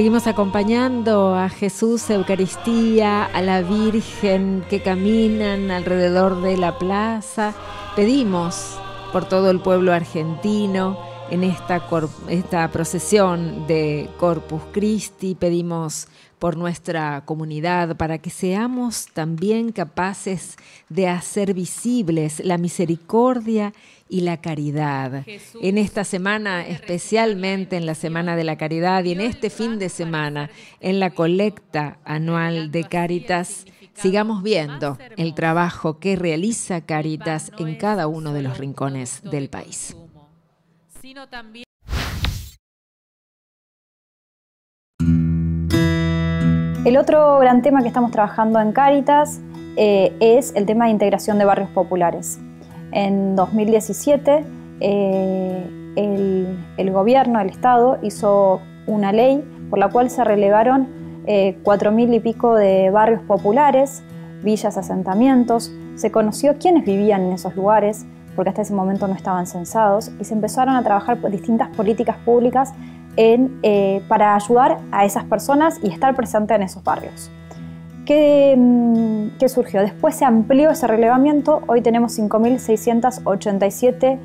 Seguimos 0.00 0.26
acompañando 0.26 1.34
a 1.34 1.50
Jesús, 1.50 2.08
Eucaristía, 2.08 3.22
a 3.22 3.42
la 3.42 3.60
Virgen 3.60 4.64
que 4.70 4.80
caminan 4.80 5.70
alrededor 5.70 6.40
de 6.40 6.56
la 6.56 6.78
plaza. 6.78 7.52
Pedimos 7.96 8.78
por 9.12 9.26
todo 9.26 9.50
el 9.50 9.60
pueblo 9.60 9.92
argentino 9.92 11.09
en 11.30 11.44
esta, 11.44 11.82
esta 12.28 12.70
procesión 12.70 13.66
de 13.66 14.08
Corpus 14.18 14.62
Christi, 14.72 15.34
pedimos 15.34 16.08
por 16.38 16.56
nuestra 16.56 17.22
comunidad 17.24 17.96
para 17.96 18.18
que 18.18 18.30
seamos 18.30 19.06
también 19.12 19.72
capaces 19.72 20.56
de 20.88 21.06
hacer 21.06 21.54
visibles 21.54 22.40
la 22.44 22.58
misericordia 22.58 23.72
y 24.08 24.22
la 24.22 24.38
caridad. 24.38 25.24
en 25.62 25.78
esta 25.78 26.02
semana, 26.02 26.66
especialmente 26.66 27.76
en 27.76 27.86
la 27.86 27.94
Semana 27.94 28.34
de 28.34 28.44
la 28.44 28.56
Caridad 28.56 29.04
y 29.04 29.12
en 29.12 29.20
este 29.20 29.50
fin 29.50 29.78
de 29.78 29.88
semana, 29.88 30.50
en 30.80 30.98
la 30.98 31.10
colecta 31.10 31.98
anual 32.04 32.72
de 32.72 32.84
Caritas, 32.84 33.66
sigamos 33.94 34.42
viendo 34.42 34.98
el 35.16 35.34
trabajo 35.34 36.00
que 36.00 36.16
realiza 36.16 36.80
Caritas 36.80 37.52
en 37.58 37.76
cada 37.76 38.08
uno 38.08 38.32
de 38.32 38.42
los 38.42 38.58
rincones 38.58 39.22
del 39.22 39.48
país. 39.48 39.94
El 46.84 46.96
otro 46.96 47.38
gran 47.40 47.62
tema 47.62 47.82
que 47.82 47.88
estamos 47.88 48.12
trabajando 48.12 48.60
en 48.60 48.70
Caritas 48.70 49.40
eh, 49.76 50.16
es 50.20 50.54
el 50.54 50.66
tema 50.66 50.84
de 50.84 50.92
integración 50.92 51.38
de 51.38 51.44
barrios 51.44 51.68
populares. 51.70 52.38
En 52.92 53.34
2017 53.34 54.44
eh, 54.80 55.66
el, 55.96 56.90
gobierno, 56.92 57.40
el 57.40 57.50
Estado, 57.50 57.98
hizo 58.02 58.60
una 58.86 59.12
ley 59.12 59.42
por 59.68 59.80
la 59.80 59.88
cual 59.88 60.10
se 60.10 60.22
relegaron 60.22 60.88
eh, 61.26 61.58
cuatro 61.64 61.90
mil 61.90 62.14
y 62.14 62.20
pico 62.20 62.54
de 62.54 62.90
barrios 62.90 63.22
populares, 63.22 64.04
villas, 64.42 64.76
asentamientos. 64.76 65.72
Se 65.96 66.12
conoció 66.12 66.56
quiénes 66.58 66.84
vivían 66.84 67.22
en 67.22 67.32
esos 67.32 67.56
lugares, 67.56 68.06
porque 68.36 68.50
hasta 68.50 68.62
ese 68.62 68.74
momento 68.74 69.08
no 69.08 69.14
estaban 69.14 69.46
censados, 69.46 70.12
y 70.20 70.24
se 70.24 70.34
empezaron 70.34 70.76
a 70.76 70.82
trabajar 70.82 71.18
distintas 71.30 71.68
políticas 71.68 72.16
públicas 72.18 72.72
en, 73.16 73.58
eh, 73.62 74.02
para 74.08 74.34
ayudar 74.34 74.78
a 74.92 75.04
esas 75.04 75.24
personas 75.24 75.78
y 75.82 75.90
estar 75.90 76.14
presente 76.14 76.54
en 76.54 76.62
esos 76.62 76.84
barrios. 76.84 77.30
¿Qué, 78.06 78.54
mm, 78.56 79.38
¿Qué, 79.38 79.48
surgió? 79.48 79.80
Después 79.80 80.16
se 80.16 80.24
amplió 80.24 80.70
ese 80.70 80.86
relevamiento, 80.86 81.62
hoy 81.66 81.82
tenemos 81.82 82.12
5.687 82.12 84.18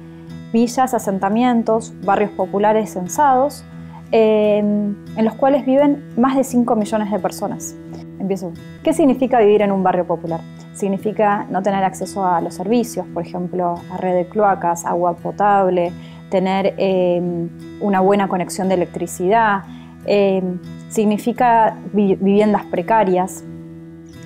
villas, 0.54 0.94
asentamientos, 0.94 1.94
barrios 2.04 2.32
populares 2.32 2.92
censados, 2.92 3.66
eh, 4.12 4.60
en 4.60 5.26
los 5.26 5.34
cuales 5.36 5.66
viven 5.66 6.04
más 6.18 6.38
de 6.38 6.44
5 6.44 6.76
millones 6.76 7.12
de 7.12 7.20
personas. 7.20 7.76
Empiezo. 8.20 8.54
¿Qué 8.82 8.94
significa 8.94 9.40
vivir 9.40 9.62
en 9.62 9.72
un 9.72 9.84
barrio 9.84 10.08
popular? 10.08 10.40
Significa 10.76 11.48
no 11.50 11.64
tener 11.64 11.84
acceso 11.84 12.26
a 12.26 12.40
los 12.42 12.54
servicios, 12.54 13.08
por 13.14 13.26
ejemplo, 13.26 13.76
a 13.92 13.98
red 13.98 14.14
de 14.14 14.26
cloacas, 14.28 14.86
agua 14.86 15.16
potable, 15.16 15.92
tener 16.30 16.76
eh, 16.78 17.22
una 17.82 18.02
buena 18.02 18.28
conexión 18.28 18.68
de 18.68 18.76
electricidad, 18.76 19.64
eh, 20.06 20.44
significa 20.90 21.78
vi 21.94 22.16
viviendas 22.16 22.64
precarias. 22.66 23.44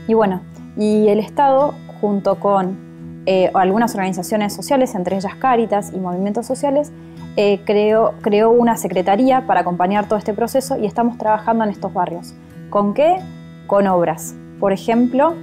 Y 0.07 0.13
bueno, 0.13 0.41
y 0.75 1.07
el 1.07 1.19
Estado, 1.19 1.73
junto 2.01 2.39
con 2.39 3.23
eh, 3.25 3.51
algunas 3.53 3.93
organizaciones 3.93 4.53
sociales, 4.53 4.95
entre 4.95 5.17
ellas 5.17 5.35
Cáritas 5.35 5.91
y 5.93 5.99
movimientos 5.99 6.45
sociales, 6.47 6.91
eh, 7.35 7.61
creó, 7.65 8.15
creó 8.21 8.49
una 8.49 8.75
secretaría 8.75 9.45
para 9.45 9.61
acompañar 9.61 10.07
todo 10.07 10.17
este 10.17 10.33
proceso 10.33 10.77
y 10.77 10.85
estamos 10.85 11.17
trabajando 11.17 11.63
en 11.63 11.69
estos 11.69 11.93
barrios. 11.93 12.33
¿Con 12.69 12.93
qué? 12.93 13.17
Con 13.67 13.87
obras. 13.87 14.35
Por 14.59 14.73
ejemplo, 14.73 15.35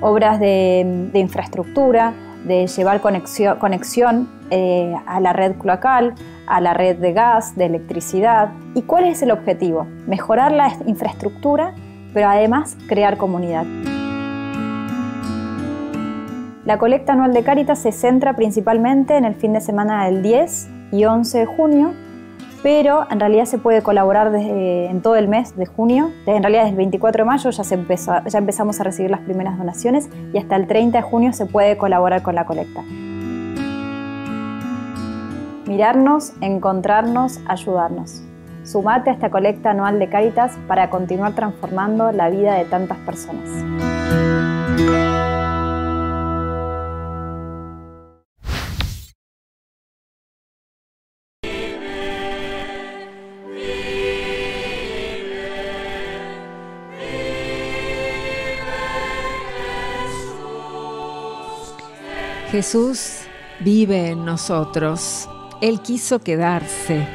obras 0.00 0.38
de, 0.40 1.10
infraestructura, 1.14 2.12
de 2.44 2.66
llevar 2.66 3.00
conexión, 3.00 3.58
conexión 3.58 4.28
eh, 4.50 4.94
a 5.06 5.20
la 5.20 5.32
red 5.32 5.56
cloacal, 5.56 6.14
a 6.46 6.60
la 6.60 6.74
red 6.74 6.96
de 6.96 7.12
gas, 7.12 7.56
de 7.56 7.66
electricidad. 7.66 8.50
¿Y 8.74 8.82
cuál 8.82 9.04
es 9.04 9.22
el 9.22 9.30
objetivo? 9.30 9.86
Mejorar 10.06 10.52
la 10.52 10.72
infraestructura, 10.86 11.74
pero 12.14 12.28
además 12.28 12.76
crear 12.88 13.16
comunidad. 13.16 13.64
La 16.64 16.76
colecta 16.76 17.14
anual 17.14 17.32
de 17.32 17.42
Cáritas 17.42 17.78
se 17.78 17.92
centra 17.92 18.36
principalmente 18.36 19.16
en 19.16 19.24
el 19.24 19.34
fin 19.34 19.54
de 19.54 19.60
semana 19.60 20.04
del 20.04 20.22
10 20.22 20.68
y 20.92 21.04
11 21.04 21.38
de 21.38 21.46
junio, 21.46 21.94
pero 22.62 23.06
en 23.10 23.20
realidad 23.20 23.44
se 23.44 23.58
puede 23.58 23.82
colaborar 23.82 24.30
desde, 24.30 24.86
en 24.86 25.02
todo 25.02 25.16
el 25.16 25.28
mes 25.28 25.56
de 25.56 25.66
junio. 25.66 26.10
En 26.26 26.42
realidad 26.42 26.62
desde 26.62 26.72
el 26.72 26.76
24 26.76 27.24
de 27.24 27.26
mayo 27.26 27.50
ya, 27.50 27.62
empezamos 28.38 28.80
a 28.80 28.84
recibir 28.84 29.10
las 29.10 29.20
primeras 29.20 29.58
donaciones 29.58 30.08
y 30.32 30.38
hasta 30.38 30.56
el 30.56 30.66
30 30.66 30.98
de 30.98 31.02
junio 31.02 31.32
se 31.32 31.46
puede 31.46 31.76
colaborar 31.76 32.22
con 32.22 32.34
la 32.34 32.46
colecta. 32.46 32.82
Mirarnos, 35.66 36.32
encontrarnos, 36.40 37.40
ayudarnos. 37.46 38.22
Sumate 38.64 39.10
a 39.10 39.12
esta 39.12 39.30
colecta 39.30 39.70
anual 39.70 39.98
de 39.98 40.08
Cáritas 40.08 40.58
para 40.66 40.90
continuar 40.90 41.34
transformando 41.34 42.12
la 42.12 42.28
vida 42.28 42.54
de 42.54 42.64
tantas 42.64 42.98
personas. 42.98 43.48
Jesús 62.58 63.20
vive 63.60 64.08
en 64.08 64.24
nosotros. 64.24 65.28
Él 65.60 65.80
quiso 65.80 66.18
quedarse 66.18 67.06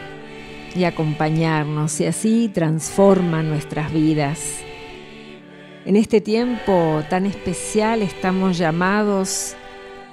y 0.74 0.86
acompañarnos 0.86 2.00
y 2.00 2.06
así 2.06 2.48
transforma 2.48 3.44
nuestras 3.44 3.92
vidas. 3.92 4.40
En 5.84 5.98
este 5.98 6.22
tiempo 6.22 7.04
tan 7.10 7.26
especial 7.26 8.04
estamos 8.04 8.58
llamados 8.58 9.58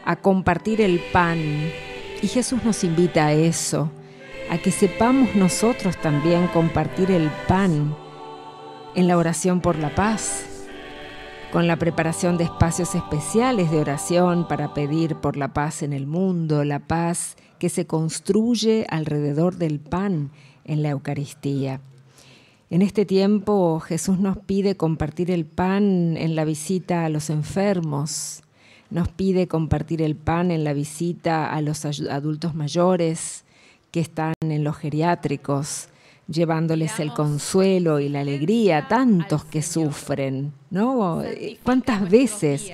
a 0.05 0.17
compartir 0.17 0.81
el 0.81 0.99
pan 1.13 1.39
y 2.21 2.27
Jesús 2.27 2.65
nos 2.65 2.83
invita 2.83 3.27
a 3.27 3.33
eso, 3.33 3.89
a 4.51 4.59
que 4.59 4.73
sepamos 4.73 5.37
nosotros 5.37 5.97
también 5.99 6.49
compartir 6.49 7.13
el 7.13 7.31
pan 7.47 7.97
en 8.97 9.07
la 9.07 9.17
oración 9.17 9.61
por 9.61 9.79
la 9.79 9.95
paz, 9.95 10.50
con 11.53 11.67
la 11.67 11.77
preparación 11.77 12.39
de 12.39 12.45
espacios 12.45 12.95
especiales 12.95 13.73
de 13.73 13.81
oración 13.81 14.47
para 14.47 14.73
pedir 14.73 15.17
por 15.17 15.37
la 15.37 15.53
paz 15.53 15.83
en 15.83 15.93
el 15.93 16.07
mundo, 16.07 16.65
la 16.65 16.79
paz 16.79 17.37
que 17.59 17.69
se 17.69 17.87
construye 17.87 18.87
alrededor 18.89 19.57
del 19.57 19.81
pan 19.81 20.31
en 20.65 20.83
la 20.83 20.91
Eucaristía. 20.91 21.81
En 22.71 22.83
este 22.83 23.05
tiempo 23.05 23.81
Jesús 23.81 24.21
nos 24.21 24.39
pide 24.39 24.77
compartir 24.77 25.31
el 25.33 25.45
pan 25.45 26.17
en 26.17 26.37
la 26.37 26.45
visita 26.45 27.05
a 27.05 27.09
los 27.09 27.31
enfermos, 27.31 28.43
nos 28.91 29.09
pide 29.09 29.49
compartir 29.49 30.03
el 30.03 30.15
pan 30.15 30.53
en 30.53 30.63
la 30.63 30.73
visita 30.73 31.53
a 31.53 31.61
los 31.63 31.85
adultos 31.85 32.55
mayores 32.55 33.45
que 33.91 34.01
están 34.01 34.35
en 34.41 34.63
los 34.63 34.77
geriátricos, 34.77 35.89
llevándoles 36.31 37.01
el 37.01 37.13
consuelo 37.13 38.01
y 38.01 38.09
la 38.09 38.21
alegría, 38.21 38.87
tantos 38.89 39.45
que 39.45 39.63
sufren, 39.63 40.53
¿no? 40.71 41.23
¿Cuántas 41.63 42.09
veces 42.09 42.71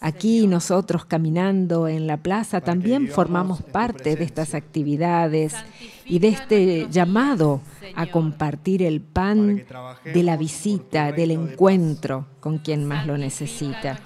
aquí 0.00 0.46
nosotros 0.46 1.04
caminando 1.04 1.88
en 1.88 2.06
la 2.06 2.18
plaza 2.18 2.60
también 2.60 3.08
formamos 3.08 3.62
parte 3.62 4.16
de 4.16 4.24
estas 4.24 4.54
actividades 4.54 5.54
y 6.04 6.18
de 6.18 6.28
este 6.28 6.86
llamado 6.90 7.60
a 7.94 8.06
compartir 8.06 8.82
el 8.82 9.00
pan 9.00 9.64
de 10.04 10.22
la 10.22 10.36
visita, 10.36 11.12
del 11.12 11.30
encuentro 11.30 12.26
con 12.40 12.58
quien 12.58 12.84
más 12.84 13.06
lo 13.06 13.16
necesita? 13.16 14.00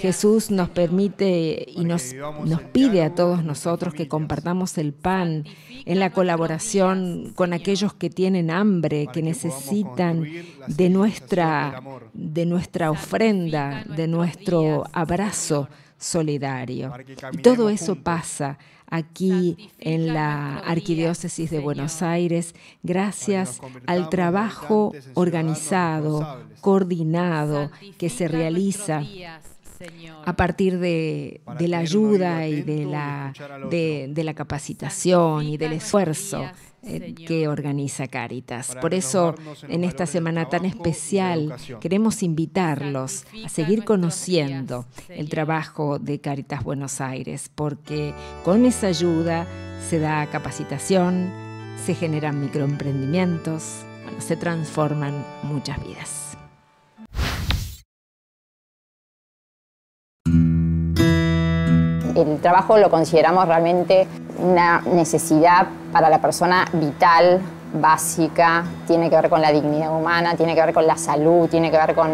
Jesús 0.00 0.50
nos 0.50 0.70
permite 0.70 1.66
y 1.68 1.84
nos, 1.84 2.14
nos 2.44 2.62
pide 2.62 3.02
a 3.02 3.14
todos 3.14 3.44
nosotros 3.44 3.94
que 3.94 4.08
compartamos 4.08 4.78
el 4.78 4.92
pan 4.92 5.44
en 5.84 5.98
la 5.98 6.10
colaboración 6.10 7.32
con 7.34 7.52
aquellos 7.52 7.92
que 7.94 8.10
tienen 8.10 8.50
hambre, 8.50 9.08
que 9.12 9.22
necesitan 9.22 10.26
de 10.66 10.88
nuestra, 10.88 11.82
de 12.12 12.46
nuestra 12.46 12.90
ofrenda, 12.90 13.84
de 13.84 14.08
nuestro 14.08 14.84
abrazo 14.92 15.68
solidario. 15.98 16.92
todo 17.42 17.68
eso 17.68 17.94
pasa 17.94 18.58
aquí 18.86 19.70
en 19.78 20.12
la 20.12 20.58
Arquidiócesis 20.58 21.50
de 21.50 21.60
Buenos 21.60 22.02
Aires 22.02 22.54
gracias 22.82 23.60
al 23.86 24.08
trabajo 24.08 24.92
organizado, 25.14 26.44
coordinado 26.60 27.70
que 27.98 28.08
se 28.08 28.28
realiza 28.28 29.02
a 30.24 30.36
partir 30.36 30.78
de, 30.78 31.40
de 31.58 31.68
la 31.68 31.78
ayuda 31.78 32.46
y 32.46 32.62
de 32.62 32.84
la, 32.84 33.32
de, 33.70 34.08
de 34.10 34.24
la 34.24 34.34
capacitación 34.34 35.46
y 35.46 35.56
del 35.56 35.72
esfuerzo 35.74 36.44
eh, 36.82 37.14
que 37.14 37.46
organiza 37.46 38.06
Cáritas. 38.08 38.74
Por 38.80 38.94
eso, 38.94 39.34
en 39.68 39.84
esta 39.84 40.06
semana 40.06 40.48
tan 40.48 40.64
especial, 40.64 41.54
queremos 41.80 42.22
invitarlos 42.22 43.24
a 43.44 43.48
seguir 43.48 43.84
conociendo 43.84 44.86
el 45.08 45.28
trabajo 45.28 45.98
de 45.98 46.20
Cáritas 46.20 46.64
Buenos 46.64 47.00
Aires, 47.00 47.50
porque 47.54 48.14
con 48.44 48.64
esa 48.64 48.86
ayuda 48.86 49.46
se 49.88 49.98
da 49.98 50.26
capacitación, 50.26 51.30
se 51.84 51.94
generan 51.94 52.40
microemprendimientos, 52.40 53.84
bueno, 54.04 54.20
se 54.20 54.36
transforman 54.36 55.24
muchas 55.42 55.82
vidas. 55.84 56.29
El 62.22 62.40
trabajo 62.40 62.76
lo 62.78 62.90
consideramos 62.90 63.46
realmente 63.46 64.06
una 64.38 64.80
necesidad 64.82 65.66
para 65.92 66.08
la 66.08 66.20
persona 66.20 66.66
vital, 66.72 67.40
básica, 67.74 68.64
tiene 68.86 69.08
que 69.08 69.16
ver 69.16 69.28
con 69.28 69.40
la 69.40 69.52
dignidad 69.52 69.96
humana, 69.96 70.34
tiene 70.34 70.54
que 70.54 70.60
ver 70.60 70.74
con 70.74 70.86
la 70.86 70.96
salud, 70.96 71.48
tiene 71.48 71.70
que 71.70 71.76
ver 71.76 71.94
con, 71.94 72.10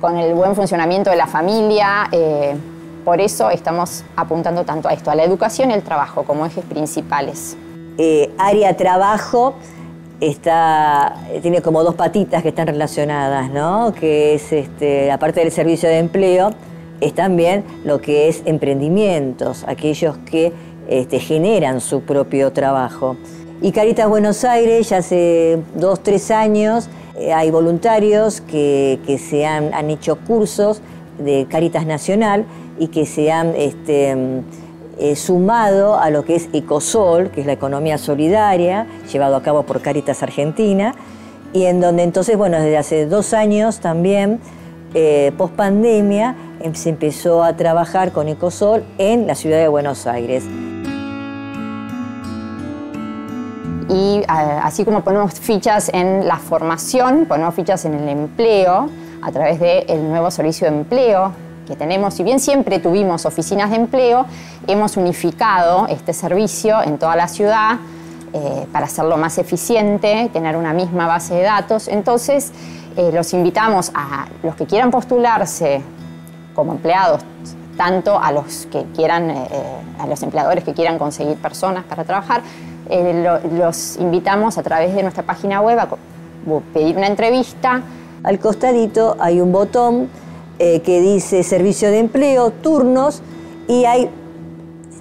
con 0.00 0.16
el 0.16 0.34
buen 0.34 0.54
funcionamiento 0.54 1.10
de 1.10 1.16
la 1.16 1.26
familia. 1.26 2.08
Eh, 2.12 2.56
por 3.04 3.20
eso 3.20 3.50
estamos 3.50 4.04
apuntando 4.16 4.64
tanto 4.64 4.88
a 4.88 4.92
esto, 4.92 5.10
a 5.10 5.14
la 5.14 5.24
educación 5.24 5.70
y 5.70 5.74
el 5.74 5.82
trabajo 5.82 6.24
como 6.24 6.46
ejes 6.46 6.64
principales. 6.64 7.56
Eh, 7.98 8.32
área 8.38 8.76
trabajo 8.76 9.54
está, 10.20 11.14
tiene 11.42 11.60
como 11.60 11.82
dos 11.82 11.94
patitas 11.94 12.42
que 12.42 12.48
están 12.48 12.66
relacionadas, 12.66 13.50
¿no? 13.50 13.92
Que 13.92 14.34
es, 14.34 14.52
este, 14.52 15.12
aparte 15.12 15.40
del 15.40 15.52
servicio 15.52 15.88
de 15.88 15.98
empleo, 15.98 16.50
es 17.04 17.14
también 17.14 17.64
lo 17.84 18.00
que 18.00 18.28
es 18.28 18.42
emprendimientos, 18.44 19.64
aquellos 19.66 20.16
que 20.18 20.52
este, 20.88 21.18
generan 21.18 21.80
su 21.80 22.02
propio 22.02 22.52
trabajo. 22.52 23.16
Y 23.62 23.72
Caritas 23.72 24.08
Buenos 24.08 24.44
Aires, 24.44 24.88
ya 24.88 24.98
hace 24.98 25.58
dos, 25.74 26.02
tres 26.02 26.30
años, 26.30 26.88
eh, 27.18 27.32
hay 27.32 27.50
voluntarios 27.50 28.40
que, 28.40 28.98
se 29.18 29.46
han, 29.46 29.72
han, 29.72 29.90
hecho 29.90 30.16
cursos 30.16 30.82
de 31.18 31.46
Caritas 31.48 31.86
Nacional 31.86 32.44
y 32.78 32.88
que 32.88 33.06
se 33.06 33.30
han 33.30 33.54
este, 33.56 34.42
eh, 34.98 35.16
sumado 35.16 35.98
a 35.98 36.10
lo 36.10 36.24
que 36.24 36.36
es 36.36 36.48
Ecosol, 36.52 37.30
que 37.30 37.40
es 37.40 37.46
la 37.46 37.52
economía 37.52 37.98
solidaria, 37.98 38.86
llevado 39.12 39.36
a 39.36 39.42
cabo 39.42 39.64
por 39.64 39.80
Caritas 39.80 40.22
Argentina, 40.22 40.94
y 41.52 41.64
en 41.64 41.80
donde 41.80 42.02
entonces, 42.02 42.36
bueno, 42.36 42.58
desde 42.58 42.76
hace 42.76 43.06
dos 43.06 43.32
años 43.32 43.80
también, 43.80 44.40
eh, 44.94 45.32
post 45.36 45.54
pandemia, 45.54 46.28
em, 46.30 46.43
se 46.72 46.88
empezó 46.88 47.44
a 47.44 47.56
trabajar 47.56 48.12
con 48.12 48.26
Ecosol 48.28 48.84
en 48.96 49.26
la 49.26 49.34
ciudad 49.34 49.58
de 49.58 49.68
Buenos 49.68 50.06
Aires. 50.06 50.44
y 53.86 54.22
así 54.26 54.84
como 54.84 55.02
ponemos 55.02 55.34
fichas 55.34 55.90
en 55.92 56.26
la 56.26 56.38
formación, 56.38 57.26
ponemos 57.26 57.54
fichas 57.54 57.84
en 57.84 57.94
el 57.94 58.08
empleo 58.08 58.88
a 59.20 59.30
través 59.30 59.60
del 59.60 60.08
nuevo 60.08 60.30
servicio 60.30 60.70
de 60.70 60.78
empleo 60.78 61.32
que 61.66 61.76
tenemos. 61.76 62.14
Si 62.14 62.22
bien 62.22 62.40
siempre 62.40 62.78
tuvimos 62.78 63.26
oficinas 63.26 63.70
de 63.70 63.76
empleo, 63.76 64.26
hemos 64.66 64.96
unificado 64.96 65.86
este 65.88 66.12
servicio 66.12 66.82
en 66.82 66.98
toda 66.98 67.14
la 67.14 67.28
ciudad 67.28 67.76
eh, 68.32 68.66
para 68.72 68.86
hacerlo 68.86 69.16
más 69.16 69.38
eficiente, 69.38 70.30
tener 70.32 70.56
una 70.56 70.72
misma 70.72 71.06
base 71.06 71.34
de 71.34 71.42
datos. 71.42 71.86
Entonces, 71.88 72.52
eh, 72.96 73.10
los 73.12 73.32
invitamos 73.32 73.92
a 73.94 74.26
los 74.42 74.56
que 74.56 74.66
quieran 74.66 74.90
postularse 74.90 75.82
como 76.54 76.72
empleados, 76.72 77.22
tanto 77.76 78.18
a 78.18 78.30
los 78.32 78.66
que 78.66 78.84
quieran, 78.94 79.30
eh, 79.30 79.46
a 79.98 80.06
los 80.06 80.22
empleadores 80.22 80.62
que 80.64 80.72
quieran 80.74 80.98
conseguir 80.98 81.36
personas 81.36 81.84
para 81.84 82.04
trabajar, 82.04 82.42
eh, 82.88 83.22
lo- 83.24 83.58
los 83.58 83.96
invitamos 83.96 84.58
a 84.58 84.62
través 84.62 84.94
de 84.94 85.02
nuestra 85.02 85.22
página 85.24 85.60
web 85.60 85.78
a 85.80 85.88
pedir 86.72 86.96
una 86.96 87.06
entrevista. 87.08 87.82
Al 88.22 88.38
costadito 88.38 89.16
hay 89.18 89.40
un 89.40 89.52
botón 89.52 90.08
eh, 90.60 90.82
que 90.82 91.00
dice 91.00 91.42
servicio 91.42 91.90
de 91.90 91.98
empleo, 91.98 92.50
turnos, 92.50 93.22
y 93.66 93.86
ahí 93.86 94.08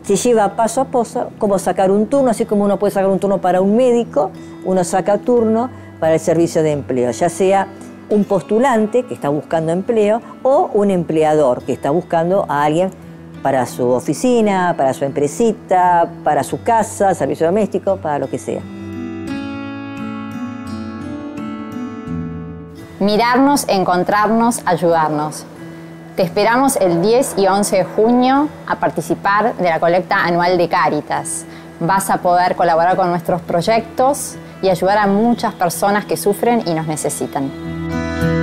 se 0.03 0.15
lleva 0.15 0.55
paso 0.55 0.81
a 0.81 0.85
paso 0.85 1.30
cómo 1.38 1.59
sacar 1.59 1.91
un 1.91 2.07
turno, 2.07 2.31
así 2.31 2.45
como 2.45 2.63
uno 2.65 2.80
puede 2.80 2.91
sacar 2.91 3.09
un 3.09 3.19
turno 3.19 3.39
para 3.39 3.61
un 3.61 3.75
médico, 3.77 4.31
uno 4.65 4.84
saca 4.84 5.19
turno 5.19 5.69
para 5.99 6.15
el 6.15 6.19
servicio 6.19 6.63
de 6.63 6.71
empleo, 6.71 7.11
ya 7.11 7.30
sea 7.30 7.67
un 8.14 8.26
postulante 8.26 9.03
que 9.03 9.15
está 9.15 9.30
buscando 9.30 9.72
empleo 9.72 10.22
o 10.44 10.69
un 10.73 10.91
empleador 10.91 11.64
que 11.64 11.73
está 11.73 11.90
buscando 11.90 12.45
a 12.48 12.64
alguien 12.64 12.91
para 13.41 13.65
su 13.65 13.90
oficina, 13.90 14.76
para 14.77 14.94
su 14.94 15.03
empresita, 15.03 16.07
para 16.23 16.44
su 16.44 16.61
casa, 16.61 17.15
servicio 17.15 17.48
doméstico, 17.48 17.98
para 17.98 18.19
lo 18.19 18.30
que 18.30 18.38
sea. 18.38 18.61
Mirarnos, 22.99 23.68
encontrarnos, 23.68 24.61
ayudarnos. 24.64 25.45
Te 26.15 26.22
esperamos 26.22 26.76
el 26.76 27.02
10 27.02 27.34
y 27.38 27.48
11 27.48 27.77
de 27.77 27.84
junio 27.84 28.48
a 28.68 28.76
participar 28.76 29.57
de 29.57 29.69
la 29.69 29.80
colecta 29.80 30.23
anual 30.23 30.60
de 30.60 30.69
Cáritas. 30.69 31.45
Vas 31.80 32.11
a 32.11 32.18
poder 32.18 32.56
colaborar 32.56 32.95
con 32.95 33.10
nuestros 33.10 33.41
proyectos 33.41 34.35
y 34.61 34.69
ayudar 34.69 34.99
a 34.99 35.07
muchas 35.07 35.56
personas 35.56 36.06
que 36.06 36.15
sufren 36.15 36.61
y 36.68 36.76
nos 36.76 36.85
necesitan. 36.85 37.82
Cielos 37.93 38.42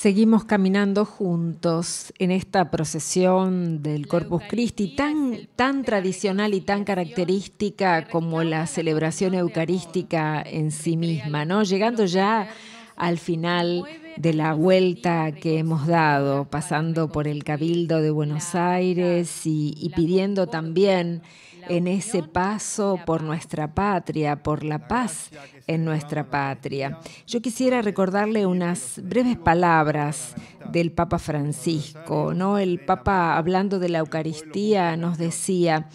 Seguimos 0.00 0.44
caminando 0.44 1.04
juntos 1.04 2.14
en 2.18 2.30
esta 2.30 2.70
procesión 2.70 3.82
del 3.82 4.08
Corpus 4.08 4.44
Christi 4.48 4.96
tan, 4.96 5.46
tan 5.56 5.84
tradicional 5.84 6.54
y 6.54 6.62
tan 6.62 6.84
característica 6.84 8.08
como 8.08 8.42
la 8.42 8.66
celebración 8.66 9.34
eucarística 9.34 10.40
en 10.40 10.70
sí 10.70 10.96
misma, 10.96 11.44
¿no? 11.44 11.64
Llegando 11.64 12.06
ya 12.06 12.48
al 12.96 13.18
final 13.18 13.84
de 14.16 14.32
la 14.32 14.54
vuelta 14.54 15.32
que 15.32 15.58
hemos 15.58 15.86
dado, 15.86 16.46
pasando 16.46 17.12
por 17.12 17.28
el 17.28 17.44
Cabildo 17.44 18.00
de 18.00 18.10
Buenos 18.10 18.54
Aires 18.54 19.44
y, 19.44 19.74
y 19.76 19.90
pidiendo 19.90 20.46
también 20.46 21.20
en 21.68 21.86
ese 21.86 22.22
paso 22.22 22.98
por 23.06 23.22
nuestra 23.22 23.74
patria, 23.74 24.42
por 24.42 24.64
la 24.64 24.88
paz 24.88 25.30
en 25.66 25.84
nuestra 25.84 26.30
patria. 26.30 26.98
Yo 27.26 27.40
quisiera 27.40 27.82
recordarle 27.82 28.46
unas 28.46 29.00
breves 29.02 29.36
palabras 29.36 30.34
del 30.72 30.92
Papa 30.92 31.18
Francisco, 31.18 32.34
¿no? 32.34 32.58
El 32.58 32.80
Papa 32.80 33.36
hablando 33.36 33.78
de 33.78 33.88
la 33.88 33.98
Eucaristía 33.98 34.96
nos 34.96 35.18
decía, 35.18 35.88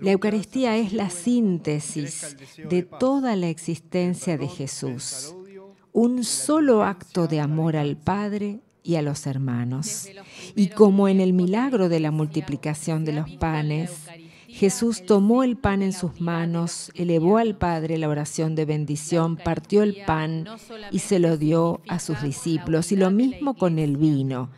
la 0.00 0.12
Eucaristía 0.12 0.76
es 0.76 0.92
la 0.92 1.10
síntesis 1.10 2.36
de 2.68 2.82
toda 2.82 3.36
la 3.36 3.48
existencia 3.48 4.36
de 4.36 4.48
Jesús, 4.48 5.34
un 5.92 6.24
solo 6.24 6.82
acto 6.82 7.26
de 7.26 7.40
amor 7.40 7.76
al 7.76 7.96
Padre 7.96 8.60
y 8.82 8.96
a 8.96 9.02
los 9.02 9.26
hermanos. 9.26 10.08
Y 10.54 10.68
como 10.68 11.08
en 11.08 11.20
el 11.20 11.32
milagro 11.32 11.88
de 11.88 12.00
la 12.00 12.10
multiplicación 12.10 13.04
de 13.04 13.12
los 13.14 13.30
panes, 13.30 13.92
Jesús 14.54 15.04
tomó 15.04 15.42
el 15.42 15.56
pan 15.56 15.82
en 15.82 15.92
sus 15.92 16.20
manos, 16.20 16.92
elevó 16.94 17.38
al 17.38 17.56
Padre 17.56 17.98
la 17.98 18.08
oración 18.08 18.54
de 18.54 18.64
bendición, 18.64 19.36
partió 19.36 19.82
el 19.82 20.04
pan 20.06 20.46
y 20.92 21.00
se 21.00 21.18
lo 21.18 21.36
dio 21.36 21.80
a 21.88 21.98
sus 21.98 22.22
discípulos. 22.22 22.92
Y 22.92 22.96
lo 22.96 23.10
mismo 23.10 23.54
con 23.54 23.80
el 23.80 23.96
vino. 23.96 24.52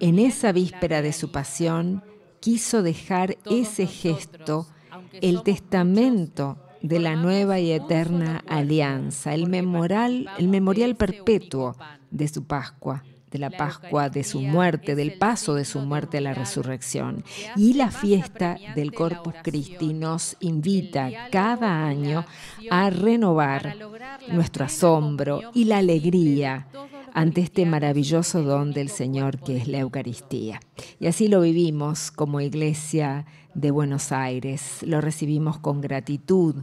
En 0.00 0.18
esa 0.18 0.52
víspera 0.52 1.00
de 1.00 1.14
su 1.14 1.32
pasión, 1.32 2.04
quiso 2.40 2.82
dejar 2.82 3.38
ese 3.46 3.86
gesto, 3.86 4.66
el 5.22 5.42
testamento 5.42 6.58
de 6.82 6.98
la 6.98 7.16
nueva 7.16 7.60
y 7.60 7.72
eterna 7.72 8.44
alianza, 8.46 9.32
el 9.32 9.48
memorial, 9.48 10.28
el 10.36 10.48
memorial 10.48 10.94
perpetuo 10.94 11.74
de 12.10 12.28
su 12.28 12.44
Pascua 12.44 13.02
de 13.34 13.40
la 13.40 13.50
Pascua, 13.50 14.10
de 14.10 14.22
su 14.22 14.40
muerte, 14.40 14.94
del 14.94 15.18
paso 15.18 15.54
de 15.54 15.64
su 15.64 15.80
muerte 15.80 16.18
a 16.18 16.20
la 16.20 16.34
resurrección. 16.34 17.24
Y 17.56 17.74
la 17.74 17.90
fiesta 17.90 18.56
del 18.76 18.94
Corpus 18.94 19.34
Christi 19.42 19.92
nos 19.92 20.36
invita 20.38 21.10
cada 21.32 21.84
año 21.84 22.24
a 22.70 22.90
renovar 22.90 23.76
nuestro 24.28 24.64
asombro 24.64 25.40
y 25.52 25.64
la 25.64 25.78
alegría 25.78 26.68
ante 27.12 27.40
este 27.40 27.66
maravilloso 27.66 28.44
don 28.44 28.72
del 28.72 28.88
Señor 28.88 29.40
que 29.40 29.56
es 29.56 29.66
la 29.66 29.78
Eucaristía. 29.78 30.60
Y 31.00 31.08
así 31.08 31.26
lo 31.26 31.40
vivimos 31.40 32.12
como 32.12 32.40
iglesia 32.40 33.26
de 33.54 33.72
Buenos 33.72 34.12
Aires, 34.12 34.78
lo 34.82 35.00
recibimos 35.00 35.58
con 35.58 35.80
gratitud, 35.80 36.62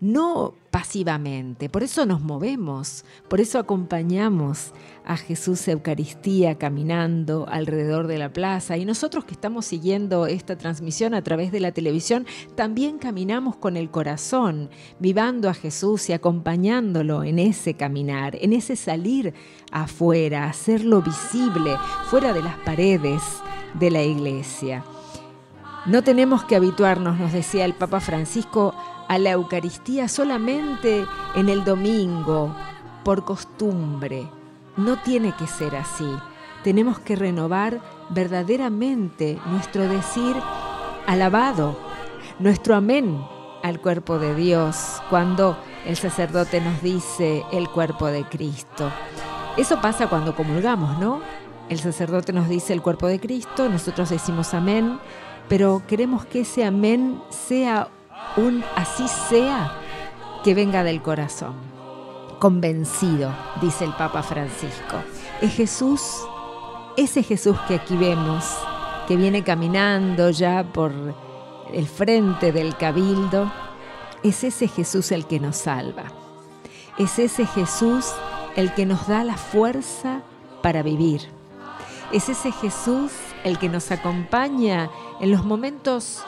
no 0.00 0.54
pasivamente, 0.70 1.70
por 1.70 1.82
eso 1.82 2.04
nos 2.04 2.20
movemos, 2.20 3.04
por 3.28 3.40
eso 3.40 3.58
acompañamos 3.58 4.72
a 5.06 5.16
Jesús 5.16 5.66
Eucaristía 5.68 6.58
caminando 6.58 7.46
alrededor 7.48 8.06
de 8.06 8.18
la 8.18 8.30
plaza 8.30 8.76
y 8.76 8.84
nosotros 8.84 9.24
que 9.24 9.32
estamos 9.32 9.64
siguiendo 9.64 10.26
esta 10.26 10.58
transmisión 10.58 11.14
a 11.14 11.22
través 11.22 11.50
de 11.50 11.60
la 11.60 11.72
televisión, 11.72 12.26
también 12.56 12.98
caminamos 12.98 13.56
con 13.56 13.76
el 13.78 13.90
corazón, 13.90 14.68
vivando 14.98 15.48
a 15.48 15.54
Jesús 15.54 16.10
y 16.10 16.12
acompañándolo 16.12 17.24
en 17.24 17.38
ese 17.38 17.74
caminar, 17.74 18.36
en 18.40 18.52
ese 18.52 18.76
salir 18.76 19.32
afuera, 19.72 20.44
hacerlo 20.44 21.00
visible, 21.00 21.76
fuera 22.10 22.34
de 22.34 22.42
las 22.42 22.56
paredes 22.58 23.22
de 23.74 23.90
la 23.90 24.02
iglesia. 24.02 24.84
No 25.86 26.02
tenemos 26.02 26.44
que 26.44 26.56
habituarnos, 26.56 27.18
nos 27.18 27.32
decía 27.32 27.64
el 27.64 27.72
Papa 27.72 28.00
Francisco, 28.00 28.74
a 29.08 29.18
la 29.18 29.30
Eucaristía 29.30 30.08
solamente 30.08 31.06
en 31.34 31.48
el 31.48 31.64
domingo, 31.64 32.54
por 33.04 33.24
costumbre. 33.24 34.28
No 34.76 34.96
tiene 34.96 35.32
que 35.36 35.46
ser 35.46 35.76
así. 35.76 36.08
Tenemos 36.64 36.98
que 36.98 37.16
renovar 37.16 37.80
verdaderamente 38.10 39.38
nuestro 39.46 39.88
decir 39.88 40.34
alabado, 41.06 41.78
nuestro 42.38 42.74
amén 42.74 43.24
al 43.62 43.80
cuerpo 43.80 44.18
de 44.18 44.34
Dios, 44.34 45.00
cuando 45.08 45.56
el 45.86 45.96
sacerdote 45.96 46.60
nos 46.60 46.82
dice 46.82 47.44
el 47.52 47.68
cuerpo 47.68 48.06
de 48.06 48.24
Cristo. 48.24 48.90
Eso 49.56 49.80
pasa 49.80 50.08
cuando 50.08 50.34
comulgamos, 50.34 50.98
¿no? 50.98 51.20
El 51.68 51.78
sacerdote 51.78 52.32
nos 52.32 52.48
dice 52.48 52.72
el 52.72 52.82
cuerpo 52.82 53.06
de 53.06 53.18
Cristo, 53.18 53.68
nosotros 53.68 54.10
decimos 54.10 54.54
amén, 54.54 54.98
pero 55.48 55.82
queremos 55.86 56.24
que 56.26 56.40
ese 56.40 56.64
amén 56.64 57.20
sea 57.30 57.88
un 58.36 58.64
así 58.74 59.06
sea 59.08 59.72
que 60.44 60.54
venga 60.54 60.84
del 60.84 61.02
corazón. 61.02 61.54
Convencido, 62.38 63.34
dice 63.60 63.84
el 63.84 63.92
Papa 63.94 64.22
Francisco. 64.22 64.96
Es 65.40 65.54
Jesús, 65.54 66.02
ese 66.96 67.22
Jesús 67.22 67.56
que 67.66 67.76
aquí 67.76 67.96
vemos, 67.96 68.44
que 69.08 69.16
viene 69.16 69.42
caminando 69.42 70.30
ya 70.30 70.64
por 70.64 70.92
el 71.72 71.86
frente 71.86 72.52
del 72.52 72.76
cabildo, 72.76 73.50
es 74.22 74.44
ese 74.44 74.68
Jesús 74.68 75.12
el 75.12 75.26
que 75.26 75.40
nos 75.40 75.56
salva. 75.56 76.04
Es 76.98 77.18
ese 77.18 77.46
Jesús 77.46 78.12
el 78.56 78.72
que 78.74 78.86
nos 78.86 79.06
da 79.06 79.24
la 79.24 79.36
fuerza 79.36 80.22
para 80.62 80.82
vivir. 80.82 81.22
Es 82.12 82.28
ese 82.28 82.52
Jesús 82.52 83.12
el 83.44 83.58
que 83.58 83.68
nos 83.68 83.90
acompaña 83.90 84.90
en 85.20 85.30
los 85.30 85.44
momentos 85.44 86.22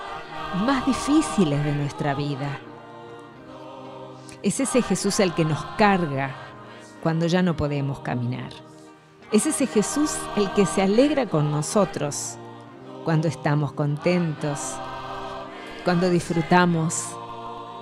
más 0.55 0.87
difíciles 0.87 1.65
de 1.65 1.73
nuestra 1.73 2.15
vida. 2.15 2.61
Es 4.43 4.61
ese 4.61 4.83
Jesús 4.83 5.21
el 5.21 5.35
que 5.35 5.45
nos 5.45 5.65
carga 5.77 6.35
cuando 7.03 7.27
ya 7.27 7.43
no 7.43 7.57
podemos 7.57 8.01
caminar. 8.01 8.51
Es 9.33 9.47
ese 9.47 9.67
Jesús 9.67 10.17
el 10.37 10.51
que 10.53 10.65
se 10.65 10.83
alegra 10.83 11.27
con 11.27 11.51
nosotros 11.51 12.37
cuando 13.05 13.29
estamos 13.29 13.73
contentos, 13.73 14.75
cuando 15.85 16.09
disfrutamos 16.09 17.17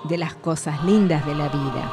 de 0.04 0.18
las 0.18 0.34
cosas 0.34 0.84
lindas 0.84 1.24
de 1.26 1.34
la 1.34 1.48
vida. 1.48 1.92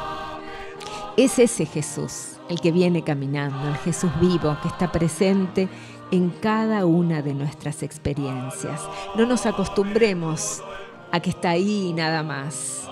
Es 1.16 1.38
ese 1.38 1.66
Jesús 1.66 2.34
el 2.48 2.60
que 2.60 2.72
viene 2.72 3.02
caminando, 3.02 3.68
el 3.68 3.76
Jesús 3.76 4.10
vivo 4.20 4.56
que 4.62 4.68
está 4.68 4.90
presente 4.92 5.68
en 6.14 6.30
cada 6.30 6.86
una 6.86 7.22
de 7.22 7.34
nuestras 7.34 7.82
experiencias. 7.82 8.80
No 9.16 9.26
nos 9.26 9.46
acostumbremos 9.46 10.62
a 11.10 11.18
que 11.18 11.30
está 11.30 11.50
ahí 11.50 11.92
nada 11.92 12.22
más. 12.22 12.88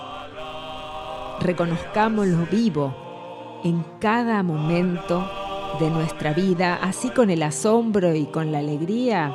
Reconozcámoslo 1.39 2.45
vivo 2.51 3.61
en 3.63 3.85
cada 3.99 4.43
momento 4.43 5.25
de 5.79 5.89
nuestra 5.89 6.33
vida, 6.33 6.79
así 6.81 7.11
con 7.11 7.29
el 7.29 7.43
asombro 7.43 8.13
y 8.13 8.25
con 8.25 8.51
la 8.51 8.59
alegría 8.59 9.33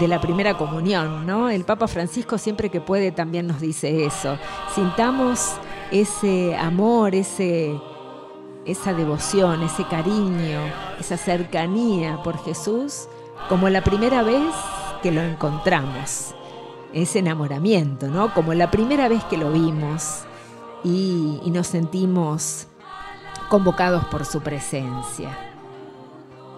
de 0.00 0.08
la 0.08 0.20
primera 0.22 0.56
comunión, 0.56 1.26
¿no? 1.26 1.50
El 1.50 1.64
Papa 1.64 1.86
Francisco 1.86 2.38
siempre 2.38 2.70
que 2.70 2.80
puede 2.80 3.12
también 3.12 3.46
nos 3.46 3.60
dice 3.60 4.06
eso. 4.06 4.38
Sintamos 4.74 5.52
ese 5.90 6.56
amor, 6.56 7.14
ese 7.14 7.78
esa 8.64 8.92
devoción, 8.92 9.62
ese 9.62 9.84
cariño, 9.84 10.60
esa 11.00 11.16
cercanía 11.16 12.22
por 12.22 12.36
Jesús 12.44 13.08
como 13.48 13.68
la 13.68 13.82
primera 13.82 14.22
vez 14.22 14.54
que 15.02 15.12
lo 15.12 15.20
encontramos. 15.20 16.34
Ese 16.92 17.18
enamoramiento, 17.18 18.08
¿no? 18.08 18.32
Como 18.34 18.54
la 18.54 18.70
primera 18.70 19.08
vez 19.08 19.22
que 19.24 19.36
lo 19.36 19.52
vimos 19.52 20.22
y, 20.82 21.40
y 21.44 21.50
nos 21.50 21.66
sentimos 21.66 22.66
convocados 23.48 24.04
por 24.06 24.24
su 24.24 24.40
presencia. 24.40 25.36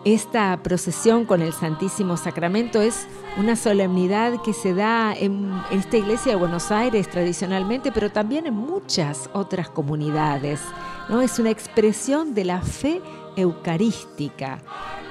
Esta 0.05 0.59
procesión 0.63 1.27
con 1.27 1.43
el 1.43 1.53
Santísimo 1.53 2.17
Sacramento 2.17 2.81
es 2.81 3.07
una 3.37 3.55
solemnidad 3.55 4.41
que 4.43 4.55
se 4.55 4.73
da 4.73 5.13
en 5.15 5.53
esta 5.71 5.99
iglesia 5.99 6.33
de 6.33 6.39
Buenos 6.39 6.73
Aires 6.73 7.09
tradicionalmente, 7.11 7.93
pero 7.93 8.11
también 8.11 8.47
en 8.47 8.55
muchas 8.55 9.29
otras 9.35 9.69
comunidades. 9.69 10.63
¿no? 11.11 11.21
Es 11.21 11.39
una 11.39 11.51
expresión 11.51 12.33
de 12.33 12.47
la 12.47 12.63
fe 12.63 13.03
eucarística, 13.37 14.63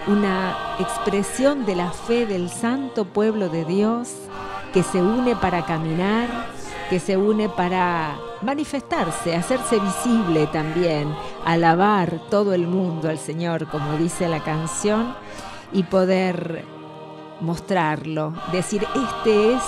una 0.08 0.76
expresión 0.80 1.66
de 1.66 1.76
la 1.76 1.92
fe 1.92 2.26
del 2.26 2.50
santo 2.50 3.06
pueblo 3.06 3.50
de 3.50 3.66
Dios 3.66 4.10
que 4.74 4.84
se 4.84 5.02
une 5.02 5.36
para 5.36 5.66
caminar, 5.66 6.28
que 6.90 7.00
se 7.00 7.18
une 7.18 7.50
para 7.50 8.18
manifestarse, 8.42 9.36
hacerse 9.36 9.80
visible 9.80 10.48
también, 10.48 11.14
alabar 11.46 12.20
todo 12.30 12.54
el 12.54 12.68
mundo 12.68 13.10
al 13.10 13.18
Señor, 13.18 13.68
como 13.70 13.98
dice 13.98 14.28
la 14.28 14.44
canción, 14.44 15.16
y 15.72 15.84
poder 15.84 16.66
mostrarlo, 17.42 18.34
decir, 18.52 18.86
este 18.96 19.54
es 19.54 19.64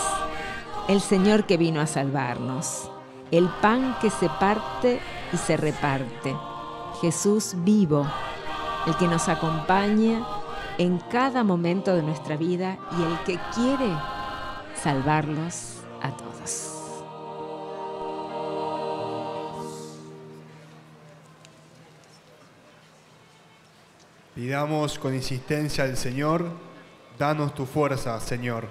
el 0.88 1.02
Señor 1.02 1.46
que 1.46 1.58
vino 1.58 1.82
a 1.82 1.88
salvarnos, 1.88 2.90
el 3.32 3.48
pan 3.62 3.96
que 4.02 4.10
se 4.10 4.30
parte 4.30 5.00
y 5.32 5.38
se 5.38 5.58
reparte, 5.58 6.36
Jesús 7.02 7.56
vivo, 7.58 8.06
el 8.88 8.96
que 8.98 9.08
nos 9.08 9.30
acompaña 9.30 10.26
en 10.78 10.98
cada 10.98 11.44
momento 11.44 11.96
de 11.96 12.02
nuestra 12.02 12.36
vida 12.38 12.78
y 12.98 13.04
el 13.04 13.20
que 13.20 13.40
quiere 13.54 13.92
salvarlos 14.76 15.82
a 16.02 16.10
todos. 16.12 16.78
Pidamos 24.34 24.98
con 24.98 25.14
insistencia 25.14 25.84
al 25.84 25.98
Señor, 25.98 26.50
danos 27.20 27.54
tu 27.54 27.66
fuerza, 27.66 28.20
Señor. 28.20 28.68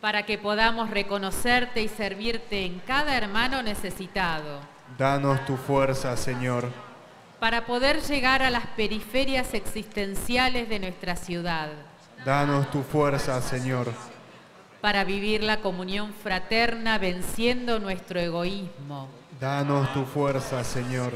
Para 0.00 0.24
que 0.24 0.38
podamos 0.38 0.90
reconocerte 0.90 1.82
y 1.82 1.88
servirte 1.88 2.64
en 2.64 2.80
cada 2.80 3.16
hermano 3.16 3.62
necesitado. 3.62 4.77
Danos 4.96 5.44
tu 5.44 5.56
fuerza, 5.56 6.16
Señor. 6.16 6.70
Para 7.40 7.66
poder 7.66 8.00
llegar 8.02 8.42
a 8.42 8.50
las 8.50 8.66
periferias 8.68 9.54
existenciales 9.54 10.68
de 10.68 10.78
nuestra 10.80 11.14
ciudad. 11.14 11.68
Danos 12.24 12.70
tu 12.70 12.82
fuerza, 12.82 13.40
Señor. 13.40 13.92
Para 14.80 15.04
vivir 15.04 15.42
la 15.42 15.60
comunión 15.60 16.12
fraterna 16.12 16.98
venciendo 16.98 17.78
nuestro 17.78 18.18
egoísmo. 18.18 19.08
Danos 19.40 19.92
tu 19.92 20.04
fuerza, 20.04 20.64
Señor. 20.64 21.12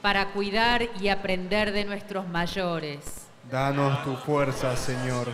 Para 0.00 0.28
cuidar 0.32 0.88
y 1.00 1.08
aprender 1.08 1.72
de 1.72 1.84
nuestros 1.84 2.26
mayores. 2.28 3.26
Danos 3.50 4.02
tu 4.04 4.16
fuerza, 4.16 4.74
Señor. 4.76 5.28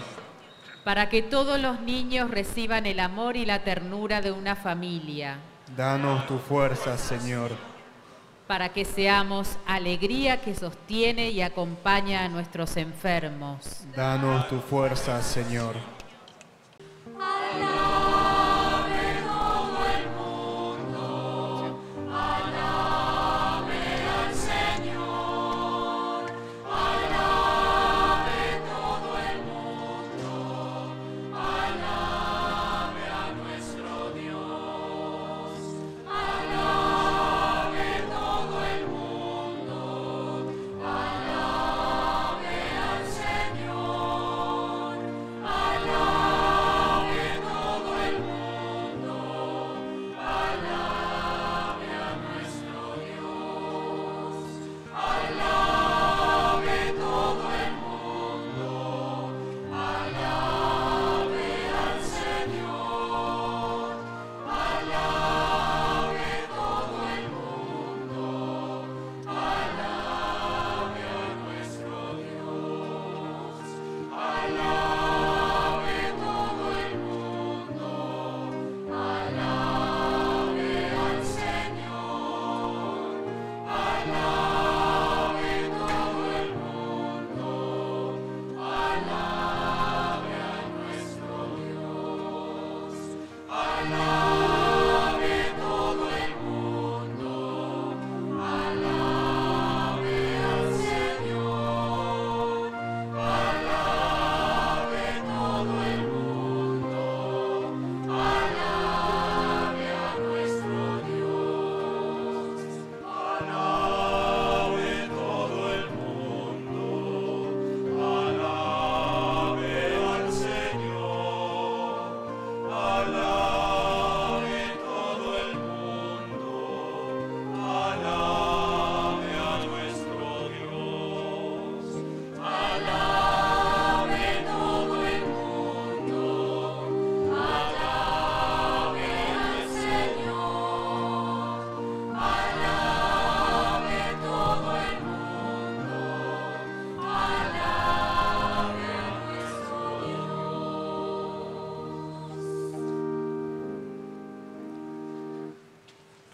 Para 0.84 1.08
que 1.08 1.22
todos 1.22 1.60
los 1.60 1.80
niños 1.80 2.30
reciban 2.30 2.86
el 2.86 2.98
amor 2.98 3.36
y 3.36 3.46
la 3.46 3.62
ternura 3.62 4.20
de 4.20 4.32
una 4.32 4.56
familia. 4.56 5.38
Danos 5.76 6.26
tu 6.26 6.38
fuerza, 6.38 6.98
Señor. 6.98 7.50
Para 8.46 8.70
que 8.70 8.84
seamos 8.84 9.56
alegría 9.66 10.42
que 10.42 10.54
sostiene 10.54 11.30
y 11.30 11.40
acompaña 11.40 12.24
a 12.24 12.28
nuestros 12.28 12.76
enfermos. 12.76 13.84
Danos 13.96 14.48
tu 14.48 14.60
fuerza, 14.60 15.22
Señor. 15.22 15.76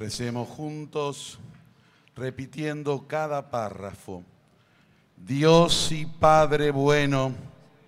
Recemos 0.09 0.49
juntos, 0.49 1.39
repitiendo 2.17 3.07
cada 3.07 3.51
párrafo. 3.51 4.23
Dios 5.19 5.93
y 5.93 6.07
Padre 6.07 6.71
bueno, 6.71 7.35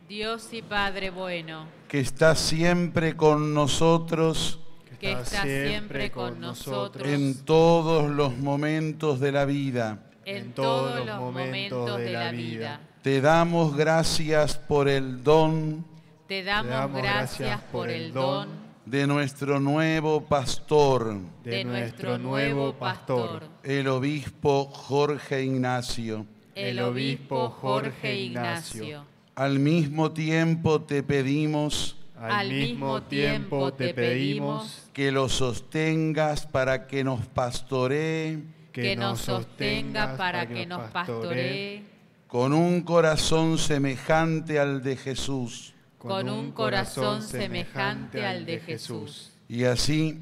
Dios 0.07 0.53
y 0.53 0.61
Padre 0.61 1.09
bueno, 1.09 1.65
que 1.89 2.01
está 2.01 2.35
siempre 2.35 3.17
con 3.17 3.55
nosotros 3.55 4.61
que 5.01 5.13
está 5.13 5.45
siempre 5.45 6.11
con 6.11 6.39
nosotros 6.43 7.09
en 7.09 7.43
todos 7.43 8.11
los 8.11 8.37
momentos 8.37 9.19
de 9.19 9.33
la 9.33 9.47
vida. 9.47 10.11
en 10.27 10.53
todos 10.53 11.07
los 11.07 11.19
momentos 11.21 11.97
de 11.97 12.11
la 12.11 12.33
vida. 12.33 12.81
Te 13.01 13.23
damos 13.23 13.75
gracias 13.75 14.59
por 14.59 14.91
el 14.91 15.25
don 15.25 15.87
Te 16.29 16.45
damos 16.45 16.93
gracias 16.93 17.63
por 17.73 17.89
el 17.89 18.13
don 18.13 18.60
de 18.91 19.07
nuestro 19.07 19.61
nuevo 19.61 20.23
pastor, 20.23 21.17
de 21.45 21.65
nuestro 21.65 22.19
nuevo 22.19 22.73
pastor, 22.73 23.45
el 23.63 23.87
obispo 23.87 24.65
Jorge 24.65 25.45
Ignacio. 25.45 26.27
el 26.57 26.81
obispo 26.81 27.51
Jorge 27.51 28.19
Ignacio. 28.19 29.05
Al 29.37 29.61
mismo 29.61 30.11
tiempo 30.11 30.81
te 30.81 31.05
pedimos 31.05 31.97
Al 32.19 32.51
mismo 32.51 33.03
tiempo 33.05 33.73
te 33.73 33.95
pedimos 33.95 34.89
que 34.93 35.13
lo 35.13 35.29
sostengas 35.29 36.47
para 36.47 36.89
que 36.89 37.05
nos 37.05 37.25
pastoree. 37.29 38.43
Que 38.73 38.97
nos 38.97 39.21
sostenga 39.21 40.17
para 40.17 40.49
que 40.49 40.67
nos 40.67 40.91
pastoree. 40.91 41.85
Con 42.27 42.53
un 42.53 42.81
corazón 42.81 43.57
semejante 43.57 44.59
al 44.59 44.83
de 44.83 44.97
Jesús 44.97 45.75
con 46.09 46.29
un 46.29 46.53
corazón 46.53 47.23
semejante 47.23 48.25
al 48.25 48.47
de 48.47 48.61
Jesús. 48.61 49.33
y 49.49 49.65
así 49.65 50.19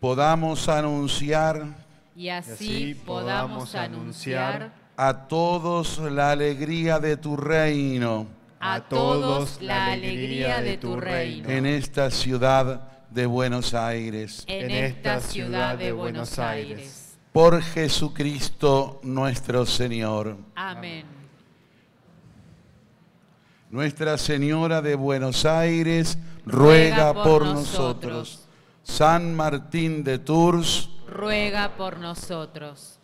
podamos 0.00 0.68
anunciar 0.68 1.84
Y 2.14 2.28
así 2.28 2.94
podamos 3.04 3.74
anunciar 3.74 4.72
a 4.96 5.26
todos 5.28 5.98
la 5.98 6.30
alegría 6.30 6.98
de 6.98 7.16
tu 7.16 7.36
reino 7.36 8.26
a 8.60 8.80
todos 8.80 9.60
la 9.60 9.92
alegría 9.92 10.62
de 10.62 10.78
tu 10.78 10.96
reino. 10.98 11.48
en 11.48 11.66
esta 11.66 12.10
ciudad 12.10 12.88
de 13.10 13.26
Buenos 13.26 13.74
Aires. 13.74 14.44
En 14.46 14.70
esta 14.70 15.20
ciudad 15.20 15.78
de 15.78 15.92
Buenos 15.92 16.38
Aires. 16.38 17.18
Por 17.32 17.62
Jesucristo 17.62 19.00
nuestro 19.02 19.66
Señor. 19.66 20.38
Amén. 20.54 21.15
Nuestra 23.70 24.16
Señora 24.16 24.80
de 24.80 24.94
Buenos 24.94 25.44
Aires 25.44 26.18
ruega 26.44 27.12
por 27.12 27.44
nosotros. 27.44 28.46
San 28.84 29.34
Martín 29.34 30.04
de 30.04 30.18
Tours, 30.18 30.90
Ruega 31.08 31.76
por 31.76 31.98
nosotros. 31.98 32.98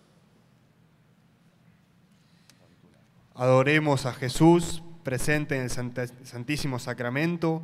Adoremos 3.34 4.06
a 4.06 4.12
Jesús 4.12 4.82
presente 5.02 5.56
en 5.56 5.62
el 5.62 5.70
Santísimo 6.26 6.78
Sacramento 6.78 7.62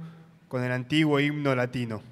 con 0.48 0.64
el 0.64 0.72
antiguo 0.72 1.20
himno 1.20 1.54
latino. 1.54 2.02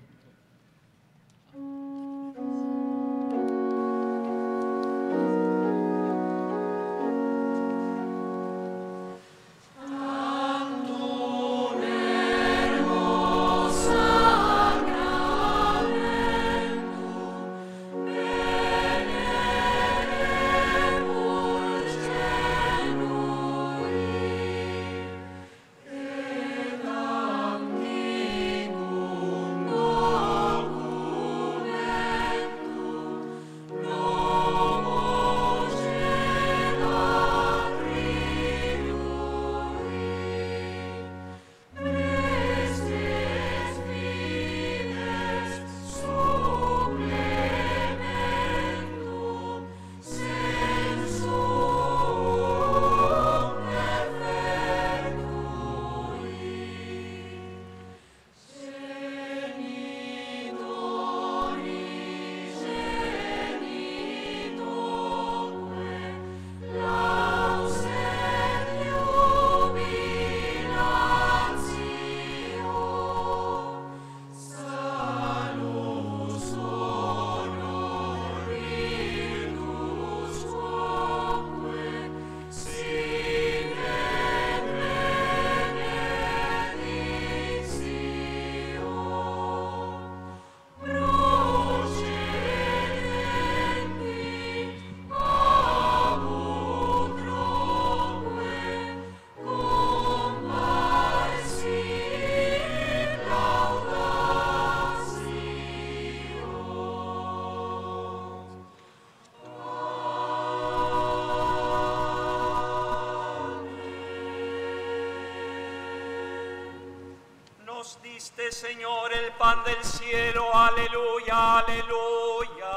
Diste, 118.36 118.52
Señor, 118.52 119.12
el 119.12 119.32
pan 119.32 119.62
del 119.64 119.82
cielo, 119.84 120.54
aleluya, 120.54 121.58
aleluya. 121.58 122.74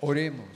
Oremos. 0.00 0.48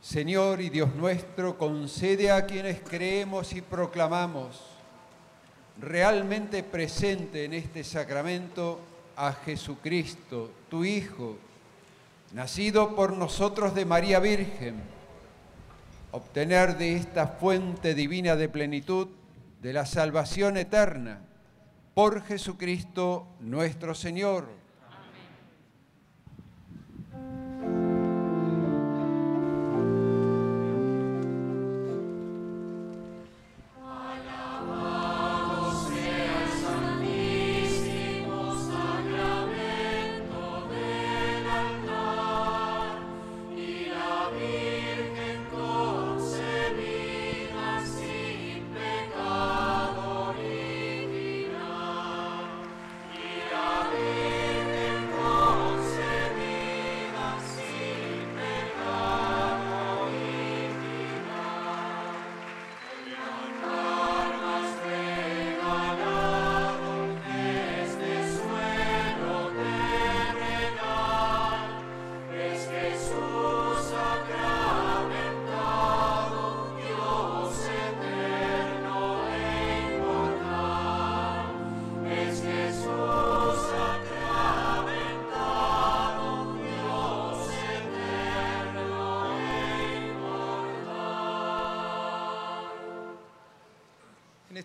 Señor 0.00 0.60
y 0.60 0.68
Dios 0.68 0.94
nuestro, 0.94 1.56
concede 1.56 2.30
a 2.30 2.44
quienes 2.44 2.80
creemos 2.80 3.52
y 3.54 3.62
proclamamos 3.62 4.60
realmente 5.80 6.62
presente 6.62 7.46
en 7.46 7.54
este 7.54 7.82
sacramento 7.82 8.78
a 9.16 9.32
Jesucristo, 9.32 10.50
tu 10.68 10.84
Hijo, 10.84 11.38
nacido 12.32 12.94
por 12.96 13.16
nosotros 13.16 13.74
de 13.74 13.84
María 13.84 14.18
Virgen, 14.18 14.82
obtener 16.12 16.76
de 16.76 16.96
esta 16.96 17.26
fuente 17.26 17.94
divina 17.94 18.36
de 18.36 18.48
plenitud 18.48 19.08
de 19.60 19.72
la 19.72 19.86
salvación 19.86 20.56
eterna, 20.56 21.20
por 21.94 22.22
Jesucristo 22.22 23.26
nuestro 23.40 23.94
Señor. 23.94 24.61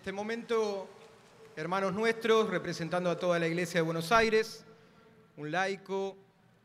Este 0.08 0.16
momento, 0.16 0.88
hermanos 1.54 1.92
nuestros, 1.92 2.48
representando 2.48 3.10
a 3.10 3.18
toda 3.18 3.38
la 3.38 3.46
Iglesia 3.46 3.80
de 3.80 3.82
Buenos 3.82 4.10
Aires, 4.10 4.64
un 5.36 5.50
laico, 5.50 6.16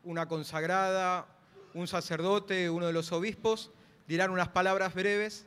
una 0.06 0.30
consagrada, 0.30 1.28
un 1.74 1.86
sacerdote, 1.90 2.70
uno 2.70 2.88
de 2.88 2.94
los 2.94 3.12
obispos, 3.12 3.70
dirán 4.08 4.32
unas 4.32 4.48
palabras 4.48 4.94
breves 4.94 5.46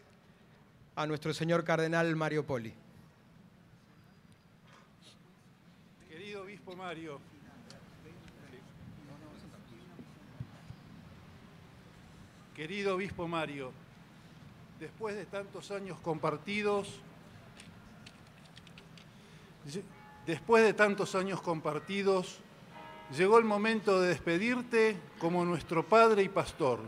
a 0.95 1.07
nuestro 1.07 1.33
señor 1.33 1.65
cardenal 1.65 2.15
Mario 2.17 2.45
Poli. 2.45 2.75
Querido 6.11 6.43
obispo 6.43 6.77
Mario, 6.77 7.19
querido 12.55 12.95
obispo 12.95 13.27
Mario, 13.27 13.73
después 14.81 15.17
de 15.17 15.25
tantos 15.25 15.71
años 15.71 15.99
compartidos, 16.01 17.01
después 20.27 20.65
de 20.65 20.73
tantos 20.73 21.15
años 21.15 21.41
compartidos, 21.41 22.39
llegó 23.17 23.39
el 23.39 23.45
momento 23.45 24.01
de 24.01 24.09
despedirte 24.09 24.97
como 25.19 25.45
nuestro 25.45 25.85
padre 25.85 26.23
y 26.23 26.29
pastor, 26.29 26.81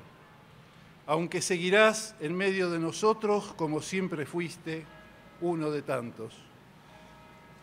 aunque 1.06 1.40
seguirás 1.40 2.14
en 2.20 2.36
medio 2.36 2.70
de 2.70 2.78
nosotros 2.78 3.54
como 3.56 3.80
siempre 3.80 4.26
fuiste 4.26 4.84
uno 5.40 5.70
de 5.70 5.82
tantos. 5.82 6.34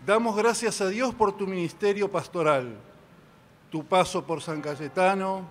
Damos 0.06 0.36
gracias 0.36 0.82
a 0.82 0.88
Dios 0.88 1.14
por 1.16 1.36
tu 1.36 1.48
ministerio 1.48 2.10
pastoral, 2.10 2.76
tu 3.72 3.84
paso 3.86 4.26
por 4.26 4.42
San 4.42 4.62
Cayetano, 4.62 5.50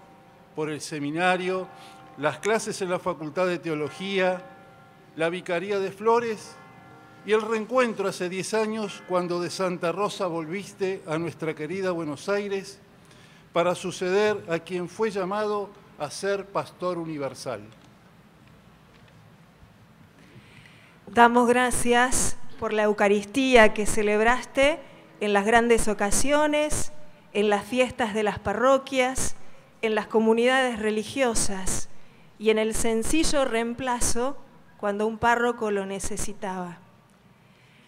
por 0.55 0.71
el 0.71 0.81
seminario, 0.81 1.69
las 2.17 2.39
clases 2.39 2.81
en 2.81 2.91
la 2.91 2.99
Facultad 2.99 3.47
de 3.47 3.59
Teología, 3.59 4.43
la 5.17 5.29
Vicaría 5.29 5.79
de 5.81 5.91
Flores 5.91 6.57
y 7.27 7.33
el 7.33 7.41
reencuentro 7.41 8.09
hace 8.09 8.29
10 8.29 8.55
años 8.55 9.03
cuando 9.09 9.41
de 9.41 9.51
Santa 9.51 9.93
Rosa 9.93 10.27
volviste 10.27 11.03
a 11.07 11.19
nuestra 11.19 11.55
querida 11.55 11.91
Buenos 11.91 12.29
Aires 12.29 12.79
para 13.53 13.75
suceder 13.75 14.45
a 14.49 14.59
quien 14.59 14.89
fue 14.89 15.11
llamado 15.11 15.71
a 15.99 16.11
ser 16.11 16.45
pastor 16.47 16.99
universal. 16.99 17.63
Damos 21.07 21.49
gracias 21.49 22.37
por 22.59 22.73
la 22.73 22.83
Eucaristía 22.85 23.73
que 23.73 23.87
celebraste 23.87 24.81
en 25.21 25.33
las 25.33 25.47
grandes 25.47 25.89
ocasiones, 25.89 26.93
en 27.33 27.49
las 27.49 27.65
fiestas 27.65 28.13
de 28.13 28.23
las 28.23 28.39
parroquias, 28.39 29.37
en 29.81 29.95
las 29.95 30.07
comunidades 30.09 30.79
religiosas 30.79 31.89
y 32.39 32.51
en 32.51 32.59
el 32.59 32.75
sencillo 32.75 33.45
reemplazo 33.45 34.37
cuando 34.79 35.07
un 35.07 35.19
párroco 35.19 35.71
lo 35.71 35.87
necesitaba. 35.87 36.84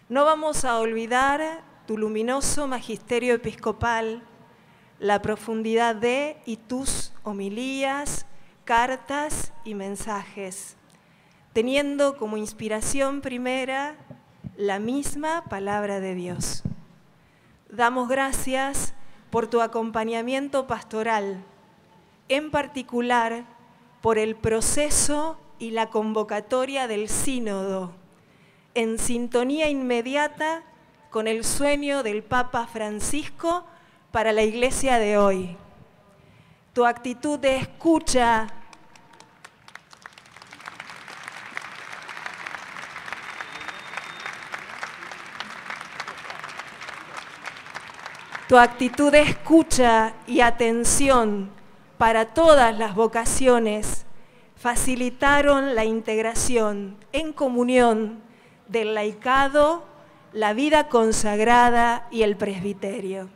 No 0.09 0.23
vamos 0.23 0.63
a 0.63 0.79
olvidar 0.79 1.65
tu 1.85 1.97
luminoso 1.97 2.65
magisterio 2.65 3.33
episcopal, 3.33 4.23
la 4.99 5.21
profundidad 5.21 5.95
de 5.95 6.37
y 6.45 6.55
tus 6.55 7.11
homilías, 7.23 8.25
cartas 8.63 9.51
y 9.65 9.75
mensajes, 9.75 10.77
teniendo 11.51 12.15
como 12.15 12.37
inspiración 12.37 13.19
primera 13.19 13.97
la 14.55 14.79
misma 14.79 15.43
palabra 15.49 15.99
de 15.99 16.15
Dios. 16.15 16.63
Damos 17.69 18.07
gracias 18.07 18.93
por 19.29 19.47
tu 19.47 19.59
acompañamiento 19.59 20.67
pastoral, 20.67 21.43
en 22.29 22.49
particular 22.49 23.43
por 23.99 24.17
el 24.17 24.37
proceso 24.37 25.37
y 25.59 25.71
la 25.71 25.89
convocatoria 25.89 26.87
del 26.87 27.09
sínodo, 27.09 27.91
en 28.77 28.99
sintonía 28.99 29.71
inmediata 29.71 30.61
con 31.09 31.27
el 31.27 31.43
sueño 31.43 32.03
del 32.03 32.21
Papa 32.21 32.67
Francisco 32.67 33.65
para 34.11 34.31
la 34.31 34.43
iglesia 34.43 34.99
de 34.99 35.17
hoy. 35.17 35.57
Tu 36.73 36.85
actitud 36.85 37.39
de 37.39 37.55
escucha, 37.55 38.45
tu 48.47 48.59
actitud 48.59 49.11
de 49.11 49.21
escucha 49.21 50.13
y 50.27 50.41
atención 50.41 51.49
para 51.97 52.25
todas 52.25 52.77
las 52.77 52.93
vocaciones 52.93 54.05
facilitaron 54.55 55.73
la 55.73 55.83
integración 55.83 57.03
en 57.11 57.33
comunión 57.33 58.26
del 58.67 58.93
laicado, 58.93 59.83
la 60.33 60.53
vida 60.53 60.89
consagrada 60.89 62.07
y 62.11 62.23
el 62.23 62.35
presbiterio. 62.37 63.29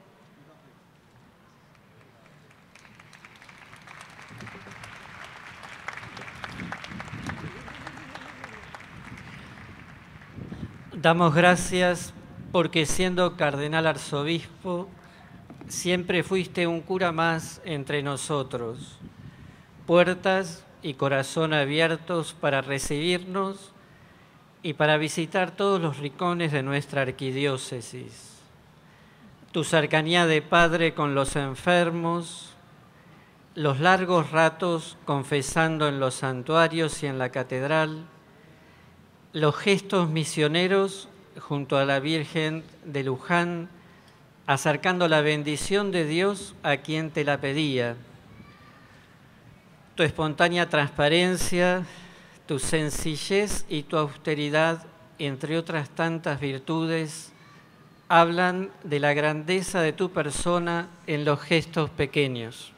Damos 10.93 11.33
gracias 11.33 12.13
porque 12.51 12.85
siendo 12.85 13.35
cardenal 13.35 13.87
arzobispo, 13.87 14.87
siempre 15.67 16.21
fuiste 16.21 16.67
un 16.67 16.81
cura 16.81 17.11
más 17.11 17.59
entre 17.65 18.03
nosotros. 18.03 18.99
Puertas 19.87 20.63
y 20.83 20.93
corazón 20.93 21.53
abiertos 21.53 22.35
para 22.39 22.61
recibirnos 22.61 23.70
y 24.63 24.73
para 24.73 24.97
visitar 24.97 25.51
todos 25.51 25.81
los 25.81 25.97
rincones 25.97 26.51
de 26.51 26.63
nuestra 26.63 27.01
arquidiócesis. 27.01 28.39
Tu 29.51 29.63
cercanía 29.63 30.27
de 30.27 30.41
Padre 30.41 30.93
con 30.93 31.15
los 31.15 31.35
enfermos, 31.35 32.53
los 33.55 33.79
largos 33.79 34.31
ratos 34.31 34.97
confesando 35.05 35.87
en 35.87 35.99
los 35.99 36.15
santuarios 36.15 37.03
y 37.03 37.07
en 37.07 37.17
la 37.17 37.29
catedral, 37.29 38.05
los 39.33 39.55
gestos 39.55 40.09
misioneros 40.09 41.09
junto 41.39 41.77
a 41.77 41.85
la 41.85 41.99
Virgen 41.99 42.63
de 42.85 43.03
Luján, 43.03 43.69
acercando 44.45 45.07
la 45.07 45.21
bendición 45.21 45.91
de 45.91 46.05
Dios 46.05 46.55
a 46.63 46.77
quien 46.77 47.11
te 47.11 47.23
la 47.23 47.39
pedía. 47.39 47.95
Tu 49.95 50.03
espontánea 50.03 50.69
transparencia, 50.69 51.85
tu 52.51 52.59
sencillez 52.59 53.63
y 53.69 53.83
tu 53.83 53.95
austeridad, 53.95 54.85
entre 55.19 55.57
otras 55.57 55.89
tantas 55.89 56.41
virtudes, 56.41 57.31
hablan 58.09 58.71
de 58.83 58.99
la 58.99 59.13
grandeza 59.13 59.79
de 59.79 59.93
tu 59.93 60.11
persona 60.11 60.89
en 61.07 61.23
los 61.23 61.39
gestos 61.39 61.89
pequeños. 61.91 62.73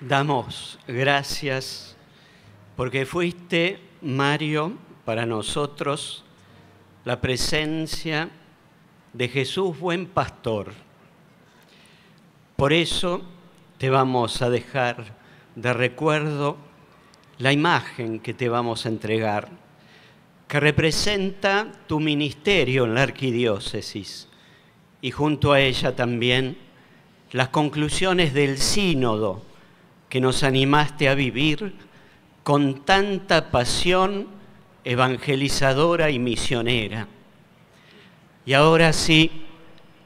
Damos 0.00 0.78
gracias 0.88 1.98
porque 2.76 3.04
fuiste, 3.04 3.78
Mario, 4.00 4.72
para 5.04 5.26
nosotros 5.26 6.24
la 7.04 7.20
presencia 7.20 8.30
de 9.16 9.28
Jesús 9.28 9.78
buen 9.78 10.04
pastor. 10.04 10.74
Por 12.54 12.74
eso 12.74 13.22
te 13.78 13.88
vamos 13.88 14.42
a 14.42 14.50
dejar 14.50 15.14
de 15.54 15.72
recuerdo 15.72 16.58
la 17.38 17.50
imagen 17.50 18.20
que 18.20 18.34
te 18.34 18.50
vamos 18.50 18.84
a 18.84 18.90
entregar, 18.90 19.48
que 20.46 20.60
representa 20.60 21.72
tu 21.86 21.98
ministerio 21.98 22.84
en 22.84 22.94
la 22.94 23.04
arquidiócesis 23.04 24.28
y 25.00 25.10
junto 25.12 25.54
a 25.54 25.60
ella 25.60 25.96
también 25.96 26.58
las 27.32 27.48
conclusiones 27.48 28.34
del 28.34 28.58
sínodo 28.58 29.42
que 30.10 30.20
nos 30.20 30.42
animaste 30.42 31.08
a 31.08 31.14
vivir 31.14 31.72
con 32.42 32.84
tanta 32.84 33.50
pasión 33.50 34.26
evangelizadora 34.84 36.10
y 36.10 36.18
misionera. 36.18 37.08
Y 38.46 38.54
ahora 38.54 38.92
sí, 38.92 39.44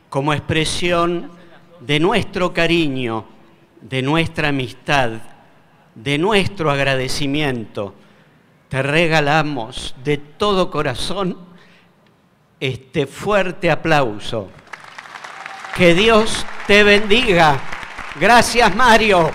como 0.09 0.33
expresión 0.33 1.31
de 1.79 2.01
nuestro 2.01 2.53
cariño, 2.55 3.27
de 3.83 4.01
nuestra 4.01 4.49
amistad, 4.49 5.11
de 5.95 6.17
nuestro 6.17 6.71
agradecimiento, 6.71 7.95
te 8.69 8.83
regalamos 8.83 9.95
de 10.03 10.17
todo 10.17 10.71
corazón 10.71 11.37
este 12.59 13.07
fuerte 13.07 13.71
aplauso. 13.71 14.49
Que 15.77 15.95
Dios 15.95 16.47
te 16.67 16.83
bendiga. 16.83 17.59
Gracias, 18.19 18.75
Mario. 18.75 19.31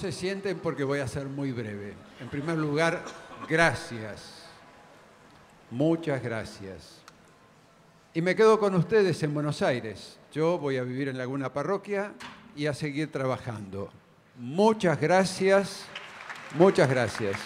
se 0.00 0.12
sienten 0.12 0.58
porque 0.58 0.82
voy 0.82 1.00
a 1.00 1.06
ser 1.06 1.26
muy 1.26 1.52
breve. 1.52 1.94
En 2.20 2.28
primer 2.28 2.56
lugar, 2.56 3.04
gracias. 3.48 4.46
Muchas 5.70 6.22
gracias. 6.22 7.00
Y 8.14 8.22
me 8.22 8.34
quedo 8.34 8.58
con 8.58 8.74
ustedes 8.74 9.22
en 9.22 9.34
Buenos 9.34 9.60
Aires. 9.60 10.18
Yo 10.32 10.58
voy 10.58 10.78
a 10.78 10.82
vivir 10.82 11.08
en 11.08 11.18
Laguna 11.18 11.52
Parroquia 11.52 12.14
y 12.56 12.66
a 12.66 12.74
seguir 12.74 13.12
trabajando. 13.12 13.90
Muchas 14.36 14.98
gracias. 14.98 15.84
Muchas 16.56 16.88
gracias. 16.88 17.36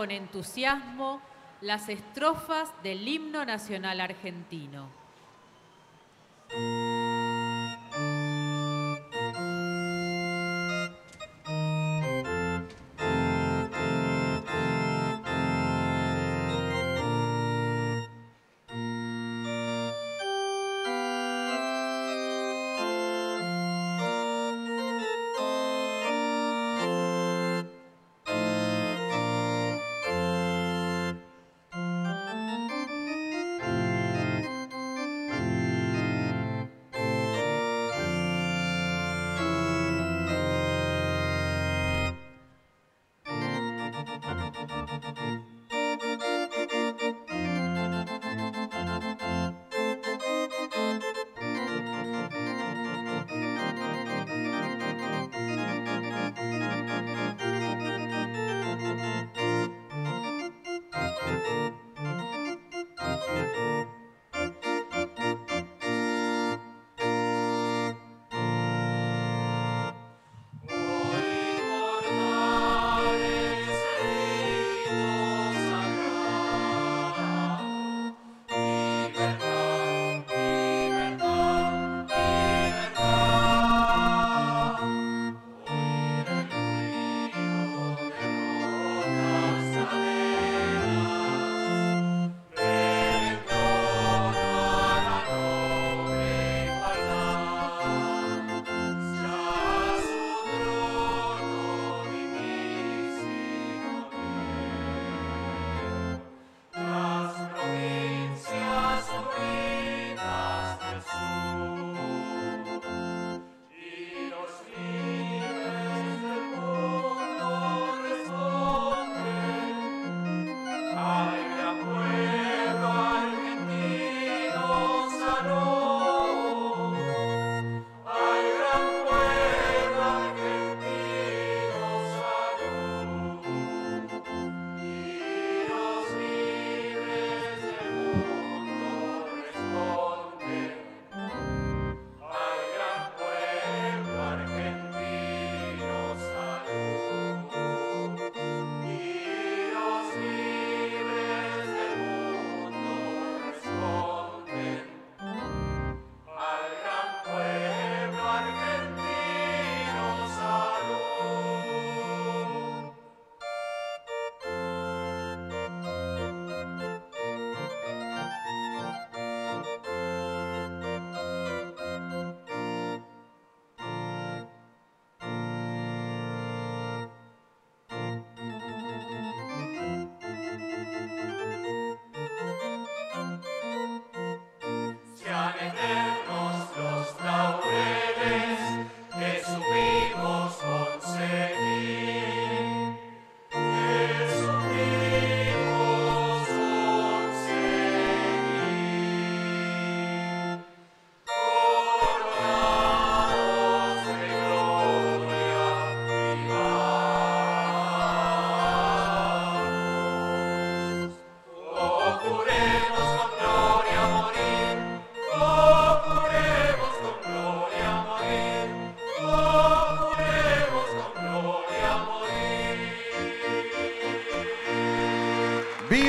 con 0.00 0.10
entusiasmo 0.10 1.20
las 1.60 1.90
estrofas 1.90 2.70
del 2.82 3.06
himno 3.06 3.44
nacional 3.44 4.00
argentino. 4.00 4.99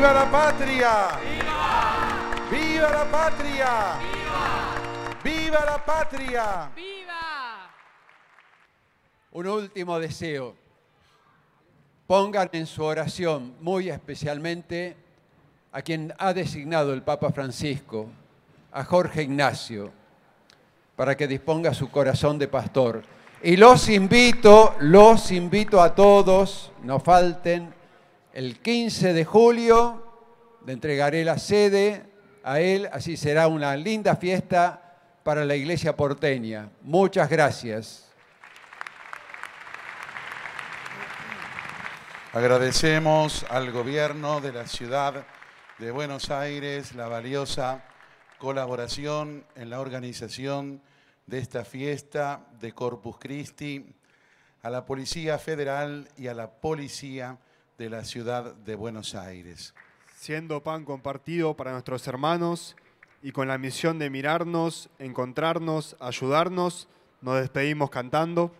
¡Viva 0.01 0.13
la 0.13 0.31
patria! 0.31 1.09
¡Viva! 1.21 2.49
¡Viva 2.49 2.89
la 2.89 3.11
patria! 3.11 3.99
¡Viva! 4.01 5.21
¡Viva 5.23 5.63
la 5.63 5.85
patria! 5.85 6.71
¡Viva! 6.75 7.69
Un 9.33 9.45
último 9.45 9.99
deseo. 9.99 10.55
Pongan 12.07 12.49
en 12.51 12.65
su 12.65 12.83
oración, 12.83 13.53
muy 13.61 13.89
especialmente, 13.89 14.97
a 15.71 15.83
quien 15.83 16.11
ha 16.17 16.33
designado 16.33 16.93
el 16.93 17.03
Papa 17.03 17.31
Francisco, 17.31 18.09
a 18.71 18.83
Jorge 18.83 19.21
Ignacio, 19.21 19.91
para 20.95 21.15
que 21.15 21.27
disponga 21.27 21.75
su 21.75 21.91
corazón 21.91 22.39
de 22.39 22.47
pastor. 22.47 23.03
Y 23.43 23.55
los 23.55 23.87
invito, 23.87 24.73
los 24.79 25.31
invito 25.31 25.79
a 25.79 25.93
todos, 25.93 26.71
no 26.81 26.99
falten, 26.99 27.80
el 28.33 28.59
15 28.59 29.13
de 29.13 29.25
julio 29.25 30.59
le 30.65 30.73
entregaré 30.73 31.25
la 31.25 31.37
sede 31.37 32.05
a 32.43 32.59
él, 32.59 32.87
así 32.91 33.17
será 33.17 33.47
una 33.47 33.75
linda 33.75 34.15
fiesta 34.15 34.99
para 35.23 35.43
la 35.45 35.55
iglesia 35.55 35.95
porteña. 35.95 36.69
Muchas 36.81 37.29
gracias. 37.29 38.07
Agradecemos 42.33 43.45
al 43.49 43.71
gobierno 43.71 44.39
de 44.39 44.53
la 44.53 44.65
ciudad 44.65 45.25
de 45.77 45.91
Buenos 45.91 46.29
Aires 46.29 46.95
la 46.95 47.09
valiosa 47.09 47.83
colaboración 48.37 49.45
en 49.55 49.69
la 49.69 49.81
organización 49.81 50.81
de 51.27 51.39
esta 51.39 51.65
fiesta 51.65 52.47
de 52.61 52.71
Corpus 52.71 53.17
Christi, 53.19 53.93
a 54.61 54.69
la 54.69 54.85
Policía 54.85 55.37
Federal 55.37 56.07
y 56.17 56.27
a 56.27 56.33
la 56.33 56.49
Policía 56.49 57.37
de 57.81 57.89
la 57.89 58.05
ciudad 58.05 58.53
de 58.53 58.75
Buenos 58.75 59.15
Aires. 59.15 59.73
Siendo 60.15 60.61
pan 60.61 60.85
compartido 60.85 61.55
para 61.55 61.71
nuestros 61.71 62.05
hermanos 62.05 62.75
y 63.23 63.31
con 63.31 63.47
la 63.47 63.57
misión 63.57 63.97
de 63.97 64.11
mirarnos, 64.11 64.91
encontrarnos, 64.99 65.95
ayudarnos, 65.99 66.87
nos 67.21 67.39
despedimos 67.39 67.89
cantando. 67.89 68.53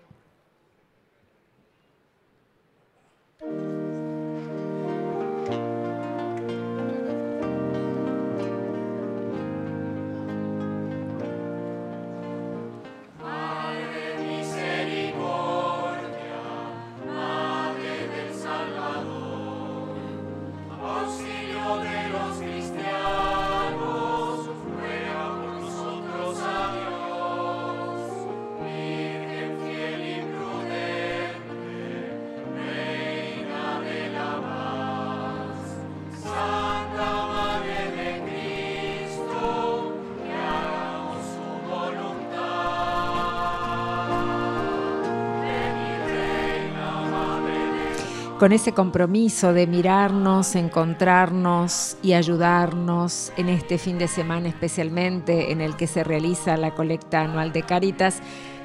Con 48.42 48.54
ese 48.54 48.72
compromiso 48.72 49.54
de 49.54 49.68
mirarnos, 49.68 50.56
encontrarnos 50.56 51.96
y 52.02 52.14
ayudarnos 52.14 53.32
en 53.38 53.50
este 53.50 53.78
fin 53.78 54.00
de 54.00 54.08
semana 54.08 54.50
especialmente 54.50 55.52
en 55.52 55.62
el 55.62 55.76
que 55.76 55.86
se 55.86 56.04
realiza 56.04 56.58
la 56.58 56.74
colecta 56.74 57.22
anual 57.22 57.54
de 57.54 57.62
Cáritas, 57.62 58.20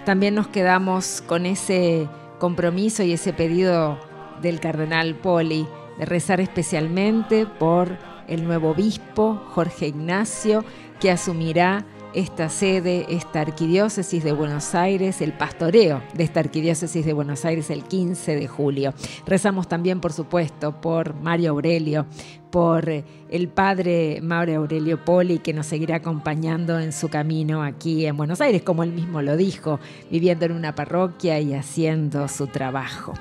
también 0.07 0.35
nos 0.35 0.49
quedamos 0.49 1.23
con 1.27 1.45
ese 1.45 2.09
compromiso 2.39 3.03
y 3.03 3.13
ese 3.13 3.35
pedido 3.35 3.99
del 4.41 4.61
cardenal 4.61 5.15
Poli 5.15 5.69
de 5.99 6.07
rezar 6.07 6.41
especialmente 6.41 7.45
por 7.45 7.99
el 8.29 8.47
nuevo 8.47 8.71
obispo 8.71 9.43
Jorge 9.51 9.89
Ignacio 9.89 10.65
que 11.01 11.11
asumirá 11.11 11.85
esta 12.17 12.49
sede, 12.49 13.05
esta 13.11 13.43
arquidiócesis 13.43 14.25
de 14.25 14.33
Buenos 14.33 14.75
Aires, 14.75 15.21
el 15.21 15.35
pastoreo 15.35 16.03
de 16.15 16.25
esta 16.25 16.41
arquidiócesis 16.41 17.05
de 17.05 17.13
Buenos 17.13 17.45
Aires 17.45 17.69
el 17.69 17.85
15 17.85 18.37
de 18.37 18.49
julio. 18.49 18.95
Rezamos 19.27 19.69
también, 19.69 20.01
por 20.01 20.15
supuesto, 20.15 20.81
por 20.81 21.15
Mario 21.15 21.51
Aurelio, 21.51 22.07
por 22.51 22.89
el 22.89 23.49
padre 23.49 24.21
Mauro 24.23 24.57
Aurelio 24.57 25.05
Poli, 25.05 25.41
que 25.41 25.53
nos 25.53 25.67
seguirá 25.67 25.97
acompañando 25.97 26.81
en 26.81 26.95
su 26.95 27.11
camino 27.11 27.63
aquí 27.63 28.07
en 28.07 28.17
Buenos 28.17 28.41
Aires, 28.41 28.63
como 28.63 28.83
él 28.83 28.93
mismo 28.93 29.21
lo 29.21 29.37
dijo, 29.37 29.79
viviendo 30.11 30.47
en 30.47 30.53
una 30.53 30.75
parroquia 30.75 31.39
y 31.39 31.53
haciendo 31.53 32.29
su 32.29 32.47
trabajo. 32.47 33.13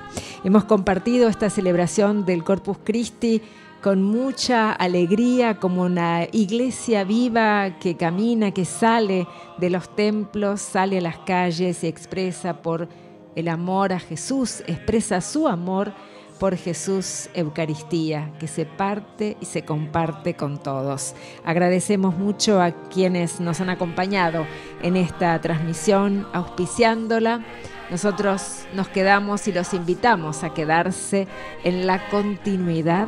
Hemos 0.42 0.64
compartido 0.64 1.28
esta 1.28 1.50
celebración 1.50 2.24
del 2.24 2.44
Corpus 2.44 2.78
Christi 2.82 3.42
con 3.86 4.02
mucha 4.02 4.72
alegría, 4.72 5.60
como 5.60 5.82
una 5.82 6.24
iglesia 6.32 7.04
viva 7.04 7.78
que 7.78 7.96
camina, 7.96 8.50
que 8.50 8.64
sale 8.64 9.28
de 9.58 9.70
los 9.70 9.94
templos, 9.94 10.60
sale 10.60 10.98
a 10.98 11.00
las 11.00 11.18
calles 11.18 11.84
y 11.84 11.86
expresa 11.86 12.62
por 12.62 12.88
el 13.36 13.46
amor 13.46 13.92
a 13.92 14.00
Jesús, 14.00 14.64
expresa 14.66 15.20
su 15.20 15.46
amor 15.46 15.92
por 16.40 16.56
Jesús 16.56 17.30
Eucaristía, 17.32 18.32
que 18.40 18.48
se 18.48 18.66
parte 18.66 19.36
y 19.40 19.44
se 19.44 19.64
comparte 19.64 20.34
con 20.34 20.60
todos. 20.60 21.14
Agradecemos 21.44 22.18
mucho 22.18 22.60
a 22.60 22.72
quienes 22.88 23.38
nos 23.38 23.60
han 23.60 23.70
acompañado 23.70 24.48
en 24.82 24.96
esta 24.96 25.40
transmisión, 25.40 26.26
auspiciándola. 26.32 27.44
Nosotros 27.88 28.66
nos 28.74 28.88
quedamos 28.88 29.46
y 29.46 29.52
los 29.52 29.72
invitamos 29.74 30.42
a 30.42 30.52
quedarse 30.52 31.28
en 31.62 31.86
la 31.86 32.08
continuidad 32.08 33.06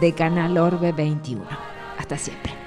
de 0.00 0.12
Canal 0.12 0.58
Orbe 0.58 0.92
21. 0.92 1.44
Hasta 1.98 2.18
siempre. 2.18 2.63